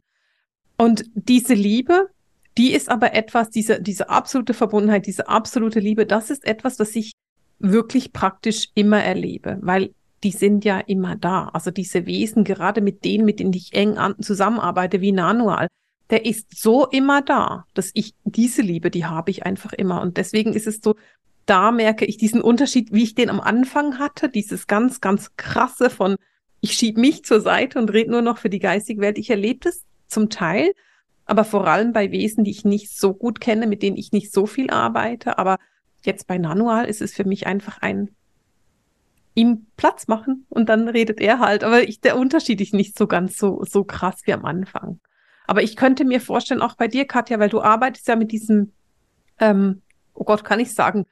Und 0.77 1.05
diese 1.13 1.53
Liebe, 1.53 2.09
die 2.57 2.73
ist 2.73 2.89
aber 2.89 3.13
etwas, 3.13 3.49
diese, 3.49 3.81
diese 3.81 4.09
absolute 4.09 4.53
Verbundenheit, 4.53 5.07
diese 5.07 5.27
absolute 5.27 5.79
Liebe, 5.79 6.05
das 6.05 6.29
ist 6.29 6.45
etwas, 6.45 6.77
das 6.77 6.95
ich 6.95 7.13
wirklich 7.59 8.11
praktisch 8.11 8.69
immer 8.73 9.03
erlebe, 9.03 9.57
weil 9.61 9.93
die 10.23 10.31
sind 10.31 10.65
ja 10.65 10.79
immer 10.79 11.15
da. 11.15 11.49
Also 11.53 11.71
diese 11.71 12.05
Wesen, 12.05 12.43
gerade 12.43 12.81
mit 12.81 13.05
denen, 13.05 13.25
mit 13.25 13.39
denen 13.39 13.53
ich 13.53 13.73
eng 13.73 13.97
zusammenarbeite, 14.21 15.01
wie 15.01 15.11
Nanual, 15.11 15.67
der 16.09 16.25
ist 16.25 16.59
so 16.59 16.87
immer 16.87 17.21
da, 17.21 17.65
dass 17.73 17.91
ich 17.93 18.13
diese 18.25 18.61
Liebe, 18.61 18.91
die 18.91 19.05
habe 19.05 19.31
ich 19.31 19.45
einfach 19.45 19.73
immer. 19.73 20.01
Und 20.01 20.17
deswegen 20.17 20.53
ist 20.53 20.67
es 20.67 20.81
so, 20.83 20.95
da 21.45 21.71
merke 21.71 22.05
ich 22.05 22.17
diesen 22.17 22.41
Unterschied, 22.41 22.91
wie 22.91 23.03
ich 23.03 23.15
den 23.15 23.29
am 23.29 23.39
Anfang 23.39 23.97
hatte, 23.97 24.29
dieses 24.29 24.67
ganz, 24.67 25.01
ganz 25.01 25.35
krasse 25.37 25.89
von, 25.89 26.15
ich 26.59 26.73
schiebe 26.73 26.99
mich 26.99 27.23
zur 27.23 27.41
Seite 27.41 27.79
und 27.79 27.91
rede 27.91 28.11
nur 28.11 28.21
noch 28.21 28.37
für 28.37 28.49
die 28.49 28.59
geistige 28.59 29.01
Welt. 29.01 29.17
Ich 29.17 29.29
erlebe 29.29 29.61
das 29.61 29.83
zum 30.07 30.29
Teil, 30.29 30.73
aber 31.31 31.45
vor 31.45 31.65
allem 31.65 31.93
bei 31.93 32.11
Wesen, 32.11 32.43
die 32.43 32.51
ich 32.51 32.65
nicht 32.65 32.91
so 32.91 33.13
gut 33.13 33.39
kenne, 33.39 33.65
mit 33.65 33.81
denen 33.83 33.95
ich 33.95 34.11
nicht 34.11 34.33
so 34.33 34.45
viel 34.45 34.69
arbeite. 34.69 35.37
Aber 35.37 35.59
jetzt 36.03 36.27
bei 36.27 36.37
Nanual 36.37 36.87
ist 36.87 37.01
es 37.01 37.13
für 37.13 37.23
mich 37.23 37.47
einfach 37.47 37.81
ein 37.81 38.09
ihm 39.33 39.65
Platz 39.77 40.09
machen 40.09 40.45
und 40.49 40.67
dann 40.67 40.89
redet 40.89 41.21
er 41.21 41.39
halt. 41.39 41.63
Aber 41.63 41.87
ich, 41.87 42.01
der 42.01 42.17
Unterschied 42.17 42.59
ist 42.59 42.73
nicht 42.73 42.97
so 42.97 43.07
ganz 43.07 43.37
so, 43.37 43.63
so 43.63 43.85
krass 43.85 44.23
wie 44.25 44.33
am 44.33 44.43
Anfang. 44.43 44.99
Aber 45.47 45.63
ich 45.63 45.77
könnte 45.77 46.03
mir 46.03 46.19
vorstellen, 46.19 46.61
auch 46.61 46.75
bei 46.75 46.89
dir, 46.89 47.05
Katja, 47.05 47.39
weil 47.39 47.47
du 47.47 47.61
arbeitest 47.61 48.09
ja 48.09 48.17
mit 48.17 48.33
diesem, 48.33 48.73
ähm, 49.39 49.83
oh 50.13 50.25
Gott, 50.25 50.43
kann 50.43 50.59
ich 50.59 50.73
sagen, 50.73 51.05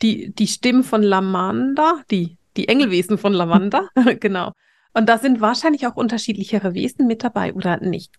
die, 0.00 0.32
die 0.32 0.46
Stimmen 0.46 0.84
von 0.84 1.02
Lamanda, 1.02 2.00
die, 2.10 2.38
die 2.56 2.68
Engelwesen 2.68 3.18
von 3.18 3.34
Lamanda, 3.34 3.90
genau. 4.20 4.52
Und 4.94 5.06
da 5.06 5.18
sind 5.18 5.42
wahrscheinlich 5.42 5.86
auch 5.86 5.96
unterschiedlichere 5.96 6.72
Wesen 6.72 7.06
mit 7.06 7.22
dabei, 7.22 7.52
oder 7.52 7.76
nicht? 7.76 8.14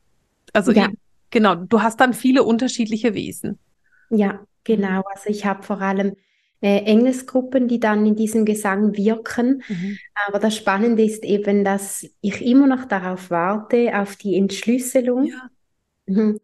Also 0.53 0.71
ja. 0.71 0.89
Genau, 1.29 1.55
du 1.55 1.81
hast 1.81 1.99
dann 1.99 2.13
viele 2.13 2.43
unterschiedliche 2.43 3.13
Wesen. 3.13 3.59
Ja, 4.09 4.39
genau. 4.63 5.03
Also 5.13 5.29
ich 5.29 5.45
habe 5.45 5.63
vor 5.63 5.81
allem 5.81 6.15
äh, 6.61 6.79
Engelsgruppen, 6.79 7.67
die 7.67 7.79
dann 7.79 8.05
in 8.05 8.15
diesem 8.15 8.45
Gesang 8.45 8.95
wirken. 8.95 9.63
Mhm. 9.67 9.97
Aber 10.27 10.39
das 10.39 10.55
Spannende 10.55 11.03
ist 11.03 11.23
eben, 11.23 11.63
dass 11.63 12.07
ich 12.21 12.45
immer 12.45 12.67
noch 12.67 12.85
darauf 12.85 13.29
warte, 13.29 13.99
auf 13.99 14.15
die 14.15 14.35
Entschlüsselung 14.35 15.25
ja. 15.25 15.49
mhm. 16.07 16.39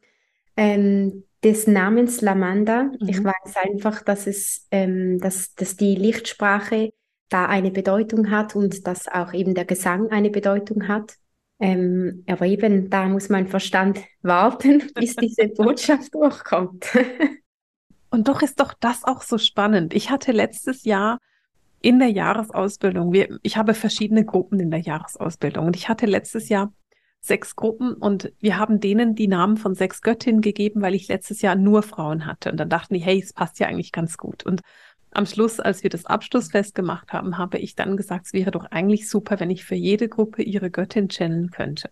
ähm, 0.55 1.23
des 1.43 1.67
Namens 1.67 2.21
Lamanda. 2.21 2.83
Mhm. 2.83 3.09
Ich 3.09 3.23
weiß 3.23 3.55
einfach, 3.63 4.03
dass 4.03 4.27
es, 4.27 4.67
ähm, 4.71 5.19
dass, 5.19 5.55
dass 5.55 5.77
die 5.77 5.95
Lichtsprache 5.95 6.93
da 7.29 7.47
eine 7.47 7.71
Bedeutung 7.71 8.29
hat 8.29 8.55
und 8.55 8.85
dass 8.85 9.07
auch 9.07 9.33
eben 9.33 9.55
der 9.55 9.65
Gesang 9.65 10.11
eine 10.11 10.29
Bedeutung 10.29 10.87
hat. 10.87 11.15
Ähm, 11.59 12.23
aber 12.27 12.45
eben, 12.45 12.89
da 12.89 13.05
muss 13.07 13.29
mein 13.29 13.47
Verstand 13.47 13.99
warten, 14.21 14.83
bis 14.95 15.15
diese 15.15 15.47
Botschaft 15.49 16.13
durchkommt. 16.13 16.85
und 18.09 18.27
doch 18.27 18.41
ist 18.41 18.59
doch 18.59 18.73
das 18.79 19.03
auch 19.03 19.21
so 19.21 19.37
spannend. 19.37 19.93
Ich 19.93 20.09
hatte 20.09 20.31
letztes 20.31 20.83
Jahr 20.83 21.19
in 21.81 21.99
der 21.99 22.09
Jahresausbildung, 22.09 23.11
wir, 23.11 23.39
ich 23.43 23.57
habe 23.57 23.73
verschiedene 23.73 24.23
Gruppen 24.25 24.59
in 24.59 24.71
der 24.71 24.79
Jahresausbildung 24.79 25.67
und 25.67 25.75
ich 25.75 25.89
hatte 25.89 26.05
letztes 26.05 26.49
Jahr 26.49 26.73
sechs 27.19 27.55
Gruppen 27.55 27.93
und 27.93 28.33
wir 28.39 28.57
haben 28.57 28.81
denen 28.81 29.15
die 29.15 29.27
Namen 29.27 29.55
von 29.55 29.75
sechs 29.75 30.01
Göttinnen 30.01 30.41
gegeben, 30.41 30.81
weil 30.81 30.93
ich 30.93 31.07
letztes 31.07 31.41
Jahr 31.41 31.55
nur 31.55 31.81
Frauen 31.81 32.25
hatte. 32.25 32.51
Und 32.51 32.57
dann 32.57 32.69
dachten 32.69 32.93
die, 32.93 32.99
hey, 32.99 33.21
es 33.21 33.31
passt 33.31 33.59
ja 33.59 33.67
eigentlich 33.67 33.93
ganz 33.93 34.17
gut. 34.17 34.45
Und 34.45 34.61
am 35.15 35.25
Schluss, 35.25 35.59
als 35.59 35.83
wir 35.83 35.89
das 35.89 36.05
Abschlussfest 36.05 36.75
gemacht 36.75 37.13
haben, 37.13 37.37
habe 37.37 37.57
ich 37.57 37.75
dann 37.75 37.97
gesagt, 37.97 38.27
es 38.27 38.33
wäre 38.33 38.51
doch 38.51 38.65
eigentlich 38.65 39.09
super, 39.09 39.39
wenn 39.39 39.49
ich 39.49 39.65
für 39.65 39.75
jede 39.75 40.09
Gruppe 40.09 40.43
ihre 40.43 40.69
Göttin 40.69 41.09
channeln 41.09 41.51
könnte. 41.51 41.89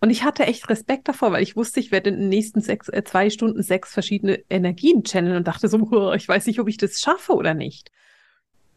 Und 0.00 0.10
ich 0.10 0.22
hatte 0.22 0.44
echt 0.44 0.68
Respekt 0.68 1.08
davor, 1.08 1.32
weil 1.32 1.42
ich 1.42 1.56
wusste, 1.56 1.80
ich 1.80 1.90
werde 1.90 2.10
in 2.10 2.16
den 2.18 2.28
nächsten 2.28 2.60
sechs, 2.60 2.88
äh, 2.88 3.04
zwei 3.04 3.30
Stunden 3.30 3.62
sechs 3.62 3.92
verschiedene 3.92 4.42
Energien 4.50 5.02
channeln 5.04 5.36
und 5.36 5.48
dachte 5.48 5.68
so, 5.68 6.12
ich 6.12 6.28
weiß 6.28 6.46
nicht, 6.46 6.60
ob 6.60 6.68
ich 6.68 6.76
das 6.76 7.00
schaffe 7.00 7.32
oder 7.32 7.54
nicht. 7.54 7.90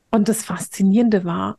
Und 0.09 0.29
das 0.29 0.45
Faszinierende 0.45 1.25
war, 1.25 1.57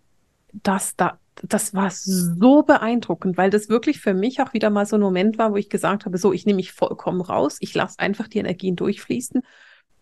dass 0.52 0.96
da, 0.96 1.18
das 1.42 1.74
war 1.74 1.90
so 1.90 2.62
beeindruckend, 2.62 3.36
weil 3.36 3.50
das 3.50 3.68
wirklich 3.68 4.00
für 4.00 4.14
mich 4.14 4.40
auch 4.40 4.54
wieder 4.54 4.70
mal 4.70 4.86
so 4.86 4.96
ein 4.96 5.02
Moment 5.02 5.38
war, 5.38 5.52
wo 5.52 5.56
ich 5.56 5.68
gesagt 5.68 6.06
habe, 6.06 6.16
so, 6.16 6.32
ich 6.32 6.46
nehme 6.46 6.56
mich 6.56 6.72
vollkommen 6.72 7.20
raus, 7.20 7.58
ich 7.60 7.74
lasse 7.74 7.98
einfach 7.98 8.28
die 8.28 8.38
Energien 8.38 8.76
durchfließen. 8.76 9.42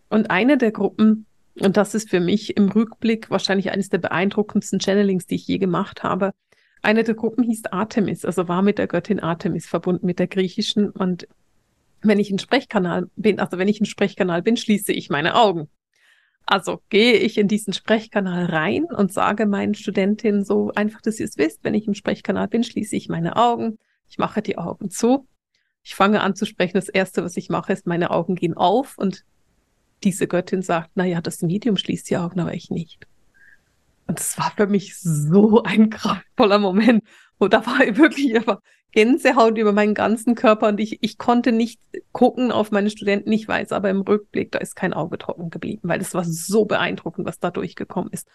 Und 0.09 0.31
eine 0.31 0.57
der 0.57 0.71
Gruppen, 0.71 1.25
und 1.59 1.77
das 1.77 1.93
ist 1.95 2.09
für 2.09 2.19
mich 2.19 2.55
im 2.57 2.69
Rückblick 2.69 3.29
wahrscheinlich 3.29 3.71
eines 3.71 3.89
der 3.89 3.97
beeindruckendsten 3.97 4.79
Channelings, 4.79 5.25
die 5.25 5.35
ich 5.35 5.47
je 5.47 5.57
gemacht 5.57 6.03
habe. 6.03 6.33
Eine 6.81 7.03
der 7.03 7.15
Gruppen 7.15 7.43
hieß 7.43 7.65
Artemis, 7.71 8.25
also 8.25 8.47
war 8.47 8.61
mit 8.61 8.77
der 8.77 8.87
Göttin 8.87 9.19
Artemis 9.19 9.67
verbunden, 9.67 10.05
mit 10.05 10.19
der 10.19 10.27
griechischen. 10.27 10.89
Und 10.89 11.27
wenn 12.01 12.19
ich 12.19 12.29
ein 12.31 12.39
Sprechkanal 12.39 13.09
bin, 13.15 13.39
also 13.39 13.57
wenn 13.57 13.67
ich 13.67 13.81
ein 13.81 13.85
Sprechkanal 13.85 14.41
bin, 14.41 14.57
schließe 14.57 14.93
ich 14.93 15.09
meine 15.09 15.35
Augen. 15.35 15.69
Also 16.45 16.81
gehe 16.89 17.13
ich 17.13 17.37
in 17.37 17.49
diesen 17.49 17.73
Sprechkanal 17.73 18.45
rein 18.45 18.85
und 18.85 19.11
sage 19.11 19.45
meinen 19.45 19.73
Studentinnen 19.73 20.45
so 20.45 20.71
einfach, 20.75 21.01
dass 21.01 21.19
ihr 21.19 21.25
es 21.25 21.37
wisst, 21.37 21.63
wenn 21.63 21.73
ich 21.73 21.87
im 21.87 21.93
Sprechkanal 21.93 22.47
bin, 22.47 22.63
schließe 22.63 22.95
ich 22.95 23.09
meine 23.09 23.35
Augen. 23.35 23.79
Ich 24.07 24.17
mache 24.17 24.41
die 24.41 24.57
Augen 24.57 24.89
zu. 24.89 25.27
Ich 25.83 25.95
fange 25.95 26.21
an 26.21 26.35
zu 26.35 26.45
sprechen. 26.45 26.77
Das 26.77 26.87
erste, 26.87 27.23
was 27.23 27.35
ich 27.35 27.49
mache, 27.49 27.73
ist, 27.73 27.87
meine 27.87 28.11
Augen 28.11 28.35
gehen 28.35 28.55
auf 28.55 28.97
und 28.97 29.25
diese 30.03 30.27
Göttin 30.27 30.61
sagt, 30.61 30.91
na 30.95 31.05
ja, 31.05 31.21
das 31.21 31.41
Medium 31.41 31.77
schließt 31.77 32.09
die 32.09 32.17
Augen, 32.17 32.39
aber 32.39 32.53
ich 32.53 32.69
nicht. 32.69 33.07
Und 34.07 34.19
es 34.19 34.37
war 34.37 34.51
für 34.55 34.67
mich 34.67 34.97
so 34.99 35.63
ein 35.63 35.89
kraftvoller 35.89 36.59
Moment. 36.59 37.03
Und 37.37 37.53
da 37.53 37.65
war 37.65 37.79
wirklich 37.97 38.35
einfach 38.35 38.59
Gänsehaut 38.91 39.57
über 39.57 39.73
meinen 39.73 39.93
ganzen 39.93 40.33
Körper 40.33 40.69
und 40.69 40.79
ich, 40.79 41.03
ich 41.03 41.17
konnte 41.17 41.51
nicht 41.51 41.79
gucken 42.13 42.51
auf 42.51 42.71
meine 42.71 42.89
Studenten, 42.89 43.31
ich 43.31 43.47
weiß, 43.47 43.71
aber 43.73 43.89
im 43.89 44.01
Rückblick, 44.01 44.51
da 44.51 44.59
ist 44.59 44.75
kein 44.75 44.93
Auge 44.93 45.17
trocken 45.17 45.49
geblieben, 45.49 45.81
weil 45.83 45.99
es 46.01 46.13
war 46.13 46.23
so 46.23 46.65
beeindruckend, 46.65 47.27
was 47.27 47.39
da 47.39 47.51
durchgekommen 47.51 48.11
ist. 48.11 48.27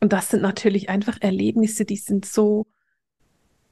Und 0.00 0.12
das 0.12 0.30
sind 0.30 0.42
natürlich 0.42 0.88
einfach 0.88 1.18
Erlebnisse, 1.20 1.84
die 1.84 1.96
sind 1.96 2.24
so 2.24 2.66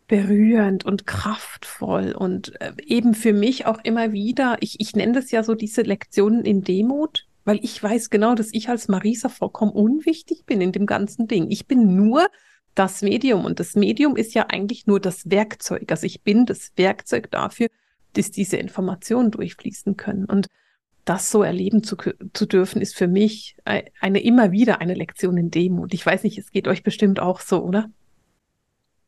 berührend 0.09 0.85
und 0.85 1.07
kraftvoll 1.07 2.12
und 2.12 2.61
äh, 2.61 2.73
eben 2.85 3.14
für 3.14 3.33
mich 3.33 3.66
auch 3.66 3.79
immer 3.85 4.12
wieder, 4.12 4.57
ich, 4.61 4.81
ich 4.81 4.97
nenne 4.97 5.12
das 5.12 5.31
ja 5.31 5.44
so 5.44 5.55
diese 5.55 5.83
Lektionen 5.83 6.44
in 6.44 6.62
Demut, 6.62 7.27
weil 7.44 7.61
ich 7.62 7.81
weiß 7.83 8.11
genau, 8.11 8.35
dass 8.35 8.49
ich 8.53 8.68
als 8.68 8.88
Marisa 8.88 9.29
vollkommen 9.29 9.73
unwichtig 9.73 10.44
bin 10.47 10.61
in 10.61 10.73
dem 10.73 10.87
ganzen 10.87 11.29
Ding. 11.29 11.51
Ich 11.51 11.66
bin 11.66 11.94
nur 11.94 12.27
das 12.75 13.03
Medium 13.03 13.44
und 13.44 13.61
das 13.61 13.75
Medium 13.75 14.16
ist 14.16 14.35
ja 14.35 14.47
eigentlich 14.49 14.87
nur 14.87 15.01
das 15.01 15.31
Werkzeug. 15.31 15.90
Also 15.90 16.07
ich 16.07 16.23
bin 16.23 16.47
das 16.47 16.73
Werkzeug 16.77 17.31
dafür, 17.31 17.68
dass 18.14 18.31
diese 18.31 18.57
Informationen 18.57 19.31
durchfließen 19.31 19.97
können. 19.97 20.25
Und 20.25 20.49
das 21.05 21.31
so 21.31 21.42
erleben 21.42 21.83
zu, 21.83 21.97
zu 22.33 22.47
dürfen, 22.47 22.81
ist 22.81 22.97
für 22.97 23.09
mich 23.09 23.57
eine 23.64 24.21
immer 24.21 24.53
wieder 24.53 24.81
eine 24.81 24.94
Lektion 24.94 25.37
in 25.37 25.51
Demut. 25.51 25.94
Ich 25.94 26.05
weiß 26.05 26.23
nicht, 26.23 26.38
es 26.38 26.51
geht 26.51 26.68
euch 26.68 26.83
bestimmt 26.83 27.18
auch 27.21 27.40
so, 27.40 27.62
oder? 27.62 27.90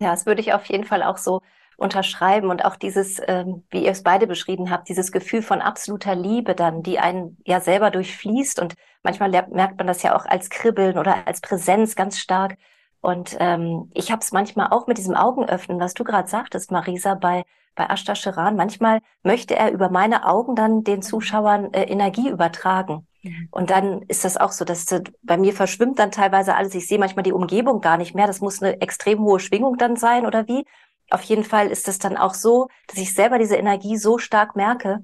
Ja, 0.00 0.10
das 0.10 0.26
würde 0.26 0.40
ich 0.40 0.52
auf 0.52 0.64
jeden 0.66 0.84
Fall 0.84 1.02
auch 1.02 1.18
so 1.18 1.42
unterschreiben 1.76 2.50
und 2.50 2.64
auch 2.64 2.76
dieses, 2.76 3.20
ähm, 3.26 3.64
wie 3.70 3.84
ihr 3.84 3.90
es 3.90 4.02
beide 4.02 4.26
beschrieben 4.26 4.70
habt, 4.70 4.88
dieses 4.88 5.12
Gefühl 5.12 5.42
von 5.42 5.60
absoluter 5.62 6.14
Liebe 6.14 6.54
dann, 6.54 6.82
die 6.82 6.98
einen 6.98 7.38
ja 7.46 7.60
selber 7.60 7.90
durchfließt 7.90 8.60
und 8.60 8.74
manchmal 9.02 9.30
merkt 9.30 9.78
man 9.78 9.86
das 9.86 10.02
ja 10.02 10.14
auch 10.16 10.26
als 10.26 10.50
Kribbeln 10.50 10.98
oder 10.98 11.26
als 11.26 11.40
Präsenz 11.40 11.96
ganz 11.96 12.18
stark. 12.18 12.56
Und 13.00 13.36
ähm, 13.40 13.90
ich 13.94 14.10
habe 14.10 14.20
es 14.20 14.32
manchmal 14.32 14.68
auch 14.70 14.86
mit 14.86 14.98
diesem 14.98 15.14
Augenöffnen, 15.14 15.80
was 15.80 15.94
du 15.94 16.04
gerade 16.04 16.28
sagtest, 16.28 16.70
Marisa, 16.70 17.14
bei 17.14 17.44
bei 17.74 17.86
Ashtar 17.86 18.14
Sheran. 18.16 18.56
Manchmal 18.56 19.00
möchte 19.22 19.56
er 19.56 19.72
über 19.72 19.90
meine 19.90 20.26
Augen 20.26 20.54
dann 20.54 20.84
den 20.84 21.02
Zuschauern 21.02 21.72
äh, 21.72 21.84
Energie 21.84 22.28
übertragen. 22.28 23.06
Mhm. 23.22 23.48
Und 23.50 23.70
dann 23.70 24.02
ist 24.02 24.24
das 24.24 24.36
auch 24.36 24.52
so, 24.52 24.64
dass 24.64 24.86
bei 25.22 25.36
mir 25.36 25.52
verschwimmt 25.52 25.98
dann 25.98 26.10
teilweise 26.10 26.54
alles. 26.54 26.74
Ich 26.74 26.86
sehe 26.86 26.98
manchmal 26.98 27.22
die 27.22 27.32
Umgebung 27.32 27.80
gar 27.80 27.96
nicht 27.96 28.14
mehr. 28.14 28.26
Das 28.26 28.40
muss 28.40 28.62
eine 28.62 28.80
extrem 28.80 29.20
hohe 29.20 29.40
Schwingung 29.40 29.76
dann 29.76 29.96
sein 29.96 30.26
oder 30.26 30.46
wie. 30.48 30.64
Auf 31.10 31.22
jeden 31.22 31.44
Fall 31.44 31.68
ist 31.68 31.88
es 31.88 31.98
dann 31.98 32.16
auch 32.16 32.34
so, 32.34 32.68
dass 32.86 32.98
ich 32.98 33.14
selber 33.14 33.38
diese 33.38 33.56
Energie 33.56 33.96
so 33.96 34.18
stark 34.18 34.56
merke 34.56 35.02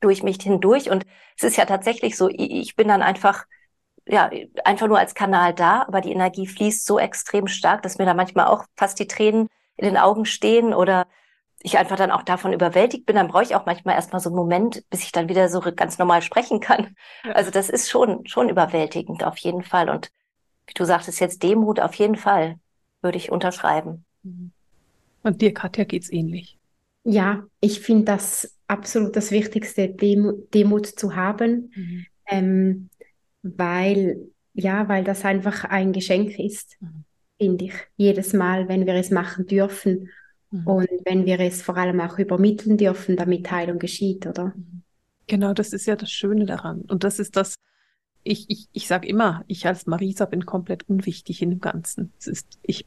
durch 0.00 0.22
mich 0.22 0.40
hindurch. 0.40 0.90
Und 0.90 1.04
es 1.36 1.42
ist 1.42 1.56
ja 1.56 1.64
tatsächlich 1.64 2.16
so, 2.16 2.28
ich 2.30 2.76
bin 2.76 2.88
dann 2.88 3.02
einfach, 3.02 3.44
ja, 4.06 4.30
einfach 4.64 4.86
nur 4.86 4.98
als 4.98 5.14
Kanal 5.14 5.52
da, 5.52 5.82
aber 5.82 6.00
die 6.00 6.12
Energie 6.12 6.46
fließt 6.46 6.86
so 6.86 6.98
extrem 6.98 7.48
stark, 7.48 7.82
dass 7.82 7.98
mir 7.98 8.06
da 8.06 8.14
manchmal 8.14 8.46
auch 8.46 8.64
fast 8.76 8.98
die 9.00 9.08
Tränen 9.08 9.48
in 9.76 9.84
den 9.84 9.96
Augen 9.96 10.24
stehen 10.24 10.72
oder 10.72 11.06
ich 11.62 11.78
einfach 11.78 11.96
dann 11.96 12.10
auch 12.10 12.22
davon 12.22 12.52
überwältigt 12.52 13.06
bin, 13.06 13.16
dann 13.16 13.28
brauche 13.28 13.42
ich 13.42 13.54
auch 13.54 13.66
manchmal 13.66 13.94
erstmal 13.94 14.20
so 14.20 14.28
einen 14.28 14.36
Moment, 14.36 14.84
bis 14.90 15.02
ich 15.02 15.12
dann 15.12 15.28
wieder 15.28 15.48
so 15.48 15.60
ganz 15.60 15.98
normal 15.98 16.22
sprechen 16.22 16.60
kann. 16.60 16.94
Ja. 17.24 17.32
Also 17.32 17.50
das 17.50 17.70
ist 17.70 17.90
schon, 17.90 18.26
schon 18.26 18.48
überwältigend 18.48 19.24
auf 19.24 19.38
jeden 19.38 19.62
Fall. 19.62 19.88
Und 19.88 20.10
wie 20.66 20.74
du 20.74 20.84
sagtest 20.84 21.20
jetzt 21.20 21.42
Demut 21.42 21.80
auf 21.80 21.94
jeden 21.94 22.16
Fall, 22.16 22.56
würde 23.02 23.18
ich 23.18 23.32
unterschreiben. 23.32 24.04
Mhm. 24.22 24.52
Und 25.22 25.42
dir, 25.42 25.52
Katja, 25.52 25.84
geht's 25.84 26.12
ähnlich? 26.12 26.58
Ja, 27.04 27.44
ich 27.60 27.80
finde 27.80 28.04
das 28.04 28.56
absolut 28.68 29.16
das 29.16 29.30
Wichtigste, 29.30 29.88
Demut, 29.88 30.52
Demut 30.54 30.86
zu 30.86 31.16
haben, 31.16 31.72
mhm. 31.74 32.06
ähm, 32.26 32.90
weil, 33.42 34.28
ja, 34.54 34.88
weil 34.88 35.04
das 35.04 35.24
einfach 35.24 35.64
ein 35.64 35.92
Geschenk 35.92 36.38
ist, 36.38 36.76
mhm. 36.80 37.04
finde 37.40 37.64
ich. 37.66 37.74
Jedes 37.96 38.32
Mal, 38.32 38.68
wenn 38.68 38.86
wir 38.86 38.94
es 38.94 39.10
machen 39.10 39.46
dürfen 39.46 40.10
Mhm. 40.50 40.66
Und 40.66 40.88
wenn 41.04 41.26
wir 41.26 41.40
es 41.40 41.62
vor 41.62 41.76
allem 41.76 42.00
auch 42.00 42.18
übermitteln 42.18 42.76
dürfen, 42.76 43.16
damit 43.16 43.50
Heilung 43.50 43.78
geschieht, 43.78 44.26
oder? 44.26 44.52
Mhm. 44.56 44.82
Genau, 45.26 45.52
das 45.52 45.72
ist 45.72 45.86
ja 45.86 45.96
das 45.96 46.10
Schöne 46.10 46.46
daran. 46.46 46.82
Und 46.82 47.02
das 47.02 47.18
ist 47.18 47.36
das, 47.36 47.56
ich, 48.22 48.46
ich, 48.48 48.68
ich 48.72 48.86
sage 48.86 49.08
immer, 49.08 49.44
ich 49.48 49.66
als 49.66 49.86
Marisa 49.86 50.24
bin 50.24 50.46
komplett 50.46 50.88
unwichtig 50.88 51.42
in 51.42 51.50
dem 51.50 51.60
Ganzen. 51.60 52.12
Es 52.18 52.26
ist, 52.26 52.58
ich, 52.62 52.86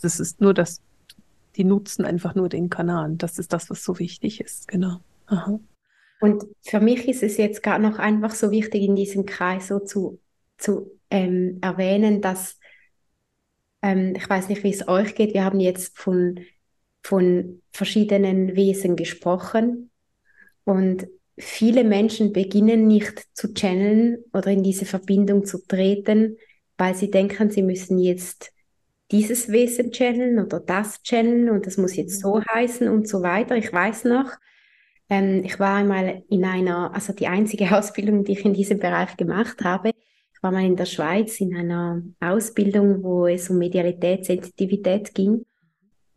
das 0.00 0.20
ist 0.20 0.40
nur 0.40 0.54
das, 0.54 0.80
die 1.56 1.64
nutzen 1.64 2.04
einfach 2.04 2.34
nur 2.34 2.48
den 2.48 2.70
Kanal. 2.70 3.14
Das 3.16 3.38
ist 3.38 3.52
das, 3.52 3.68
was 3.68 3.82
so 3.84 3.98
wichtig 3.98 4.40
ist, 4.40 4.68
genau. 4.68 5.00
Aha. 5.26 5.58
Und 6.20 6.44
für 6.62 6.78
mich 6.78 7.08
ist 7.08 7.24
es 7.24 7.36
jetzt 7.36 7.64
gar 7.64 7.80
noch 7.80 7.98
einfach 7.98 8.32
so 8.32 8.52
wichtig, 8.52 8.82
in 8.82 8.94
diesem 8.94 9.26
Kreis 9.26 9.68
so 9.68 9.80
zu, 9.80 10.20
zu 10.56 11.00
ähm, 11.10 11.58
erwähnen, 11.62 12.20
dass 12.20 12.58
ähm, 13.82 14.14
ich 14.16 14.30
weiß 14.30 14.48
nicht, 14.48 14.62
wie 14.62 14.70
es 14.70 14.86
euch 14.86 15.16
geht. 15.16 15.34
Wir 15.34 15.44
haben 15.44 15.58
jetzt 15.58 15.98
von 15.98 16.38
von 17.02 17.62
verschiedenen 17.72 18.54
Wesen 18.56 18.96
gesprochen. 18.96 19.90
Und 20.64 21.06
viele 21.38 21.84
Menschen 21.84 22.32
beginnen 22.32 22.86
nicht 22.86 23.24
zu 23.34 23.52
channeln 23.54 24.18
oder 24.32 24.48
in 24.50 24.62
diese 24.62 24.84
Verbindung 24.84 25.44
zu 25.44 25.58
treten, 25.66 26.36
weil 26.78 26.94
sie 26.94 27.10
denken, 27.10 27.50
sie 27.50 27.62
müssen 27.62 27.98
jetzt 27.98 28.52
dieses 29.10 29.50
Wesen 29.50 29.92
channeln 29.92 30.38
oder 30.38 30.58
das 30.58 31.02
channeln 31.02 31.50
und 31.50 31.66
das 31.66 31.76
muss 31.76 31.96
jetzt 31.96 32.20
so 32.20 32.36
mhm. 32.36 32.44
heißen 32.54 32.88
und 32.88 33.06
so 33.06 33.22
weiter. 33.22 33.56
Ich 33.56 33.72
weiß 33.72 34.04
noch, 34.04 34.32
ähm, 35.08 35.42
ich 35.44 35.60
war 35.60 35.76
einmal 35.76 36.22
in 36.30 36.44
einer, 36.44 36.94
also 36.94 37.12
die 37.12 37.26
einzige 37.26 37.70
Ausbildung, 37.76 38.24
die 38.24 38.32
ich 38.32 38.44
in 38.44 38.54
diesem 38.54 38.78
Bereich 38.78 39.16
gemacht 39.16 39.62
habe, 39.62 39.90
ich 39.90 40.42
war 40.42 40.50
mal 40.50 40.64
in 40.64 40.76
der 40.76 40.86
Schweiz 40.86 41.38
in 41.40 41.54
einer 41.54 42.02
Ausbildung, 42.18 43.04
wo 43.04 43.26
es 43.26 43.48
um 43.48 43.58
Medialität, 43.58 44.24
Sensitivität 44.24 45.14
ging. 45.14 45.44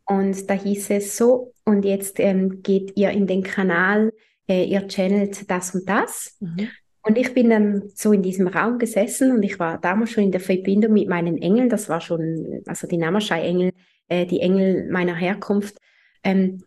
Und 0.05 0.49
da 0.49 0.53
hieß 0.53 0.91
es 0.91 1.17
so, 1.17 1.53
und 1.63 1.83
jetzt 1.83 2.19
ähm, 2.19 2.61
geht 2.61 2.95
ihr 2.95 3.09
in 3.09 3.27
den 3.27 3.43
Kanal, 3.43 4.13
äh, 4.47 4.63
ihr 4.63 4.87
channelt 4.87 5.49
das 5.49 5.73
und 5.73 5.89
das. 5.89 6.37
Mhm. 6.39 6.69
Und 7.01 7.17
ich 7.17 7.33
bin 7.33 7.49
dann 7.49 7.91
so 7.93 8.13
in 8.13 8.23
diesem 8.23 8.47
Raum 8.47 8.79
gesessen 8.79 9.31
und 9.31 9.43
ich 9.43 9.59
war 9.59 9.79
damals 9.79 10.11
schon 10.11 10.23
in 10.23 10.31
der 10.31 10.41
Verbindung 10.41 10.93
mit 10.93 11.07
meinen 11.07 11.37
Engeln. 11.37 11.69
Das 11.69 11.89
war 11.89 12.01
schon, 12.01 12.63
also 12.65 12.87
die 12.87 12.97
Namaschai-Engel, 12.97 13.71
äh, 14.07 14.25
die 14.25 14.39
Engel 14.39 14.89
meiner 14.89 15.15
Herkunft. 15.15 15.77
Ähm, 16.23 16.63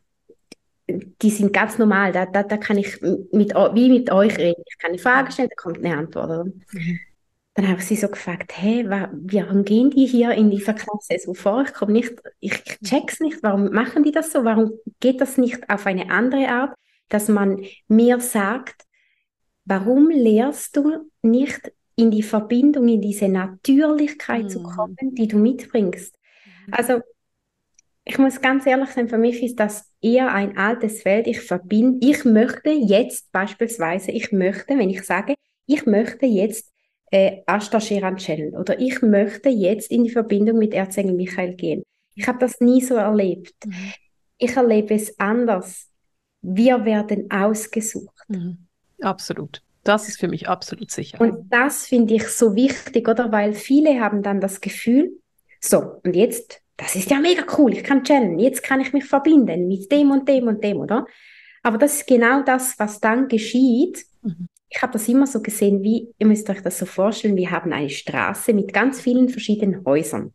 die 0.88 1.30
sind 1.30 1.52
ganz 1.52 1.78
normal. 1.78 2.12
Da, 2.12 2.26
da, 2.26 2.42
da 2.42 2.56
kann 2.56 2.78
ich 2.78 3.00
mit, 3.00 3.52
wie 3.54 3.90
mit 3.90 4.10
euch 4.10 4.38
reden. 4.38 4.62
Ich 4.66 4.78
kann 4.78 4.90
eine 4.90 4.98
Frage 4.98 5.32
stellen, 5.32 5.48
da 5.50 5.56
kommt 5.56 5.84
eine 5.84 5.96
Antwort. 5.96 6.46
Mhm. 6.72 7.00
Dann 7.58 7.68
habe 7.68 7.80
ich 7.80 7.86
sie 7.86 7.96
so 7.96 8.08
gefragt, 8.08 8.52
hey, 8.54 8.88
warum 8.88 9.64
gehen 9.64 9.90
die 9.90 10.06
hier 10.06 10.30
in 10.30 10.50
dieser 10.50 10.74
Klasse 10.74 11.18
so 11.22 11.34
vor? 11.34 11.64
Ich 11.66 11.74
komme 11.74 11.92
nicht, 11.92 12.14
ich, 12.38 12.54
ich 12.64 12.78
check's 12.80 13.18
nicht. 13.20 13.42
Warum 13.42 13.70
machen 13.72 14.04
die 14.04 14.12
das 14.12 14.32
so? 14.32 14.44
Warum 14.44 14.72
geht 15.00 15.20
das 15.20 15.38
nicht 15.38 15.68
auf 15.68 15.86
eine 15.86 16.10
andere 16.10 16.48
Art, 16.48 16.74
dass 17.08 17.28
man 17.28 17.62
mir 17.88 18.20
sagt, 18.20 18.88
Warum 19.68 20.08
lehrst 20.08 20.78
du 20.78 21.10
nicht 21.20 21.72
in 21.94 22.10
die 22.10 22.22
Verbindung, 22.22 22.88
in 22.88 23.02
diese 23.02 23.28
Natürlichkeit 23.28 24.44
mhm. 24.44 24.48
zu 24.48 24.62
kommen, 24.62 24.96
die 25.12 25.28
du 25.28 25.36
mitbringst? 25.36 26.16
Mhm. 26.66 26.72
Also, 26.72 27.00
ich 28.02 28.16
muss 28.16 28.40
ganz 28.40 28.64
ehrlich 28.64 28.88
sein, 28.88 29.10
für 29.10 29.18
mich 29.18 29.42
ist 29.42 29.60
das 29.60 29.92
eher 30.00 30.32
ein 30.32 30.56
altes 30.56 31.02
Feld. 31.02 31.26
Ich 31.26 31.42
verbinde, 31.42 31.98
ich 32.08 32.24
möchte 32.24 32.70
jetzt 32.70 33.30
beispielsweise, 33.30 34.10
ich 34.10 34.32
möchte, 34.32 34.78
wenn 34.78 34.88
ich 34.88 35.02
sage, 35.02 35.34
ich 35.66 35.84
möchte 35.84 36.24
jetzt 36.24 36.72
äh, 37.10 37.42
Ashta 37.46 37.80
Shiranchel 37.80 38.54
oder 38.54 38.78
ich 38.80 39.02
möchte 39.02 39.48
jetzt 39.48 39.90
in 39.90 40.04
die 40.04 40.10
Verbindung 40.10 40.58
mit 40.58 40.74
Erzengel 40.74 41.14
Michael 41.14 41.54
gehen. 41.54 41.82
Ich 42.14 42.26
habe 42.26 42.38
das 42.38 42.60
nie 42.60 42.80
so 42.80 42.94
erlebt. 42.94 43.54
Mhm. 43.64 43.92
Ich 44.38 44.56
erlebe 44.56 44.94
es 44.94 45.18
anders. 45.18 45.88
Wir 46.42 46.84
werden 46.84 47.30
ausgesucht. 47.30 48.24
Mhm. 48.28 48.66
Absolut. 49.00 49.62
Das 49.84 50.08
ist 50.08 50.20
für 50.20 50.28
mich 50.28 50.48
absolut 50.48 50.90
sicher. 50.90 51.20
Und 51.20 51.50
das 51.50 51.86
finde 51.86 52.14
ich 52.14 52.28
so 52.28 52.54
wichtig, 52.54 53.08
oder? 53.08 53.32
Weil 53.32 53.54
viele 53.54 54.00
haben 54.00 54.22
dann 54.22 54.40
das 54.40 54.60
Gefühl, 54.60 55.18
so, 55.60 56.00
und 56.04 56.14
jetzt, 56.14 56.60
das 56.76 56.94
ist 56.94 57.10
ja 57.10 57.20
mega 57.20 57.44
cool, 57.56 57.72
ich 57.72 57.84
kann 57.84 58.04
channeln, 58.04 58.38
jetzt 58.38 58.62
kann 58.62 58.80
ich 58.80 58.92
mich 58.92 59.04
verbinden 59.04 59.66
mit 59.66 59.90
dem 59.90 60.10
und 60.10 60.28
dem 60.28 60.46
und 60.46 60.62
dem, 60.62 60.78
oder? 60.78 61.06
Aber 61.62 61.78
das 61.78 61.96
ist 61.96 62.06
genau 62.06 62.42
das, 62.42 62.78
was 62.78 63.00
dann 63.00 63.28
geschieht. 63.28 64.04
Mhm. 64.22 64.48
Ich 64.70 64.82
habe 64.82 64.92
das 64.92 65.08
immer 65.08 65.26
so 65.26 65.40
gesehen, 65.40 65.82
wie, 65.82 66.08
ihr 66.18 66.26
müsst 66.26 66.48
euch 66.50 66.60
das 66.60 66.78
so 66.78 66.86
vorstellen, 66.86 67.36
wir 67.36 67.50
haben 67.50 67.72
eine 67.72 67.88
Straße 67.88 68.52
mit 68.52 68.72
ganz 68.72 69.00
vielen 69.00 69.28
verschiedenen 69.28 69.84
Häusern. 69.84 70.34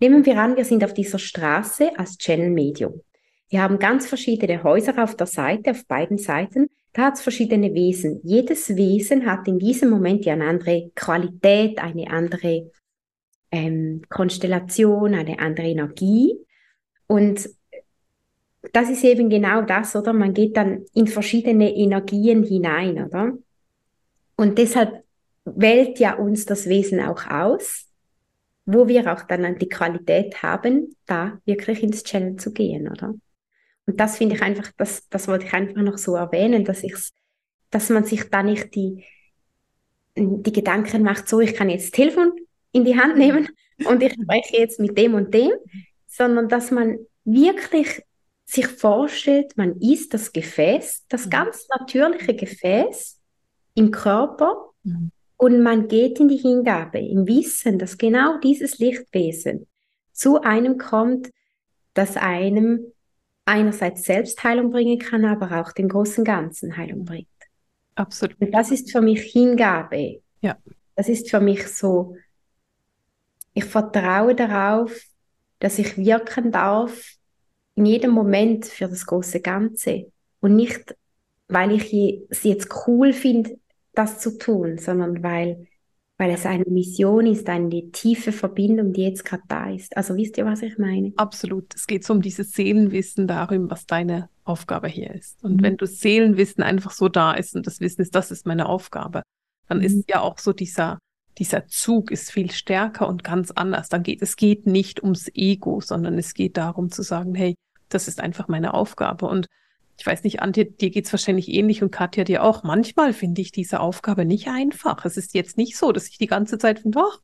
Nehmen 0.00 0.26
wir 0.26 0.38
an, 0.38 0.56
wir 0.56 0.64
sind 0.64 0.84
auf 0.84 0.94
dieser 0.94 1.18
Straße 1.18 1.98
als 1.98 2.18
Channel 2.18 2.50
Medium. 2.50 3.00
Wir 3.48 3.62
haben 3.62 3.78
ganz 3.78 4.06
verschiedene 4.06 4.62
Häuser 4.62 5.02
auf 5.02 5.16
der 5.16 5.26
Seite, 5.26 5.70
auf 5.70 5.86
beiden 5.86 6.18
Seiten. 6.18 6.68
Da 6.92 7.02
hat 7.02 7.14
es 7.14 7.22
verschiedene 7.22 7.72
Wesen. 7.74 8.20
Jedes 8.24 8.76
Wesen 8.76 9.26
hat 9.26 9.46
in 9.46 9.58
diesem 9.58 9.90
Moment 9.90 10.24
ja 10.24 10.32
eine 10.32 10.46
andere 10.46 10.90
Qualität, 10.94 11.78
eine 11.78 12.10
andere 12.10 12.70
ähm, 13.50 14.02
Konstellation, 14.08 15.14
eine 15.14 15.38
andere 15.38 15.68
Energie. 15.68 16.36
Und 17.06 17.48
das 18.72 18.90
ist 18.90 19.04
eben 19.04 19.28
genau 19.28 19.62
das, 19.62 19.94
oder? 19.96 20.12
Man 20.12 20.34
geht 20.34 20.56
dann 20.56 20.84
in 20.94 21.06
verschiedene 21.06 21.74
Energien 21.74 22.42
hinein, 22.42 23.04
oder? 23.04 23.32
Und 24.36 24.58
deshalb 24.58 25.04
wählt 25.44 25.98
ja 25.98 26.14
uns 26.14 26.46
das 26.46 26.68
Wesen 26.68 27.00
auch 27.00 27.26
aus, 27.26 27.88
wo 28.64 28.86
wir 28.86 29.12
auch 29.12 29.22
dann 29.22 29.58
die 29.58 29.68
Qualität 29.68 30.42
haben, 30.42 30.96
da 31.06 31.38
wirklich 31.44 31.82
ins 31.82 32.04
Channel 32.04 32.36
zu 32.36 32.52
gehen, 32.52 32.88
oder? 32.88 33.14
Und 33.86 33.98
das 34.00 34.18
finde 34.18 34.36
ich 34.36 34.42
einfach, 34.42 34.70
das, 34.76 35.08
das 35.08 35.26
wollte 35.26 35.46
ich 35.46 35.52
einfach 35.52 35.82
noch 35.82 35.98
so 35.98 36.14
erwähnen, 36.14 36.64
dass 36.64 36.84
ich's, 36.84 37.12
dass 37.70 37.90
man 37.90 38.04
sich 38.04 38.30
da 38.30 38.42
nicht 38.42 38.74
die, 38.74 39.04
die 40.16 40.52
Gedanken 40.52 41.02
macht, 41.02 41.28
so, 41.28 41.40
ich 41.40 41.54
kann 41.54 41.70
jetzt 41.70 41.86
das 41.86 41.90
Telefon 41.90 42.32
in 42.70 42.84
die 42.84 42.98
Hand 42.98 43.16
nehmen 43.16 43.48
und 43.84 44.02
ich 44.02 44.12
spreche 44.12 44.58
jetzt 44.58 44.78
mit 44.78 44.96
dem 44.96 45.14
und 45.14 45.34
dem, 45.34 45.52
sondern 46.06 46.48
dass 46.48 46.70
man 46.70 46.98
wirklich 47.24 48.02
sich 48.44 48.66
vorstellt, 48.66 49.56
man 49.56 49.80
ist 49.80 50.14
das 50.14 50.32
Gefäß, 50.32 51.06
das 51.08 51.26
mhm. 51.26 51.30
ganz 51.30 51.66
natürliche 51.68 52.34
Gefäß 52.34 53.21
im 53.74 53.90
Körper 53.90 54.70
mhm. 54.82 55.10
und 55.36 55.62
man 55.62 55.88
geht 55.88 56.20
in 56.20 56.28
die 56.28 56.36
Hingabe 56.36 56.98
im 56.98 57.26
Wissen, 57.26 57.78
dass 57.78 57.98
genau 57.98 58.38
dieses 58.38 58.78
Lichtwesen 58.78 59.66
zu 60.12 60.40
einem 60.40 60.78
kommt, 60.78 61.30
das 61.94 62.16
einem 62.16 62.92
einerseits 63.44 64.04
Selbstheilung 64.04 64.70
bringen 64.70 64.98
kann, 64.98 65.24
aber 65.24 65.60
auch 65.60 65.72
dem 65.72 65.88
großen 65.88 66.24
Ganzen 66.24 66.76
Heilung 66.76 67.04
bringt. 67.04 67.28
Absolut. 67.94 68.40
Und 68.40 68.52
das 68.52 68.70
ist 68.70 68.90
für 68.90 69.00
mich 69.00 69.22
Hingabe. 69.22 70.22
Ja. 70.40 70.56
Das 70.94 71.08
ist 71.08 71.30
für 71.30 71.40
mich 71.40 71.66
so, 71.68 72.16
ich 73.54 73.64
vertraue 73.64 74.34
darauf, 74.34 74.96
dass 75.58 75.78
ich 75.78 75.96
wirken 75.96 76.52
darf 76.52 77.16
in 77.74 77.86
jedem 77.86 78.10
Moment 78.10 78.66
für 78.66 78.88
das 78.88 79.06
große 79.06 79.40
Ganze 79.40 80.10
und 80.40 80.56
nicht, 80.56 80.96
weil 81.48 81.72
ich 81.72 81.92
es 82.28 82.42
jetzt 82.42 82.68
cool 82.86 83.12
finde, 83.12 83.58
das 83.94 84.18
zu 84.18 84.38
tun, 84.38 84.78
sondern 84.78 85.22
weil 85.22 85.66
weil 86.18 86.30
es 86.30 86.46
eine 86.46 86.64
Mission 86.68 87.26
ist, 87.26 87.48
eine 87.48 87.90
tiefe 87.90 88.30
Verbindung, 88.30 88.92
die 88.92 89.02
jetzt 89.02 89.24
gerade 89.24 89.42
da 89.48 89.70
ist. 89.70 89.96
Also 89.96 90.14
wisst 90.14 90.38
ihr, 90.38 90.44
was 90.44 90.62
ich 90.62 90.78
meine? 90.78 91.12
Absolut. 91.16 91.74
Es 91.74 91.88
geht 91.88 92.04
so 92.04 92.12
um 92.12 92.22
dieses 92.22 92.52
Seelenwissen 92.52 93.26
darum, 93.26 93.68
was 93.70 93.86
deine 93.86 94.28
Aufgabe 94.44 94.86
hier 94.86 95.12
ist. 95.12 95.42
Und 95.42 95.56
mhm. 95.56 95.62
wenn 95.62 95.76
du 95.78 95.86
Seelenwissen 95.86 96.62
einfach 96.62 96.92
so 96.92 97.08
da 97.08 97.32
ist 97.32 97.56
und 97.56 97.66
das 97.66 97.80
Wissen 97.80 98.02
ist, 98.02 98.14
das 98.14 98.30
ist 98.30 98.46
meine 98.46 98.68
Aufgabe, 98.68 99.22
dann 99.68 99.78
mhm. 99.78 99.84
ist 99.84 100.10
ja 100.10 100.20
auch 100.20 100.38
so 100.38 100.52
dieser 100.52 100.98
dieser 101.38 101.66
Zug 101.66 102.10
ist 102.10 102.30
viel 102.30 102.50
stärker 102.50 103.08
und 103.08 103.24
ganz 103.24 103.50
anders. 103.50 103.88
Dann 103.88 104.02
geht 104.02 104.22
es 104.22 104.36
geht 104.36 104.66
nicht 104.66 105.02
ums 105.02 105.28
Ego, 105.34 105.80
sondern 105.80 106.18
es 106.18 106.34
geht 106.34 106.56
darum 106.56 106.90
zu 106.90 107.02
sagen, 107.02 107.34
hey, 107.34 107.54
das 107.88 108.06
ist 108.06 108.20
einfach 108.20 108.48
meine 108.48 108.74
Aufgabe 108.74 109.26
und 109.26 109.46
ich 109.98 110.06
weiß 110.06 110.24
nicht, 110.24 110.40
Antje, 110.40 110.64
dir 110.64 110.90
geht's 110.90 111.12
wahrscheinlich 111.12 111.48
ähnlich 111.48 111.82
und 111.82 111.90
Katja 111.90 112.24
dir 112.24 112.42
auch. 112.42 112.62
Manchmal 112.62 113.12
finde 113.12 113.40
ich 113.40 113.52
diese 113.52 113.80
Aufgabe 113.80 114.24
nicht 114.24 114.48
einfach. 114.48 115.04
Es 115.04 115.16
ist 115.16 115.34
jetzt 115.34 115.56
nicht 115.56 115.76
so, 115.76 115.92
dass 115.92 116.08
ich 116.08 116.18
die 116.18 116.26
ganze 116.26 116.58
Zeit 116.58 116.80
finde, 116.80 116.98
doch, 116.98 117.20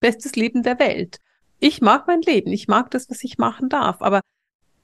bestes 0.00 0.36
Leben 0.36 0.62
der 0.62 0.78
Welt. 0.78 1.18
Ich 1.58 1.80
mag 1.80 2.06
mein 2.06 2.22
Leben, 2.22 2.52
ich 2.52 2.68
mag 2.68 2.90
das, 2.90 3.10
was 3.10 3.22
ich 3.22 3.38
machen 3.38 3.68
darf, 3.68 4.02
aber 4.02 4.20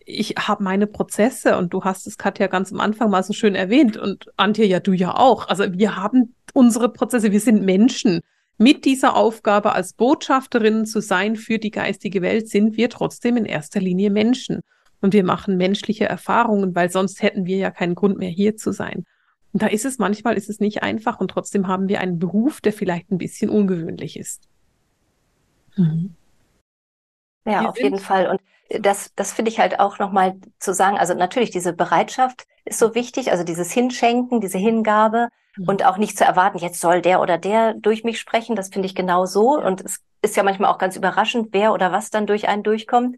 ich 0.05 0.35
habe 0.39 0.63
meine 0.63 0.87
Prozesse 0.87 1.59
und 1.59 1.73
du 1.73 1.85
hast 1.85 2.07
es, 2.07 2.17
Katja, 2.17 2.47
ganz 2.47 2.73
am 2.73 2.81
Anfang 2.81 3.11
mal 3.11 3.23
so 3.23 3.33
schön 3.33 3.55
erwähnt 3.55 3.97
und 3.97 4.27
Antje, 4.37 4.65
ja, 4.65 4.81
du 4.81 4.93
ja 4.93 5.15
auch. 5.15 5.49
Also 5.49 5.65
wir 5.73 5.97
haben 5.97 6.35
unsere 6.55 6.93
Prozesse, 6.93 7.33
wir 7.33 7.41
sind 7.41 7.65
Menschen. 7.65 8.21
Mit 8.57 8.85
dieser 8.85 9.15
Aufgabe 9.15 9.73
als 9.73 9.93
Botschafterinnen 9.93 10.85
zu 10.85 11.01
sein 11.01 11.37
für 11.37 11.59
die 11.59 11.71
geistige 11.71 12.23
Welt 12.23 12.49
sind 12.49 12.77
wir 12.77 12.91
trotzdem 12.91 13.37
in 13.37 13.45
erster 13.45 13.81
Linie 13.81 14.11
Menschen 14.11 14.63
und 15.01 15.13
wir 15.13 15.25
machen 15.25 15.57
menschliche 15.57 16.07
Erfahrungen, 16.07 16.75
weil 16.75 16.91
sonst 16.91 17.23
hätten 17.23 17.47
wir 17.47 17.57
ja 17.57 17.71
keinen 17.71 17.95
Grund 17.95 18.19
mehr 18.19 18.31
hier 18.31 18.57
zu 18.57 18.73
sein. 18.73 19.05
Und 19.53 19.63
da 19.63 19.67
ist 19.67 19.85
es 19.85 19.99
manchmal 19.99 20.37
ist 20.37 20.51
es 20.51 20.61
nicht 20.61 20.83
einfach 20.83 21.21
und 21.21 21.31
trotzdem 21.31 21.69
haben 21.69 21.89
wir 21.89 22.01
einen 22.01 22.19
Beruf, 22.19 22.61
der 22.61 22.73
vielleicht 22.73 23.11
ein 23.11 23.19
bisschen 23.19 23.51
ungewöhnlich 23.51 24.19
ist. 24.19 24.49
Mhm. 25.77 26.15
Ja, 27.47 27.63
wir 27.63 27.71
auf 27.71 27.79
jeden 27.79 27.99
Fall. 27.99 28.29
Und 28.29 28.41
das, 28.83 29.13
das 29.17 29.33
finde 29.33 29.51
ich 29.51 29.59
halt 29.59 29.81
auch 29.81 29.99
nochmal 29.99 30.37
zu 30.59 30.75
sagen. 30.75 30.99
Also 30.99 31.15
natürlich 31.15 31.51
diese 31.51 31.73
Bereitschaft 31.73 32.47
ist 32.65 32.79
so 32.79 32.95
wichtig, 32.95 33.31
also 33.31 33.45
dieses 33.45 33.73
Hinschenken, 33.73 34.41
diese 34.41 34.59
Hingabe 34.59 35.29
mhm. 35.57 35.69
und 35.69 35.85
auch 35.87 35.97
nicht 35.97 36.19
zu 36.19 36.25
erwarten, 36.25 36.59
jetzt 36.59 36.81
soll 36.81 37.01
der 37.01 37.23
oder 37.23 37.39
der 37.39 37.75
durch 37.75 38.05
mich 38.05 38.21
sprechen. 38.21 38.57
Das 38.57 38.69
finde 38.69 38.87
ich 38.87 38.95
genau 38.95 39.25
so. 39.25 39.59
Und 39.59 39.81
es 39.81 40.01
ist 40.21 40.37
ja 40.37 40.43
manchmal 40.43 40.71
auch 40.71 40.79
ganz 40.79 40.97
überraschend, 40.97 41.49
wer 41.53 41.73
oder 41.73 41.93
was 41.93 42.11
dann 42.11 42.27
durch 42.27 42.49
einen 42.49 42.63
durchkommt. 42.63 43.17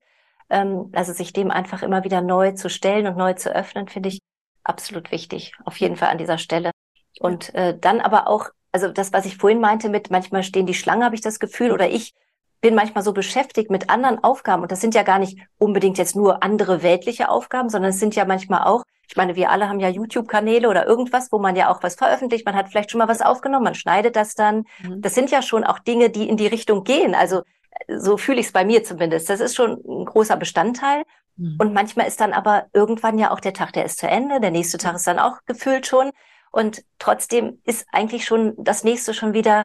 Ähm, 0.51 0.91
also 0.93 1.13
sich 1.13 1.33
dem 1.33 1.51
einfach 1.51 1.83
immer 1.83 2.05
wieder 2.05 2.21
neu 2.21 2.53
zu 2.53 2.69
stellen 2.69 3.07
und 3.07 3.17
neu 3.17 3.35
zu 3.35 3.55
öffnen, 3.55 3.89
finde 3.89 4.09
ich 4.09 4.21
absolut 4.65 5.11
wichtig. 5.11 5.53
Auf 5.65 5.77
jeden 5.79 5.97
Fall 5.97 6.09
an 6.09 6.19
dieser 6.19 6.39
Stelle. 6.39 6.71
Und 7.19 7.55
äh, 7.55 7.79
dann 7.79 8.01
aber 8.01 8.29
auch, 8.29 8.51
also 8.73 8.89
das, 8.89 9.13
was 9.13 9.27
ich 9.27 9.37
vorhin 9.37 9.61
meinte 9.61 9.89
mit, 9.89 10.11
manchmal 10.11 10.43
stehen 10.43 10.67
die 10.67 10.75
Schlangen, 10.75 11.05
habe 11.05 11.15
ich 11.15 11.21
das 11.21 11.41
Gefühl, 11.41 11.73
oder 11.73 11.89
ich 11.91 12.13
bin 12.61 12.75
manchmal 12.75 13.03
so 13.03 13.13
beschäftigt 13.13 13.71
mit 13.71 13.89
anderen 13.89 14.23
Aufgaben. 14.23 14.63
Und 14.63 14.71
das 14.71 14.81
sind 14.81 14.95
ja 14.95 15.03
gar 15.03 15.19
nicht 15.19 15.39
unbedingt 15.59 15.97
jetzt 15.99 16.15
nur 16.15 16.43
andere 16.43 16.83
weltliche 16.83 17.31
Aufgaben, 17.31 17.71
sondern 17.71 17.91
es 17.91 17.99
sind 17.99 18.15
ja 18.15 18.25
manchmal 18.27 18.65
auch 18.65 18.85
Ich 19.11 19.17
meine, 19.17 19.35
wir 19.35 19.51
alle 19.51 19.69
haben 19.69 19.81
ja 19.81 19.89
YouTube-Kanäle 19.89 20.69
oder 20.69 20.87
irgendwas, 20.87 21.33
wo 21.33 21.39
man 21.39 21.57
ja 21.57 21.69
auch 21.69 21.83
was 21.83 21.97
veröffentlicht. 21.97 22.47
Man 22.47 22.55
hat 22.55 22.69
vielleicht 22.69 22.93
schon 22.93 23.01
mal 23.01 23.09
was 23.09 23.23
aufgenommen, 23.23 23.65
man 23.65 23.75
schneidet 23.75 24.15
das 24.15 24.35
dann. 24.35 24.67
Mhm. 24.83 25.01
Das 25.03 25.15
sind 25.15 25.31
ja 25.33 25.43
schon 25.43 25.65
auch 25.65 25.81
Dinge, 25.81 26.11
die 26.11 26.29
in 26.29 26.37
die 26.37 26.47
Richtung 26.47 26.85
gehen. 26.85 27.15
Also 27.17 27.43
so 27.89 28.17
fühle 28.17 28.41
ich 28.41 28.47
es 28.47 28.53
bei 28.53 28.65
mir 28.65 28.85
zumindest. 28.85 29.29
Das 29.29 29.41
ist 29.41 29.57
schon 29.57 29.83
ein 29.87 30.05
großer 30.05 30.37
Bestandteil. 30.37 31.05
Mhm. 31.37 31.57
Und 31.59 31.73
manchmal 31.73 32.07
ist 32.07 32.21
dann 32.21 32.33
aber 32.33 32.67
irgendwann 32.73 33.19
ja 33.19 33.31
auch 33.31 33.41
der 33.41 33.55
Tag, 33.55 33.73
der 33.73 33.85
ist 33.85 33.99
zu 33.99 34.09
Ende. 34.09 34.41
Der 34.41 34.51
nächste 34.51 34.79
Tag 34.79 34.97
ist 34.97 35.07
dann 35.07 35.19
auch 35.19 35.39
gefüllt 35.47 35.87
schon. 35.87 36.11
Und 36.51 36.83
trotzdem 36.99 37.61
ist 37.65 37.87
eigentlich 37.93 38.25
schon 38.25 38.55
das 38.59 38.85
nächste 38.85 39.15
schon 39.15 39.35
wieder 39.35 39.65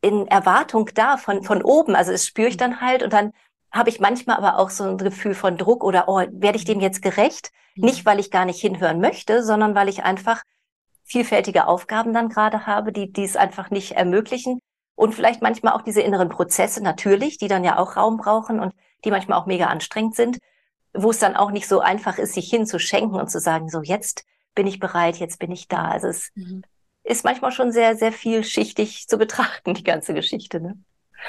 in 0.00 0.26
Erwartung 0.28 0.90
da 0.94 1.16
von, 1.16 1.42
von 1.42 1.62
oben. 1.62 1.94
Also 1.94 2.12
es 2.12 2.26
spüre 2.26 2.48
ich 2.48 2.54
mhm. 2.54 2.58
dann 2.58 2.80
halt 2.80 3.02
und 3.02 3.12
dann 3.12 3.32
habe 3.70 3.90
ich 3.90 4.00
manchmal 4.00 4.36
aber 4.36 4.58
auch 4.58 4.70
so 4.70 4.84
ein 4.84 4.98
Gefühl 4.98 5.34
von 5.34 5.58
Druck 5.58 5.84
oder, 5.84 6.08
oh, 6.08 6.22
werde 6.30 6.56
ich 6.56 6.64
dem 6.64 6.80
jetzt 6.80 7.02
gerecht? 7.02 7.50
Mhm. 7.74 7.84
Nicht, 7.84 8.06
weil 8.06 8.18
ich 8.18 8.30
gar 8.30 8.44
nicht 8.44 8.60
hinhören 8.60 9.00
möchte, 9.00 9.42
sondern 9.42 9.74
weil 9.74 9.88
ich 9.88 10.02
einfach 10.04 10.42
vielfältige 11.04 11.66
Aufgaben 11.66 12.12
dann 12.12 12.28
gerade 12.28 12.66
habe, 12.66 12.92
die 12.92 13.12
dies 13.12 13.36
einfach 13.36 13.70
nicht 13.70 13.92
ermöglichen. 13.92 14.60
Und 14.98 15.14
vielleicht 15.14 15.42
manchmal 15.42 15.74
auch 15.74 15.82
diese 15.82 16.00
inneren 16.00 16.28
Prozesse 16.28 16.82
natürlich, 16.82 17.38
die 17.38 17.46
dann 17.46 17.62
ja 17.62 17.78
auch 17.78 17.96
Raum 17.96 18.16
brauchen 18.16 18.58
und 18.58 18.74
die 19.04 19.12
manchmal 19.12 19.38
auch 19.38 19.46
mega 19.46 19.66
anstrengend 19.66 20.16
sind, 20.16 20.38
wo 20.92 21.10
es 21.10 21.20
dann 21.20 21.36
auch 21.36 21.52
nicht 21.52 21.68
so 21.68 21.78
einfach 21.78 22.18
ist, 22.18 22.34
sich 22.34 22.50
hinzuschenken 22.50 23.14
und 23.14 23.30
zu 23.30 23.38
sagen, 23.38 23.68
so 23.68 23.80
jetzt 23.80 24.24
bin 24.56 24.66
ich 24.66 24.80
bereit, 24.80 25.18
jetzt 25.18 25.38
bin 25.38 25.52
ich 25.52 25.68
da. 25.68 25.84
Also 25.84 26.08
es 26.08 26.32
mhm. 26.34 26.64
ist 27.04 27.24
manchmal 27.24 27.52
schon 27.52 27.70
sehr, 27.70 27.94
sehr 27.94 28.10
vielschichtig 28.10 29.06
zu 29.06 29.18
betrachten, 29.18 29.74
die 29.74 29.84
ganze 29.84 30.14
Geschichte. 30.14 30.60
Ne? 30.60 30.76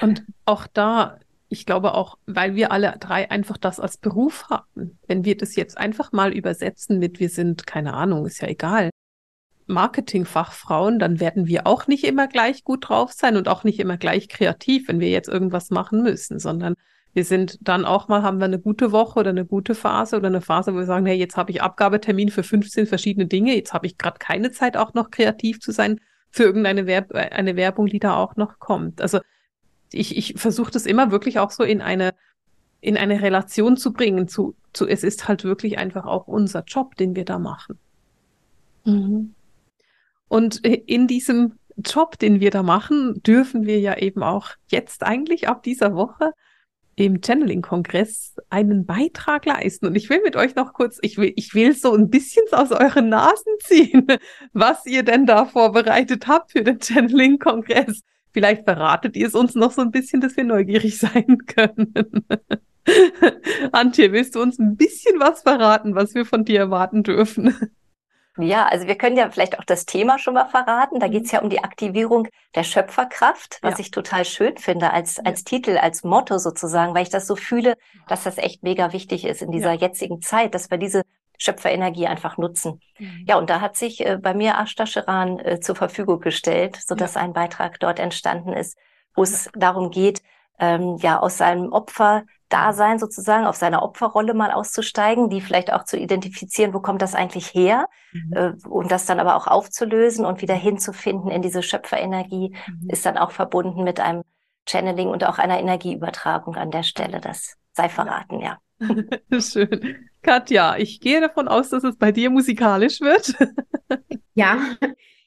Und 0.01 0.25
auch 0.45 0.65
da, 0.65 1.19
ich 1.47 1.67
glaube 1.67 1.93
auch, 1.93 2.17
weil 2.25 2.55
wir 2.55 2.71
alle 2.71 2.95
drei 2.99 3.29
einfach 3.29 3.57
das 3.57 3.79
als 3.79 3.97
Beruf 3.97 4.49
haben, 4.49 4.97
wenn 5.05 5.25
wir 5.25 5.37
das 5.37 5.55
jetzt 5.55 5.77
einfach 5.77 6.11
mal 6.11 6.33
übersetzen 6.33 6.97
mit, 6.97 7.19
wir 7.19 7.29
sind, 7.29 7.67
keine 7.67 7.93
Ahnung, 7.93 8.25
ist 8.25 8.41
ja 8.41 8.47
egal, 8.47 8.89
Marketingfachfrauen, 9.69 10.99
dann 10.99 11.19
werden 11.19 11.47
wir 11.47 11.67
auch 11.67 11.87
nicht 11.87 12.03
immer 12.03 12.27
gleich 12.27 12.63
gut 12.63 12.89
drauf 12.89 13.11
sein 13.13 13.37
und 13.37 13.47
auch 13.47 13.63
nicht 13.63 13.79
immer 13.79 13.97
gleich 13.97 14.27
kreativ, 14.27 14.87
wenn 14.87 14.99
wir 14.99 15.09
jetzt 15.09 15.29
irgendwas 15.29 15.69
machen 15.69 16.01
müssen, 16.01 16.39
sondern 16.39 16.75
wir 17.13 17.23
sind 17.23 17.57
dann 17.61 17.85
auch 17.85 18.07
mal, 18.07 18.21
haben 18.21 18.39
wir 18.39 18.45
eine 18.45 18.59
gute 18.59 18.91
Woche 18.91 19.19
oder 19.19 19.29
eine 19.29 19.45
gute 19.45 19.75
Phase 19.75 20.17
oder 20.17 20.27
eine 20.27 20.41
Phase, 20.41 20.73
wo 20.73 20.77
wir 20.77 20.85
sagen, 20.85 21.05
hey, 21.05 21.17
jetzt 21.17 21.37
habe 21.37 21.51
ich 21.51 21.61
Abgabetermin 21.61 22.29
für 22.29 22.43
15 22.43 22.87
verschiedene 22.87 23.27
Dinge, 23.27 23.55
jetzt 23.55 23.73
habe 23.73 23.87
ich 23.87 23.97
gerade 23.97 24.19
keine 24.19 24.51
Zeit, 24.51 24.77
auch 24.77 24.93
noch 24.93 25.09
kreativ 25.09 25.59
zu 25.59 25.71
sein 25.71 25.99
für 26.31 26.43
irgendeine 26.43 26.85
Werb 26.85 27.13
eine 27.13 27.55
Werbung, 27.55 27.87
die 27.87 27.99
da 27.99 28.15
auch 28.15 28.35
noch 28.35 28.59
kommt. 28.59 29.01
Also 29.01 29.19
ich, 29.91 30.15
ich 30.15 30.35
versuche 30.37 30.71
das 30.71 30.85
immer 30.85 31.11
wirklich 31.11 31.39
auch 31.39 31.51
so 31.51 31.63
in 31.63 31.81
eine, 31.81 32.13
in 32.81 32.97
eine 32.97 33.21
Relation 33.21 33.77
zu 33.77 33.93
bringen, 33.93 34.27
zu, 34.27 34.55
zu, 34.73 34.87
es 34.87 35.03
ist 35.03 35.27
halt 35.27 35.43
wirklich 35.43 35.79
einfach 35.79 36.05
auch 36.05 36.27
unser 36.27 36.63
Job, 36.63 36.95
den 36.95 37.15
wir 37.15 37.25
da 37.25 37.39
machen. 37.39 37.79
Mhm. 38.85 39.33
Und 40.29 40.65
in 40.65 41.07
diesem 41.07 41.59
Job, 41.75 42.17
den 42.19 42.39
wir 42.39 42.51
da 42.51 42.63
machen, 42.63 43.21
dürfen 43.23 43.65
wir 43.65 43.79
ja 43.79 43.97
eben 43.97 44.23
auch 44.23 44.51
jetzt 44.67 45.03
eigentlich 45.03 45.49
ab 45.49 45.63
dieser 45.63 45.93
Woche 45.95 46.31
im 46.95 47.21
Channeling-Kongress 47.21 48.35
einen 48.49 48.85
Beitrag 48.85 49.45
leisten. 49.45 49.85
Und 49.87 49.95
ich 49.95 50.09
will 50.09 50.21
mit 50.21 50.35
euch 50.35 50.55
noch 50.55 50.73
kurz, 50.73 50.99
ich 51.01 51.17
will, 51.17 51.31
ich 51.35 51.55
will 51.55 51.73
so 51.73 51.93
ein 51.93 52.09
bisschen 52.09 52.43
aus 52.51 52.71
euren 52.71 53.09
Nasen 53.09 53.53
ziehen, 53.63 54.05
was 54.53 54.85
ihr 54.85 55.03
denn 55.03 55.25
da 55.25 55.45
vorbereitet 55.45 56.27
habt 56.27 56.51
für 56.51 56.63
den 56.63 56.79
Channeling-Kongress. 56.79 58.01
Vielleicht 58.31 58.65
verratet 58.65 59.15
ihr 59.15 59.27
es 59.27 59.33
uns 59.33 59.55
noch 59.55 59.71
so 59.71 59.81
ein 59.81 59.91
bisschen, 59.91 60.21
dass 60.21 60.35
wir 60.35 60.43
neugierig 60.43 60.97
sein 60.99 61.37
können. 61.45 62.25
Antje, 63.71 64.11
willst 64.11 64.35
du 64.35 64.41
uns 64.41 64.59
ein 64.59 64.75
bisschen 64.75 65.19
was 65.19 65.41
verraten, 65.41 65.95
was 65.95 66.13
wir 66.15 66.25
von 66.25 66.43
dir 66.43 66.59
erwarten 66.59 67.03
dürfen? 67.03 67.55
Ja, 68.41 68.67
also 68.67 68.87
wir 68.87 68.95
können 68.95 69.17
ja 69.17 69.29
vielleicht 69.29 69.59
auch 69.59 69.63
das 69.63 69.85
Thema 69.85 70.19
schon 70.19 70.33
mal 70.33 70.45
verraten. 70.45 70.99
Da 70.99 71.07
geht 71.07 71.25
es 71.25 71.31
mhm. 71.31 71.35
ja 71.35 71.41
um 71.41 71.49
die 71.49 71.63
Aktivierung 71.63 72.27
der 72.55 72.63
Schöpferkraft, 72.63 73.59
was 73.61 73.73
ja. 73.73 73.79
ich 73.79 73.91
total 73.91 74.25
schön 74.25 74.57
finde 74.57 74.91
als, 74.91 75.19
als 75.19 75.41
ja. 75.41 75.45
Titel, 75.45 75.77
als 75.77 76.03
Motto 76.03 76.37
sozusagen, 76.37 76.93
weil 76.93 77.03
ich 77.03 77.09
das 77.09 77.27
so 77.27 77.35
fühle, 77.35 77.75
dass 78.07 78.23
das 78.23 78.37
echt 78.37 78.63
mega 78.63 78.93
wichtig 78.93 79.25
ist 79.25 79.41
in 79.41 79.51
dieser 79.51 79.73
ja. 79.73 79.79
jetzigen 79.79 80.21
Zeit, 80.21 80.55
dass 80.55 80.71
wir 80.71 80.77
diese 80.77 81.03
Schöpferenergie 81.37 82.07
einfach 82.07 82.37
nutzen. 82.37 82.81
Mhm. 82.97 83.25
Ja, 83.27 83.37
und 83.37 83.49
da 83.49 83.61
hat 83.61 83.77
sich 83.77 84.05
äh, 84.05 84.17
bei 84.21 84.33
mir 84.33 84.59
Ashta 84.59 84.85
Sheran 84.85 85.39
äh, 85.39 85.59
zur 85.59 85.75
Verfügung 85.75 86.19
gestellt, 86.19 86.77
sodass 86.85 87.17
ein 87.17 87.33
Beitrag 87.33 87.79
dort 87.79 87.99
entstanden 87.99 88.53
ist, 88.53 88.77
wo 89.15 89.23
es 89.23 89.49
darum 89.55 89.89
geht, 89.89 90.21
ähm, 90.59 90.97
ja, 90.97 91.19
aus 91.19 91.37
seinem 91.37 91.71
Opfer 91.71 92.23
Dasein 92.49 92.99
sozusagen, 92.99 93.45
auf 93.45 93.55
seiner 93.55 93.83
Opferrolle 93.83 94.33
mal 94.33 94.51
auszusteigen, 94.51 95.29
die 95.29 95.41
vielleicht 95.41 95.71
auch 95.71 95.85
zu 95.85 95.97
identifizieren, 95.97 96.73
wo 96.73 96.79
kommt 96.79 97.01
das 97.01 97.15
eigentlich 97.15 97.53
her, 97.53 97.87
mhm. 98.11 98.33
äh, 98.33 98.67
und 98.67 98.91
das 98.91 99.05
dann 99.05 99.19
aber 99.19 99.35
auch 99.35 99.47
aufzulösen 99.47 100.25
und 100.25 100.41
wieder 100.41 100.55
hinzufinden 100.55 101.31
in 101.31 101.41
diese 101.41 101.63
Schöpferenergie, 101.63 102.55
mhm. 102.67 102.89
ist 102.89 103.05
dann 103.05 103.17
auch 103.17 103.31
verbunden 103.31 103.83
mit 103.83 103.99
einem 103.99 104.23
Channeling 104.67 105.07
und 105.07 105.23
auch 105.23 105.37
einer 105.37 105.59
Energieübertragung 105.59 106.55
an 106.55 106.71
der 106.71 106.83
Stelle. 106.83 107.21
Das 107.21 107.55
sei 107.73 107.89
verraten, 107.89 108.39
ja. 108.39 108.57
ja. 109.31 109.41
Schön. 109.41 110.09
Katja, 110.21 110.77
ich 110.77 110.99
gehe 110.99 111.21
davon 111.21 111.47
aus, 111.47 111.69
dass 111.69 111.83
es 111.83 111.97
bei 111.97 112.11
dir 112.11 112.29
musikalisch 112.29 112.99
wird. 112.99 113.33
ja, 114.33 114.59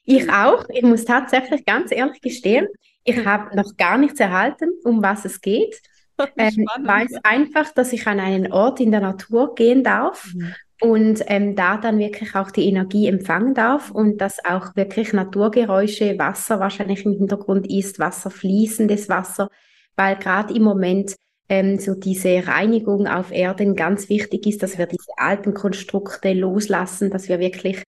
ich 0.05 0.31
auch. 0.31 0.65
Ich 0.69 0.83
muss 0.83 1.05
tatsächlich 1.05 1.65
ganz 1.65 1.91
ehrlich 1.91 2.21
gestehen, 2.21 2.67
ich 3.03 3.25
habe 3.25 3.55
noch 3.55 3.75
gar 3.77 3.97
nichts 3.97 4.19
erhalten, 4.19 4.69
um 4.83 5.01
was 5.03 5.25
es 5.25 5.41
geht. 5.41 5.81
Ähm, 6.37 6.65
weiß 6.83 7.13
einfach, 7.23 7.71
dass 7.73 7.91
ich 7.91 8.07
an 8.07 8.19
einen 8.19 8.51
Ort 8.51 8.79
in 8.79 8.91
der 8.91 9.01
Natur 9.01 9.55
gehen 9.55 9.83
darf 9.83 10.33
mhm. 10.33 10.53
und 10.81 11.23
ähm, 11.27 11.55
da 11.55 11.77
dann 11.77 11.99
wirklich 11.99 12.35
auch 12.35 12.51
die 12.51 12.67
Energie 12.67 13.07
empfangen 13.07 13.53
darf 13.53 13.91
und 13.91 14.19
dass 14.19 14.43
auch 14.45 14.75
wirklich 14.75 15.13
Naturgeräusche, 15.13 16.17
Wasser 16.19 16.59
wahrscheinlich 16.59 17.05
im 17.05 17.13
Hintergrund 17.13 17.67
ist, 17.69 17.99
Wasser, 17.99 18.29
fließendes 18.29 19.09
Wasser, 19.09 19.49
weil 19.95 20.15
gerade 20.17 20.53
im 20.53 20.63
Moment 20.63 21.15
ähm, 21.49 21.77
so 21.79 21.93
diese 21.93 22.47
Reinigung 22.47 23.07
auf 23.07 23.31
Erden 23.31 23.75
ganz 23.75 24.09
wichtig 24.09 24.47
ist, 24.47 24.63
dass 24.63 24.77
wir 24.77 24.85
diese 24.85 25.11
alten 25.17 25.53
Konstrukte 25.53 26.33
loslassen, 26.33 27.09
dass 27.09 27.27
wir 27.27 27.39
wirklich 27.39 27.83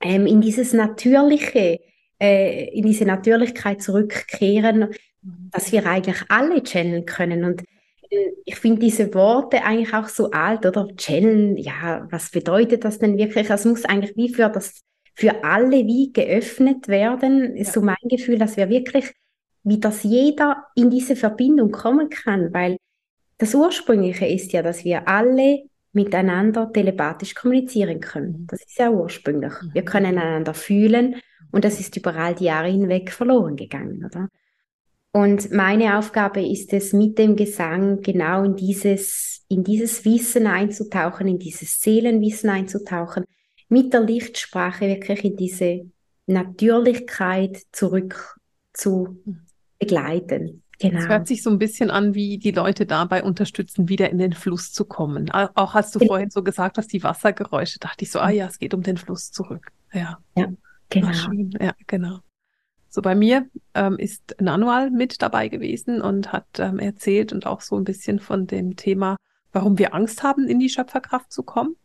ähm, 0.00 0.26
in 0.26 0.40
dieses 0.40 0.72
Natürliche, 0.72 1.80
äh, 2.20 2.68
in 2.70 2.86
diese 2.86 3.04
Natürlichkeit 3.04 3.82
zurückkehren 3.82 4.94
dass 5.50 5.72
wir 5.72 5.86
eigentlich 5.86 6.22
alle 6.28 6.62
channeln 6.62 7.04
können. 7.04 7.44
Und 7.44 7.62
äh, 8.10 8.32
ich 8.44 8.56
finde 8.56 8.80
diese 8.80 9.12
Worte 9.14 9.62
eigentlich 9.64 9.94
auch 9.94 10.08
so 10.08 10.30
alt, 10.30 10.66
oder? 10.66 10.88
Channeln, 10.96 11.56
ja, 11.56 12.06
was 12.10 12.30
bedeutet 12.30 12.84
das 12.84 12.98
denn 12.98 13.16
wirklich? 13.18 13.50
Es 13.50 13.64
muss 13.64 13.84
eigentlich 13.84 14.16
wie 14.16 14.32
für 14.32 14.48
das, 14.48 14.82
für 15.14 15.44
alle 15.44 15.86
wie 15.86 16.12
geöffnet 16.12 16.88
werden, 16.88 17.56
ist 17.56 17.68
ja. 17.68 17.72
so 17.74 17.80
mein 17.82 17.96
Gefühl, 18.08 18.38
dass 18.38 18.56
wir 18.56 18.68
wirklich, 18.68 19.12
wie 19.62 19.80
dass 19.80 20.02
jeder 20.02 20.66
in 20.74 20.90
diese 20.90 21.16
Verbindung 21.16 21.72
kommen 21.72 22.08
kann, 22.08 22.52
weil 22.52 22.76
das 23.38 23.54
Ursprüngliche 23.54 24.26
ist 24.26 24.52
ja, 24.52 24.62
dass 24.62 24.84
wir 24.84 25.08
alle 25.08 25.64
miteinander 25.92 26.70
telepathisch 26.72 27.34
kommunizieren 27.34 28.00
können. 28.00 28.42
Mhm. 28.42 28.46
Das 28.48 28.62
ist 28.62 28.78
ja 28.78 28.90
ursprünglich. 28.90 29.52
Wir 29.72 29.82
mhm. 29.82 29.86
können 29.86 30.18
einander 30.18 30.54
fühlen 30.54 31.16
und 31.50 31.64
das 31.64 31.80
ist 31.80 31.96
über 31.96 32.14
all 32.14 32.34
die 32.34 32.44
Jahre 32.44 32.68
hinweg 32.68 33.10
verloren 33.10 33.56
gegangen, 33.56 34.04
oder? 34.04 34.28
Und 35.16 35.50
meine 35.50 35.96
Aufgabe 35.96 36.46
ist 36.46 36.74
es, 36.74 36.92
mit 36.92 37.16
dem 37.16 37.36
Gesang 37.36 38.02
genau 38.02 38.44
in 38.44 38.54
dieses, 38.54 39.46
in 39.48 39.64
dieses 39.64 40.04
Wissen 40.04 40.46
einzutauchen, 40.46 41.26
in 41.26 41.38
dieses 41.38 41.80
Seelenwissen 41.80 42.50
einzutauchen, 42.50 43.24
mit 43.70 43.94
der 43.94 44.02
Lichtsprache 44.02 44.86
wirklich 44.86 45.24
in 45.24 45.36
diese 45.36 45.90
Natürlichkeit 46.26 47.62
zurück 47.72 48.38
zu 48.74 49.16
begleiten. 49.78 50.62
Genau. 50.80 50.98
Es 50.98 51.08
hört 51.08 51.26
sich 51.26 51.42
so 51.42 51.48
ein 51.48 51.58
bisschen 51.58 51.90
an, 51.90 52.14
wie 52.14 52.36
die 52.36 52.50
Leute 52.50 52.84
dabei 52.84 53.22
unterstützen, 53.22 53.88
wieder 53.88 54.10
in 54.10 54.18
den 54.18 54.34
Fluss 54.34 54.74
zu 54.74 54.84
kommen. 54.84 55.30
Auch 55.30 55.74
als 55.74 55.92
du 55.92 56.06
vorhin 56.06 56.28
so 56.28 56.42
gesagt 56.42 56.76
hast, 56.76 56.92
die 56.92 57.02
Wassergeräusche, 57.02 57.78
dachte 57.78 58.04
ich 58.04 58.10
so, 58.10 58.18
ah 58.18 58.28
ja, 58.28 58.48
es 58.48 58.58
geht 58.58 58.74
um 58.74 58.82
den 58.82 58.98
Fluss 58.98 59.32
zurück. 59.32 59.72
Ja, 59.94 60.18
ja 60.36 60.52
genau. 60.90 61.08
Ja, 61.58 61.72
genau. 61.86 62.18
So 62.88 63.02
bei 63.02 63.14
mir 63.14 63.48
ähm, 63.74 63.98
ist 63.98 64.36
Nanual 64.40 64.90
mit 64.90 65.22
dabei 65.22 65.48
gewesen 65.48 66.00
und 66.00 66.32
hat 66.32 66.46
ähm, 66.58 66.78
erzählt 66.78 67.32
und 67.32 67.46
auch 67.46 67.60
so 67.60 67.76
ein 67.76 67.84
bisschen 67.84 68.20
von 68.20 68.46
dem 68.46 68.76
Thema, 68.76 69.16
warum 69.52 69.78
wir 69.78 69.94
Angst 69.94 70.22
haben, 70.22 70.48
in 70.48 70.58
die 70.58 70.68
Schöpferkraft 70.68 71.32
zu 71.32 71.42
kommen. 71.42 71.76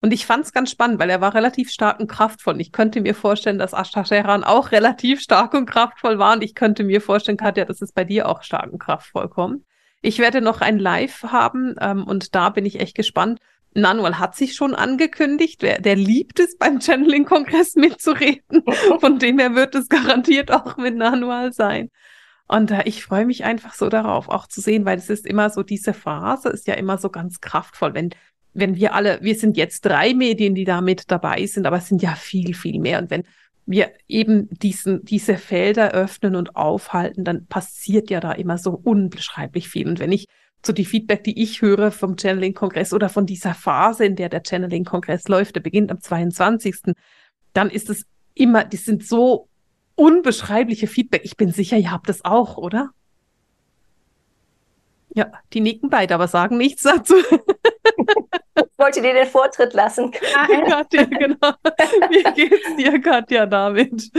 Und 0.00 0.12
ich 0.12 0.26
fand 0.26 0.44
es 0.44 0.52
ganz 0.52 0.70
spannend, 0.70 1.00
weil 1.00 1.10
er 1.10 1.20
war 1.20 1.34
relativ 1.34 1.70
stark 1.70 1.98
und 1.98 2.06
kraftvoll. 2.06 2.60
Ich 2.60 2.70
könnte 2.70 3.00
mir 3.00 3.14
vorstellen, 3.14 3.58
dass 3.58 3.72
Ashtasheran 3.72 4.44
auch 4.44 4.70
relativ 4.72 5.20
stark 5.20 5.54
und 5.54 5.66
kraftvoll 5.66 6.18
war. 6.18 6.34
Und 6.34 6.44
ich 6.44 6.54
könnte 6.54 6.84
mir 6.84 7.00
vorstellen, 7.00 7.38
Katja, 7.38 7.64
dass 7.64 7.82
es 7.82 7.92
bei 7.92 8.04
dir 8.04 8.28
auch 8.28 8.42
stark 8.42 8.72
und 8.72 8.78
kraftvoll 8.78 9.28
kommt. 9.28 9.64
Ich 10.00 10.20
werde 10.20 10.40
noch 10.40 10.60
ein 10.60 10.78
Live 10.78 11.24
haben 11.24 11.74
ähm, 11.80 12.04
und 12.04 12.36
da 12.36 12.50
bin 12.50 12.64
ich 12.64 12.78
echt 12.78 12.94
gespannt, 12.94 13.40
Nanual 13.74 14.18
hat 14.18 14.34
sich 14.34 14.54
schon 14.54 14.74
angekündigt, 14.74 15.62
der, 15.62 15.80
der 15.80 15.96
liebt 15.96 16.40
es, 16.40 16.56
beim 16.56 16.80
Channeling-Kongress 16.80 17.76
mitzureden. 17.76 18.62
Von 19.00 19.18
dem 19.18 19.38
her 19.38 19.54
wird 19.54 19.74
es 19.74 19.88
garantiert 19.88 20.50
auch 20.50 20.76
mit 20.76 20.96
Nanual 20.96 21.52
sein. 21.52 21.90
Und 22.48 22.70
äh, 22.70 22.82
ich 22.86 23.04
freue 23.04 23.26
mich 23.26 23.44
einfach 23.44 23.74
so 23.74 23.88
darauf, 23.88 24.28
auch 24.28 24.46
zu 24.46 24.60
sehen, 24.60 24.84
weil 24.84 24.98
es 24.98 25.10
ist 25.10 25.26
immer 25.26 25.50
so, 25.50 25.62
diese 25.62 25.92
Phase 25.92 26.48
ist 26.48 26.66
ja 26.66 26.74
immer 26.74 26.98
so 26.98 27.10
ganz 27.10 27.40
kraftvoll, 27.40 27.94
wenn 27.94 28.10
wenn 28.54 28.76
wir 28.76 28.94
alle, 28.94 29.18
wir 29.22 29.36
sind 29.36 29.56
jetzt 29.56 29.84
drei 29.84 30.14
Medien, 30.14 30.54
die 30.54 30.64
da 30.64 30.80
mit 30.80 31.10
dabei 31.10 31.46
sind, 31.46 31.66
aber 31.66 31.76
es 31.76 31.86
sind 31.86 32.02
ja 32.02 32.14
viel, 32.14 32.54
viel 32.54 32.80
mehr. 32.80 32.98
Und 32.98 33.10
wenn 33.10 33.24
wir 33.66 33.92
eben 34.08 34.48
diesen, 34.50 35.04
diese 35.04 35.36
Felder 35.36 35.92
öffnen 35.92 36.34
und 36.34 36.56
aufhalten, 36.56 37.24
dann 37.24 37.46
passiert 37.46 38.10
ja 38.10 38.20
da 38.20 38.32
immer 38.32 38.58
so 38.58 38.70
unbeschreiblich 38.72 39.68
viel. 39.68 39.86
Und 39.86 40.00
wenn 40.00 40.12
ich 40.12 40.26
so 40.64 40.72
die 40.72 40.84
Feedback, 40.84 41.24
die 41.24 41.40
ich 41.42 41.62
höre 41.62 41.90
vom 41.90 42.16
Channeling-Kongress 42.16 42.92
oder 42.92 43.08
von 43.08 43.26
dieser 43.26 43.54
Phase, 43.54 44.04
in 44.04 44.16
der 44.16 44.28
der 44.28 44.42
Channeling-Kongress 44.42 45.28
läuft, 45.28 45.56
der 45.56 45.60
beginnt 45.60 45.90
am 45.90 46.00
22., 46.00 46.94
dann 47.52 47.70
ist 47.70 47.90
es 47.90 48.04
immer, 48.34 48.64
die 48.64 48.76
sind 48.76 49.06
so 49.06 49.48
unbeschreibliche 49.94 50.86
Feedback. 50.86 51.22
Ich 51.24 51.36
bin 51.36 51.52
sicher, 51.52 51.76
ihr 51.76 51.90
habt 51.90 52.08
das 52.08 52.24
auch, 52.24 52.56
oder? 52.56 52.90
Ja, 55.14 55.32
die 55.52 55.60
nicken 55.60 55.90
beide, 55.90 56.14
aber 56.14 56.28
sagen 56.28 56.58
nichts 56.58 56.82
dazu. 56.82 57.16
Ich 57.16 57.26
wollte 58.78 59.02
dir 59.02 59.14
den 59.14 59.26
Vortritt 59.26 59.74
lassen. 59.74 60.12
Katja, 60.12 61.04
genau. 61.04 61.52
Wie 62.10 62.22
geht's 62.34 62.76
dir, 62.76 63.00
Katja, 63.00 63.46
damit? 63.46 64.10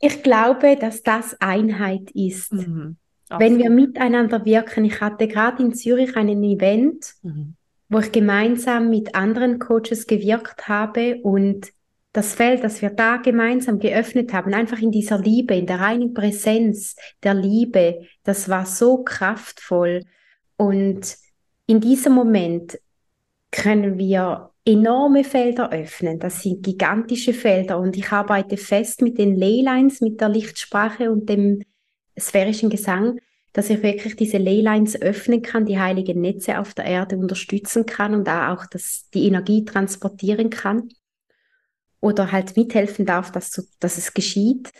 Ich 0.00 0.22
glaube, 0.22 0.76
dass 0.76 1.02
das 1.02 1.40
Einheit 1.40 2.10
ist. 2.12 2.52
Mhm, 2.52 2.96
Wenn 3.38 3.58
wir 3.58 3.70
miteinander 3.70 4.44
wirken. 4.44 4.84
Ich 4.84 5.00
hatte 5.00 5.28
gerade 5.28 5.62
in 5.62 5.74
Zürich 5.74 6.16
einen 6.16 6.42
Event, 6.42 7.14
mhm. 7.22 7.54
wo 7.88 7.98
ich 7.98 8.12
gemeinsam 8.12 8.90
mit 8.90 9.14
anderen 9.14 9.58
Coaches 9.58 10.06
gewirkt 10.06 10.68
habe 10.68 11.20
und 11.22 11.72
das 12.12 12.34
Feld, 12.34 12.64
das 12.64 12.82
wir 12.82 12.90
da 12.90 13.18
gemeinsam 13.18 13.78
geöffnet 13.78 14.32
haben, 14.32 14.52
einfach 14.52 14.80
in 14.80 14.90
dieser 14.90 15.18
Liebe, 15.18 15.54
in 15.54 15.66
der 15.66 15.78
reinen 15.78 16.12
Präsenz 16.12 16.96
der 17.22 17.34
Liebe, 17.34 18.00
das 18.24 18.48
war 18.48 18.66
so 18.66 19.04
kraftvoll. 19.04 20.02
Und 20.56 21.16
in 21.66 21.80
diesem 21.80 22.14
Moment 22.14 22.80
können 23.52 23.96
wir 23.96 24.50
enorme 24.64 25.24
Felder 25.24 25.72
öffnen. 25.72 26.18
Das 26.18 26.42
sind 26.42 26.64
gigantische 26.64 27.32
Felder 27.32 27.78
und 27.78 27.96
ich 27.96 28.10
arbeite 28.10 28.56
fest 28.56 29.02
mit 29.02 29.18
den 29.18 29.36
Leylines, 29.36 30.00
mit 30.00 30.20
der 30.20 30.28
Lichtsprache 30.28 31.10
und 31.10 31.28
dem 31.28 31.62
sphärischen 32.18 32.70
Gesang, 32.70 33.20
dass 33.52 33.70
ich 33.70 33.82
wirklich 33.82 34.16
diese 34.16 34.38
Leylines 34.38 35.00
öffnen 35.00 35.42
kann, 35.42 35.66
die 35.66 35.78
heiligen 35.78 36.20
Netze 36.20 36.58
auf 36.58 36.74
der 36.74 36.84
Erde 36.84 37.16
unterstützen 37.16 37.84
kann 37.86 38.14
und 38.14 38.26
da 38.26 38.52
auch 38.52 38.66
das, 38.66 39.08
die 39.12 39.26
Energie 39.26 39.64
transportieren 39.64 40.50
kann 40.50 40.88
oder 42.00 42.30
halt 42.32 42.56
mithelfen 42.56 43.06
darf, 43.06 43.32
dass, 43.32 43.68
dass 43.80 43.98
es 43.98 44.14
geschieht. 44.14 44.70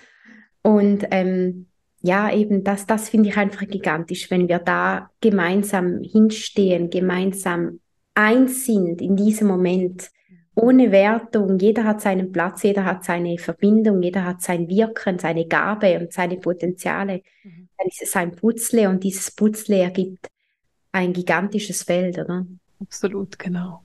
Und 0.62 1.06
ähm, 1.10 1.66
ja, 2.02 2.32
eben 2.32 2.64
das, 2.64 2.86
das 2.86 3.08
finde 3.08 3.28
ich 3.28 3.36
einfach 3.36 3.66
gigantisch, 3.66 4.30
wenn 4.30 4.48
wir 4.48 4.58
da 4.58 5.10
gemeinsam 5.20 6.00
hinstehen, 6.02 6.90
gemeinsam 6.90 7.80
eins 8.14 8.66
sind 8.66 9.02
in 9.02 9.16
diesem 9.16 9.48
Moment, 9.48 10.10
ohne 10.54 10.90
Wertung. 10.90 11.58
Jeder 11.58 11.84
hat 11.84 12.00
seinen 12.00 12.32
Platz, 12.32 12.62
jeder 12.62 12.84
hat 12.84 13.04
seine 13.04 13.38
Verbindung, 13.38 14.02
jeder 14.02 14.24
hat 14.24 14.42
sein 14.42 14.68
Wirken, 14.68 15.18
seine 15.18 15.46
Gabe 15.46 15.98
und 15.98 16.12
seine 16.12 16.36
Potenziale. 16.36 17.22
Mhm. 17.42 17.68
Dann 17.78 17.88
ist 17.88 18.02
es 18.02 18.16
ein 18.16 18.36
Putzle 18.36 18.88
und 18.88 19.04
dieses 19.04 19.30
Putzle 19.30 19.78
ergibt 19.78 20.28
ein 20.92 21.12
gigantisches 21.12 21.82
Feld, 21.82 22.18
oder? 22.18 22.46
Absolut, 22.80 23.38
genau. 23.38 23.84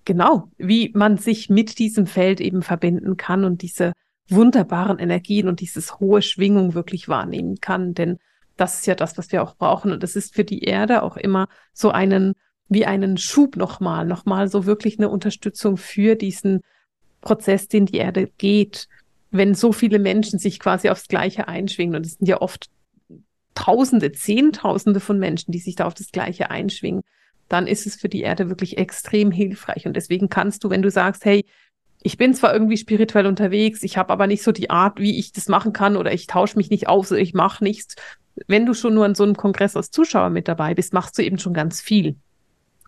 genau, 0.04 0.52
wie 0.58 0.92
man 0.94 1.16
sich 1.16 1.50
mit 1.50 1.80
diesem 1.80 2.06
Feld 2.06 2.40
eben 2.40 2.62
verbinden 2.62 3.16
kann 3.16 3.42
und 3.42 3.62
diese 3.62 3.94
wunderbaren 4.28 5.00
Energien 5.00 5.48
und 5.48 5.58
dieses 5.58 5.98
hohe 5.98 6.22
Schwingung 6.22 6.74
wirklich 6.74 7.08
wahrnehmen 7.08 7.56
kann. 7.60 7.94
Denn 7.94 8.18
das 8.56 8.76
ist 8.76 8.86
ja 8.86 8.94
das, 8.94 9.18
was 9.18 9.32
wir 9.32 9.42
auch 9.42 9.56
brauchen. 9.56 9.90
Und 9.90 10.04
es 10.04 10.14
ist 10.14 10.36
für 10.36 10.44
die 10.44 10.62
Erde 10.62 11.02
auch 11.02 11.16
immer 11.16 11.48
so 11.72 11.90
einen, 11.90 12.34
wie 12.70 12.86
einen 12.86 13.18
Schub 13.18 13.56
nochmal, 13.56 14.06
nochmal 14.06 14.48
so 14.48 14.64
wirklich 14.64 14.98
eine 14.98 15.10
Unterstützung 15.10 15.76
für 15.76 16.14
diesen 16.14 16.62
Prozess, 17.20 17.68
den 17.68 17.84
die 17.84 17.98
Erde 17.98 18.30
geht. 18.38 18.88
Wenn 19.30 19.54
so 19.54 19.72
viele 19.72 19.98
Menschen 19.98 20.38
sich 20.38 20.58
quasi 20.58 20.88
aufs 20.88 21.08
Gleiche 21.08 21.48
einschwingen, 21.48 21.96
und 21.96 22.06
es 22.06 22.14
sind 22.14 22.26
ja 22.26 22.40
oft 22.40 22.70
Tausende, 23.54 24.12
Zehntausende 24.12 25.00
von 25.00 25.18
Menschen, 25.18 25.52
die 25.52 25.58
sich 25.58 25.74
da 25.74 25.84
auf 25.84 25.94
das 25.94 26.12
Gleiche 26.12 26.50
einschwingen, 26.50 27.02
dann 27.48 27.66
ist 27.66 27.86
es 27.86 27.96
für 27.96 28.08
die 28.08 28.22
Erde 28.22 28.48
wirklich 28.48 28.78
extrem 28.78 29.32
hilfreich. 29.32 29.86
Und 29.86 29.96
deswegen 29.96 30.28
kannst 30.28 30.62
du, 30.62 30.70
wenn 30.70 30.82
du 30.82 30.90
sagst, 30.90 31.24
hey, 31.24 31.44
ich 32.02 32.16
bin 32.16 32.32
zwar 32.32 32.52
irgendwie 32.54 32.76
spirituell 32.76 33.26
unterwegs, 33.26 33.82
ich 33.82 33.98
habe 33.98 34.12
aber 34.12 34.28
nicht 34.28 34.44
so 34.44 34.52
die 34.52 34.70
Art, 34.70 35.00
wie 35.00 35.18
ich 35.18 35.32
das 35.32 35.48
machen 35.48 35.72
kann, 35.72 35.96
oder 35.96 36.12
ich 36.12 36.28
tausche 36.28 36.56
mich 36.56 36.70
nicht 36.70 36.88
aus, 36.88 37.10
ich 37.10 37.34
mache 37.34 37.62
nichts. 37.64 37.96
Wenn 38.46 38.64
du 38.64 38.72
schon 38.72 38.94
nur 38.94 39.04
an 39.04 39.16
so 39.16 39.24
einem 39.24 39.36
Kongress 39.36 39.76
als 39.76 39.90
Zuschauer 39.90 40.30
mit 40.30 40.46
dabei 40.46 40.74
bist, 40.74 40.94
machst 40.94 41.18
du 41.18 41.22
eben 41.22 41.38
schon 41.38 41.52
ganz 41.52 41.80
viel. 41.80 42.16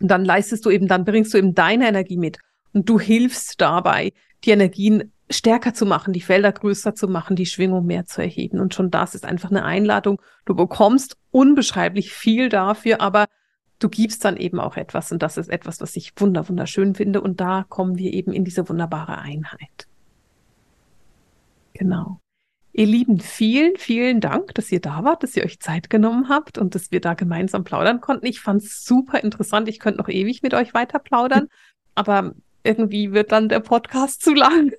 Und 0.03 0.09
dann 0.09 0.25
leistest 0.25 0.67
du 0.67 0.71
eben, 0.71 0.89
dann 0.89 1.05
bringst 1.05 1.33
du 1.33 1.39
eben 1.39 1.55
deine 1.55 1.89
Energie 1.89 2.19
mit. 2.19 2.39
Und 2.75 2.89
du 2.89 2.99
hilfst 2.99 3.61
dabei, 3.61 4.13
die 4.45 4.51
Energien 4.51 5.13
stärker 5.31 5.73
zu 5.73 5.87
machen, 5.87 6.13
die 6.13 6.21
Felder 6.21 6.53
größer 6.53 6.95
zu 6.95 7.09
machen, 7.09 7.37
die 7.37 7.47
Schwingung 7.47 7.87
mehr 7.87 8.05
zu 8.05 8.21
erheben. 8.21 8.61
Und 8.61 8.75
schon 8.75 8.91
das 8.91 9.15
ist 9.15 9.25
einfach 9.25 9.51
eine 9.51 9.65
Einladung. 9.65 10.21
Du 10.45 10.55
bekommst 10.55 11.17
unbeschreiblich 11.31 12.13
viel 12.13 12.49
dafür, 12.49 13.01
aber 13.01 13.27
du 13.79 13.89
gibst 13.89 14.25
dann 14.25 14.37
eben 14.37 14.61
auch 14.61 14.77
etwas 14.77 15.13
und 15.13 15.23
das 15.23 15.37
ist 15.37 15.49
etwas, 15.49 15.81
was 15.81 15.97
ich 15.97 16.13
wunder 16.17 16.49
wunderschön 16.49 16.95
finde 16.95 17.21
und 17.21 17.41
da 17.41 17.65
kommen 17.69 17.97
wir 17.99 18.13
eben 18.13 18.33
in 18.33 18.45
diese 18.45 18.69
wunderbare 18.69 19.19
Einheit. 19.19 19.89
Genau. 21.75 22.21
Ihr 22.75 22.87
Lieben, 22.87 23.21
vielen, 23.21 23.77
vielen 23.77 24.21
Dank, 24.21 24.55
dass 24.55 24.73
ihr 24.73 24.81
da 24.81 25.05
wart, 25.05 25.23
dass 25.23 25.37
ihr 25.37 25.45
euch 25.45 25.61
Zeit 25.61 25.91
genommen 25.91 26.31
habt 26.31 26.57
und 26.57 26.75
dass 26.75 26.91
wir 26.91 27.03
da 27.03 27.13
gemeinsam 27.13 27.65
plaudern 27.65 28.01
konnten. 28.01 28.25
Ich 28.25 28.41
fand 28.41 28.63
es 28.63 28.85
super 28.85 29.23
interessant. 29.23 29.69
Ich 29.69 29.79
könnte 29.79 29.99
noch 29.99 30.09
ewig 30.09 30.43
mit 30.43 30.55
euch 30.55 30.73
weiter 30.73 30.99
plaudern, 30.99 31.49
aber 31.95 32.33
irgendwie 32.65 33.13
wird 33.13 33.31
dann 33.31 33.51
der 33.51 33.61
Podcast 33.61 34.23
zu 34.23 34.33
lang. 34.33 34.73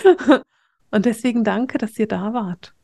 und 0.90 1.06
deswegen 1.06 1.44
danke, 1.44 1.78
dass 1.78 1.96
ihr 1.98 2.08
da 2.08 2.32
wart. 2.32 2.74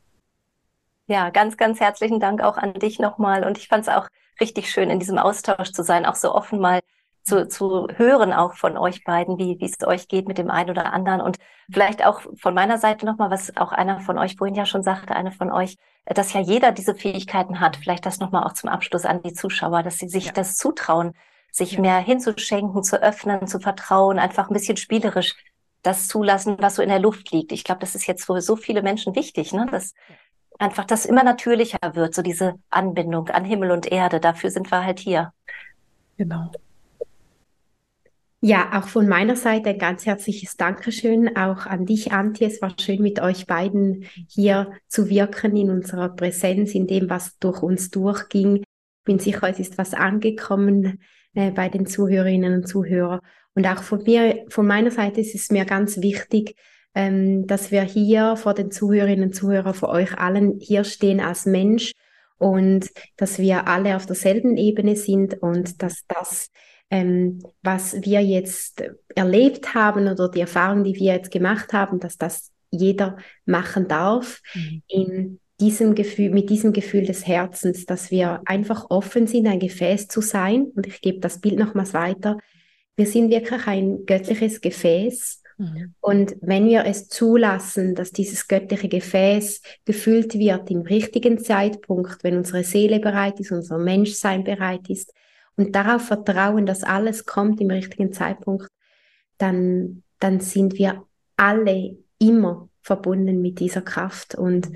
Ja, 1.07 1.29
ganz, 1.29 1.57
ganz 1.57 1.81
herzlichen 1.81 2.21
Dank 2.21 2.41
auch 2.41 2.55
an 2.55 2.75
dich 2.75 2.99
nochmal. 2.99 3.43
Und 3.43 3.57
ich 3.57 3.67
fand 3.67 3.85
es 3.85 3.93
auch 3.93 4.07
richtig 4.39 4.71
schön, 4.71 4.89
in 4.89 4.99
diesem 4.99 5.17
Austausch 5.17 5.73
zu 5.73 5.83
sein, 5.83 6.05
auch 6.05 6.15
so 6.15 6.33
offen 6.33 6.59
mal 6.59 6.79
zu, 7.23 7.47
zu 7.47 7.87
hören, 7.95 8.33
auch 8.33 8.55
von 8.55 8.77
euch 8.77 9.03
beiden, 9.03 9.37
wie 9.37 9.59
wie 9.59 9.65
es 9.65 9.85
euch 9.85 10.07
geht 10.07 10.27
mit 10.27 10.37
dem 10.37 10.49
einen 10.49 10.69
oder 10.69 10.93
anderen. 10.93 11.21
Und 11.21 11.37
vielleicht 11.71 12.05
auch 12.05 12.21
von 12.35 12.53
meiner 12.53 12.77
Seite 12.77 13.05
nochmal, 13.05 13.29
was 13.29 13.55
auch 13.57 13.71
einer 13.71 13.99
von 13.99 14.17
euch 14.17 14.35
vorhin 14.37 14.55
ja 14.55 14.65
schon 14.65 14.83
sagte, 14.83 15.15
eine 15.15 15.31
von 15.31 15.51
euch, 15.51 15.77
dass 16.05 16.33
ja 16.33 16.41
jeder 16.41 16.71
diese 16.71 16.95
Fähigkeiten 16.95 17.59
hat. 17.59 17.77
Vielleicht 17.77 18.05
das 18.05 18.19
nochmal 18.19 18.43
auch 18.43 18.53
zum 18.53 18.69
Abschluss 18.69 19.05
an 19.05 19.21
die 19.21 19.33
Zuschauer, 19.33 19.83
dass 19.83 19.97
sie 19.97 20.09
sich 20.09 20.27
ja. 20.27 20.31
das 20.31 20.55
zutrauen, 20.55 21.13
sich 21.51 21.73
ja. 21.73 21.81
mehr 21.81 21.99
hinzuschenken, 21.99 22.83
zu 22.83 23.01
öffnen, 23.01 23.47
zu 23.47 23.59
vertrauen, 23.59 24.19
einfach 24.19 24.49
ein 24.49 24.53
bisschen 24.53 24.77
spielerisch 24.77 25.35
das 25.83 26.07
zulassen, 26.07 26.57
was 26.59 26.75
so 26.75 26.81
in 26.81 26.89
der 26.89 26.99
Luft 26.99 27.31
liegt. 27.31 27.51
Ich 27.51 27.63
glaube, 27.63 27.81
das 27.81 27.95
ist 27.95 28.05
jetzt 28.07 28.25
für 28.25 28.39
so 28.41 28.55
viele 28.55 28.81
Menschen 28.81 29.15
wichtig, 29.15 29.51
ne? 29.51 29.67
dass 29.71 29.93
einfach 30.59 30.85
das 30.85 31.05
immer 31.05 31.23
natürlicher 31.23 31.79
wird, 31.93 32.13
so 32.13 32.21
diese 32.21 32.55
Anbindung 32.69 33.29
an 33.29 33.45
Himmel 33.45 33.71
und 33.71 33.91
Erde. 33.91 34.19
Dafür 34.19 34.51
sind 34.51 34.71
wir 34.71 34.83
halt 34.83 34.99
hier. 34.99 35.33
Genau. 36.17 36.51
Ja, 38.43 38.71
auch 38.73 38.87
von 38.87 39.07
meiner 39.07 39.35
Seite 39.35 39.69
ein 39.69 39.77
ganz 39.77 40.07
herzliches 40.07 40.57
Dankeschön 40.57 41.35
auch 41.37 41.67
an 41.67 41.85
dich, 41.85 42.11
Antje. 42.11 42.47
Es 42.47 42.59
war 42.59 42.73
schön, 42.79 43.03
mit 43.03 43.21
euch 43.21 43.45
beiden 43.45 44.05
hier 44.27 44.71
zu 44.87 45.09
wirken 45.09 45.55
in 45.55 45.69
unserer 45.69 46.09
Präsenz, 46.09 46.73
in 46.73 46.87
dem, 46.87 47.07
was 47.07 47.37
durch 47.37 47.61
uns 47.61 47.91
durchging. 47.91 48.57
Ich 48.57 49.03
bin 49.05 49.19
sicher, 49.19 49.47
es 49.47 49.59
ist 49.59 49.77
was 49.77 49.93
angekommen 49.93 51.03
äh, 51.35 51.51
bei 51.51 51.69
den 51.69 51.85
Zuhörerinnen 51.85 52.55
und 52.55 52.67
Zuhörern. 52.67 53.19
Und 53.53 53.67
auch 53.67 53.83
von 53.83 54.01
mir, 54.01 54.43
von 54.49 54.65
meiner 54.65 54.89
Seite 54.89 55.21
ist 55.21 55.35
es 55.35 55.51
mir 55.51 55.65
ganz 55.65 56.01
wichtig, 56.01 56.55
ähm, 56.95 57.45
dass 57.45 57.69
wir 57.69 57.83
hier 57.83 58.37
vor 58.37 58.55
den 58.55 58.71
Zuhörerinnen 58.71 59.25
und 59.25 59.35
Zuhörern, 59.35 59.75
vor 59.75 59.89
euch 59.89 60.17
allen 60.17 60.57
hier 60.59 60.83
stehen 60.83 61.19
als 61.19 61.45
Mensch 61.45 61.91
und 62.39 62.89
dass 63.17 63.37
wir 63.37 63.67
alle 63.67 63.95
auf 63.95 64.07
derselben 64.07 64.57
Ebene 64.57 64.95
sind 64.95 65.43
und 65.43 65.83
dass 65.83 66.05
das 66.07 66.49
ähm, 66.91 67.39
was 67.63 68.01
wir 68.01 68.21
jetzt 68.21 68.83
erlebt 69.15 69.73
haben 69.73 70.07
oder 70.07 70.29
die 70.29 70.41
Erfahrung, 70.41 70.83
die 70.83 70.95
wir 70.95 71.13
jetzt 71.13 71.31
gemacht 71.31 71.71
haben, 71.73 71.99
dass 71.99 72.17
das 72.17 72.51
jeder 72.69 73.17
machen 73.45 73.87
darf 73.87 74.41
mhm. 74.53 74.83
in 74.87 75.39
diesem 75.61 75.95
Gefühl, 75.95 76.31
mit 76.31 76.49
diesem 76.49 76.73
Gefühl 76.73 77.05
des 77.05 77.25
Herzens, 77.25 77.85
dass 77.85 78.11
wir 78.11 78.41
einfach 78.45 78.89
offen 78.89 79.27
sind, 79.27 79.47
ein 79.47 79.59
Gefäß 79.59 80.07
zu 80.07 80.21
sein. 80.21 80.65
Und 80.75 80.87
ich 80.87 81.01
gebe 81.01 81.19
das 81.19 81.39
Bild 81.39 81.57
nochmals 81.57 81.93
weiter. 81.93 82.37
Wir 82.97 83.05
sind 83.05 83.29
wirklich 83.29 83.67
ein 83.67 84.05
göttliches 84.05 84.59
Gefäß. 84.59 85.41
Mhm. 85.57 85.93
Und 86.01 86.35
wenn 86.41 86.67
wir 86.67 86.85
es 86.85 87.07
zulassen, 87.07 87.95
dass 87.95 88.11
dieses 88.11 88.47
göttliche 88.47 88.89
Gefäß 88.89 89.61
gefüllt 89.85 90.37
wird 90.37 90.69
im 90.71 90.81
richtigen 90.81 91.37
Zeitpunkt, 91.37 92.23
wenn 92.23 92.37
unsere 92.37 92.63
Seele 92.63 92.99
bereit 92.99 93.39
ist, 93.39 93.51
unser 93.51 93.77
Menschsein 93.77 94.43
bereit 94.43 94.89
ist, 94.89 95.13
und 95.57 95.75
darauf 95.75 96.03
vertrauen, 96.03 96.65
dass 96.65 96.83
alles 96.83 97.25
kommt 97.25 97.61
im 97.61 97.69
richtigen 97.71 98.11
Zeitpunkt, 98.11 98.67
dann, 99.37 100.03
dann 100.19 100.39
sind 100.39 100.77
wir 100.77 101.03
alle 101.37 101.97
immer 102.19 102.69
verbunden 102.81 103.41
mit 103.41 103.59
dieser 103.59 103.81
Kraft. 103.81 104.35
Und 104.35 104.71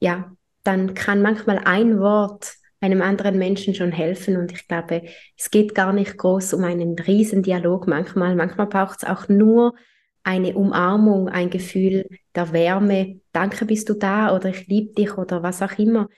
ja, 0.00 0.32
dann 0.64 0.94
kann 0.94 1.22
manchmal 1.22 1.58
ein 1.64 1.98
Wort 2.00 2.54
einem 2.80 3.02
anderen 3.02 3.38
Menschen 3.38 3.74
schon 3.74 3.92
helfen. 3.92 4.36
Und 4.36 4.52
ich 4.52 4.68
glaube, 4.68 5.02
es 5.36 5.50
geht 5.50 5.74
gar 5.74 5.92
nicht 5.92 6.16
groß 6.16 6.54
um 6.54 6.64
einen 6.64 6.98
Riesendialog 6.98 7.86
manchmal. 7.86 8.36
Manchmal 8.36 8.66
braucht 8.66 9.02
es 9.02 9.08
auch 9.08 9.28
nur 9.28 9.74
eine 10.22 10.54
Umarmung, 10.54 11.28
ein 11.28 11.50
Gefühl 11.50 12.06
der 12.34 12.52
Wärme. 12.52 13.20
Danke, 13.32 13.64
bist 13.64 13.88
du 13.88 13.94
da 13.94 14.34
oder 14.34 14.50
ich 14.50 14.66
liebe 14.66 14.94
dich 14.94 15.16
oder 15.16 15.42
was 15.42 15.62
auch 15.62 15.78
immer. 15.78 16.08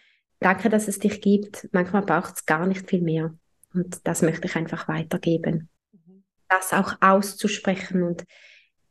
Danke, 0.40 0.68
dass 0.68 0.88
es 0.88 0.98
dich 0.98 1.20
gibt. 1.20 1.68
Manchmal 1.72 2.02
braucht 2.02 2.36
es 2.36 2.46
gar 2.46 2.66
nicht 2.66 2.88
viel 2.88 3.02
mehr. 3.02 3.34
Und 3.74 4.06
das 4.06 4.22
möchte 4.22 4.46
ich 4.46 4.56
einfach 4.56 4.88
weitergeben. 4.88 5.68
Mhm. 5.92 6.24
Das 6.48 6.72
auch 6.72 6.94
auszusprechen 7.00 8.02
und 8.02 8.24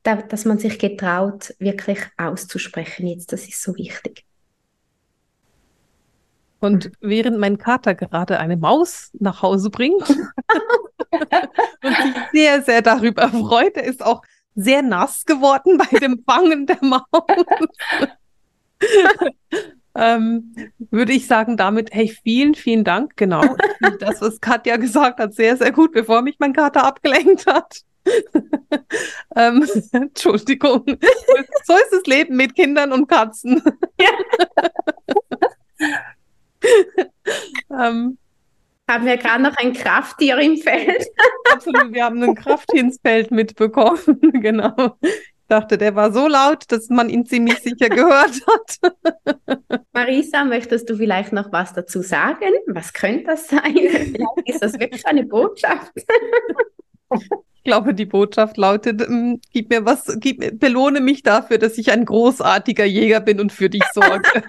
da, 0.04 0.16
dass 0.16 0.46
man 0.46 0.60
sich 0.60 0.80
getraut, 0.80 1.54
wirklich 1.60 2.00
auszusprechen 2.18 3.08
jetzt, 3.08 3.34
das 3.34 3.48
ist 3.48 3.62
so 3.62 3.76
wichtig. 3.76 4.26
Und 6.62 6.92
während 7.00 7.40
mein 7.40 7.58
Kater 7.58 7.96
gerade 7.96 8.40
eine 8.40 8.58
Maus 8.58 9.12
nach 9.14 9.42
Hause 9.42 9.70
bringt 9.70 10.10
und 10.10 11.96
sich 11.96 12.16
sehr, 12.32 12.62
sehr 12.62 12.82
darüber 12.82 13.30
freut, 13.30 13.78
er 13.78 13.86
ist 13.86 14.04
auch 14.04 14.22
sehr 14.56 14.82
nass 14.82 15.26
geworden 15.26 15.78
bei 15.78 16.00
dem 16.00 16.24
Fangen 16.26 16.66
der 16.66 16.80
Maus 16.82 17.06
ähm, 20.00 20.54
würde 20.92 21.12
ich 21.12 21.28
sagen, 21.28 21.58
damit, 21.58 21.90
hey, 21.92 22.08
vielen, 22.08 22.56
vielen 22.56 22.86
Dank. 22.86 23.18
Genau. 23.18 23.58
das, 24.00 24.22
was 24.22 24.40
Katja 24.40 24.78
gesagt 24.78 25.20
hat, 25.20 25.34
sehr, 25.34 25.58
sehr 25.58 25.74
gut, 25.74 25.92
bevor 25.92 26.22
mich 26.22 26.38
mein 26.40 26.54
Kater 26.54 26.86
abgelenkt 26.86 27.46
hat. 27.46 27.82
ähm, 29.36 29.68
Entschuldigung. 29.92 30.86
So 31.66 31.74
ist 31.76 31.92
das 31.92 32.06
Leben 32.06 32.38
mit 32.38 32.56
Kindern 32.56 32.94
und 32.94 33.08
Katzen. 33.08 33.62
ähm, 37.70 38.18
haben 38.90 39.06
wir 39.06 39.18
gerade 39.18 39.44
noch 39.44 39.58
ein 39.58 39.74
Krafttier 39.74 40.38
im 40.40 40.56
Feld? 40.58 41.06
Absolut, 41.52 41.94
wir 41.94 42.06
haben 42.06 42.24
ein 42.24 42.36
Krafttier 42.36 42.80
ins 42.82 43.00
Feld 43.04 43.32
mitbekommen, 43.32 44.20
genau 44.34 44.98
dachte, 45.50 45.78
der 45.78 45.96
war 45.96 46.12
so 46.12 46.28
laut, 46.28 46.72
dass 46.72 46.90
man 46.90 47.10
ihn 47.10 47.26
ziemlich 47.26 47.60
sicher 47.60 47.90
gehört 47.90 48.40
hat. 48.48 49.82
Marisa, 49.92 50.46
möchtest 50.46 50.90
du 50.90 50.96
vielleicht 50.96 51.34
noch 51.34 51.52
was 51.52 51.74
dazu 51.74 52.02
sagen? 52.02 52.54
Was 52.68 52.94
könnte 52.94 53.26
das 53.26 53.48
sein? 53.48 53.76
Vielleicht 53.76 54.18
ist 54.46 54.62
das 54.62 54.80
wirklich 54.80 55.06
eine 55.06 55.26
Botschaft? 55.26 55.92
Ich 57.12 57.64
glaube, 57.64 57.94
die 57.94 58.06
Botschaft 58.06 58.58
lautet, 58.58 59.02
ähm, 59.02 59.42
gib 59.52 59.70
mir 59.70 59.86
was, 59.86 60.16
gib, 60.20 60.60
belohne 60.60 61.02
mich 61.02 61.24
dafür, 61.24 61.58
dass 61.58 61.78
ich 61.78 61.92
ein 61.92 62.06
großartiger 62.06 62.86
Jäger 62.86 63.20
bin 63.20 63.40
und 63.40 63.52
für 63.52 63.70
dich 63.70 63.84
sorge. 63.94 64.30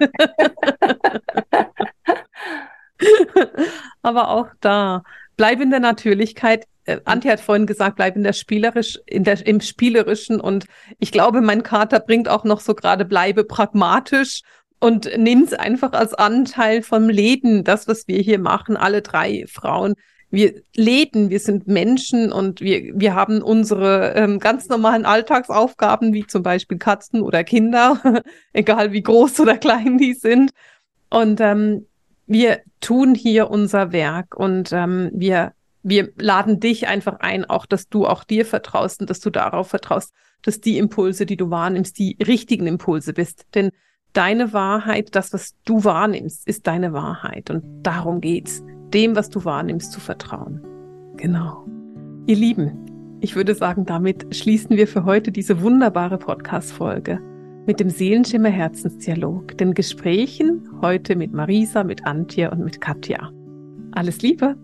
Aber 4.01 4.29
auch 4.29 4.47
da, 4.59 5.03
bleib 5.37 5.61
in 5.61 5.71
der 5.71 5.79
Natürlichkeit, 5.79 6.65
äh, 6.85 6.99
Antje 7.05 7.31
hat 7.31 7.39
vorhin 7.39 7.65
gesagt, 7.65 7.95
bleib 7.95 8.15
in 8.15 8.23
der 8.23 8.33
spielerisch, 8.33 8.99
in 9.05 9.23
der, 9.23 9.45
im 9.45 9.61
Spielerischen 9.61 10.39
und 10.39 10.65
ich 10.99 11.11
glaube, 11.11 11.41
mein 11.41 11.63
Kater 11.63 11.99
bringt 11.99 12.29
auch 12.29 12.43
noch 12.43 12.59
so 12.59 12.73
gerade, 12.73 13.05
bleibe 13.05 13.43
pragmatisch 13.43 14.41
und 14.79 15.09
nimm 15.15 15.43
es 15.43 15.53
einfach 15.53 15.93
als 15.93 16.13
Anteil 16.13 16.81
vom 16.81 17.07
Leben, 17.07 17.63
das, 17.63 17.87
was 17.87 18.07
wir 18.07 18.19
hier 18.19 18.39
machen, 18.39 18.77
alle 18.77 19.01
drei 19.01 19.45
Frauen. 19.47 19.93
Wir 20.31 20.63
leben, 20.75 21.29
wir 21.29 21.39
sind 21.39 21.67
Menschen 21.67 22.31
und 22.31 22.61
wir, 22.61 22.93
wir 22.95 23.13
haben 23.13 23.41
unsere 23.41 24.13
ähm, 24.15 24.39
ganz 24.39 24.69
normalen 24.69 25.05
Alltagsaufgaben, 25.05 26.13
wie 26.13 26.25
zum 26.25 26.41
Beispiel 26.41 26.77
Katzen 26.77 27.21
oder 27.21 27.43
Kinder, 27.43 28.23
egal 28.53 28.91
wie 28.91 29.03
groß 29.03 29.41
oder 29.41 29.57
klein 29.57 29.97
die 29.97 30.13
sind. 30.13 30.51
Und 31.09 31.41
ähm, 31.41 31.85
wir 32.25 32.61
tun 32.79 33.13
hier 33.13 33.51
unser 33.51 33.91
Werk 33.91 34.35
und 34.35 34.71
ähm, 34.71 35.11
wir 35.13 35.51
wir 35.83 36.11
laden 36.17 36.59
dich 36.59 36.87
einfach 36.87 37.19
ein, 37.19 37.45
auch 37.45 37.65
dass 37.65 37.89
du 37.89 38.05
auch 38.05 38.23
dir 38.23 38.45
vertraust 38.45 39.01
und 39.01 39.09
dass 39.09 39.19
du 39.19 39.29
darauf 39.29 39.69
vertraust, 39.69 40.13
dass 40.43 40.59
die 40.59 40.77
Impulse, 40.77 41.25
die 41.25 41.37
du 41.37 41.49
wahrnimmst, 41.49 41.97
die 41.97 42.17
richtigen 42.25 42.67
Impulse 42.67 43.13
bist. 43.13 43.45
Denn 43.55 43.71
deine 44.13 44.53
Wahrheit, 44.53 45.15
das, 45.15 45.33
was 45.33 45.55
du 45.65 45.83
wahrnimmst, 45.83 46.47
ist 46.47 46.67
deine 46.67 46.93
Wahrheit. 46.93 47.49
Und 47.49 47.63
darum 47.83 48.21
geht's, 48.21 48.63
dem, 48.93 49.15
was 49.15 49.29
du 49.29 49.45
wahrnimmst, 49.45 49.91
zu 49.91 49.99
vertrauen. 49.99 50.61
Genau. 51.17 51.65
Ihr 52.27 52.35
Lieben, 52.35 53.17
ich 53.21 53.35
würde 53.35 53.55
sagen, 53.55 53.85
damit 53.85 54.35
schließen 54.35 54.77
wir 54.77 54.87
für 54.87 55.05
heute 55.05 55.31
diese 55.31 55.61
wunderbare 55.61 56.17
Podcast-Folge 56.17 57.19
mit 57.67 57.79
dem 57.79 57.89
Seelenschimmer 57.89 58.49
Herzensdialog, 58.49 59.57
den 59.57 59.73
Gesprächen 59.73 60.67
heute 60.81 61.15
mit 61.15 61.31
Marisa, 61.31 61.83
mit 61.83 62.05
Antje 62.05 62.49
und 62.49 62.63
mit 62.63 62.81
Katja. 62.81 63.31
Alles 63.91 64.21
Liebe! 64.21 64.55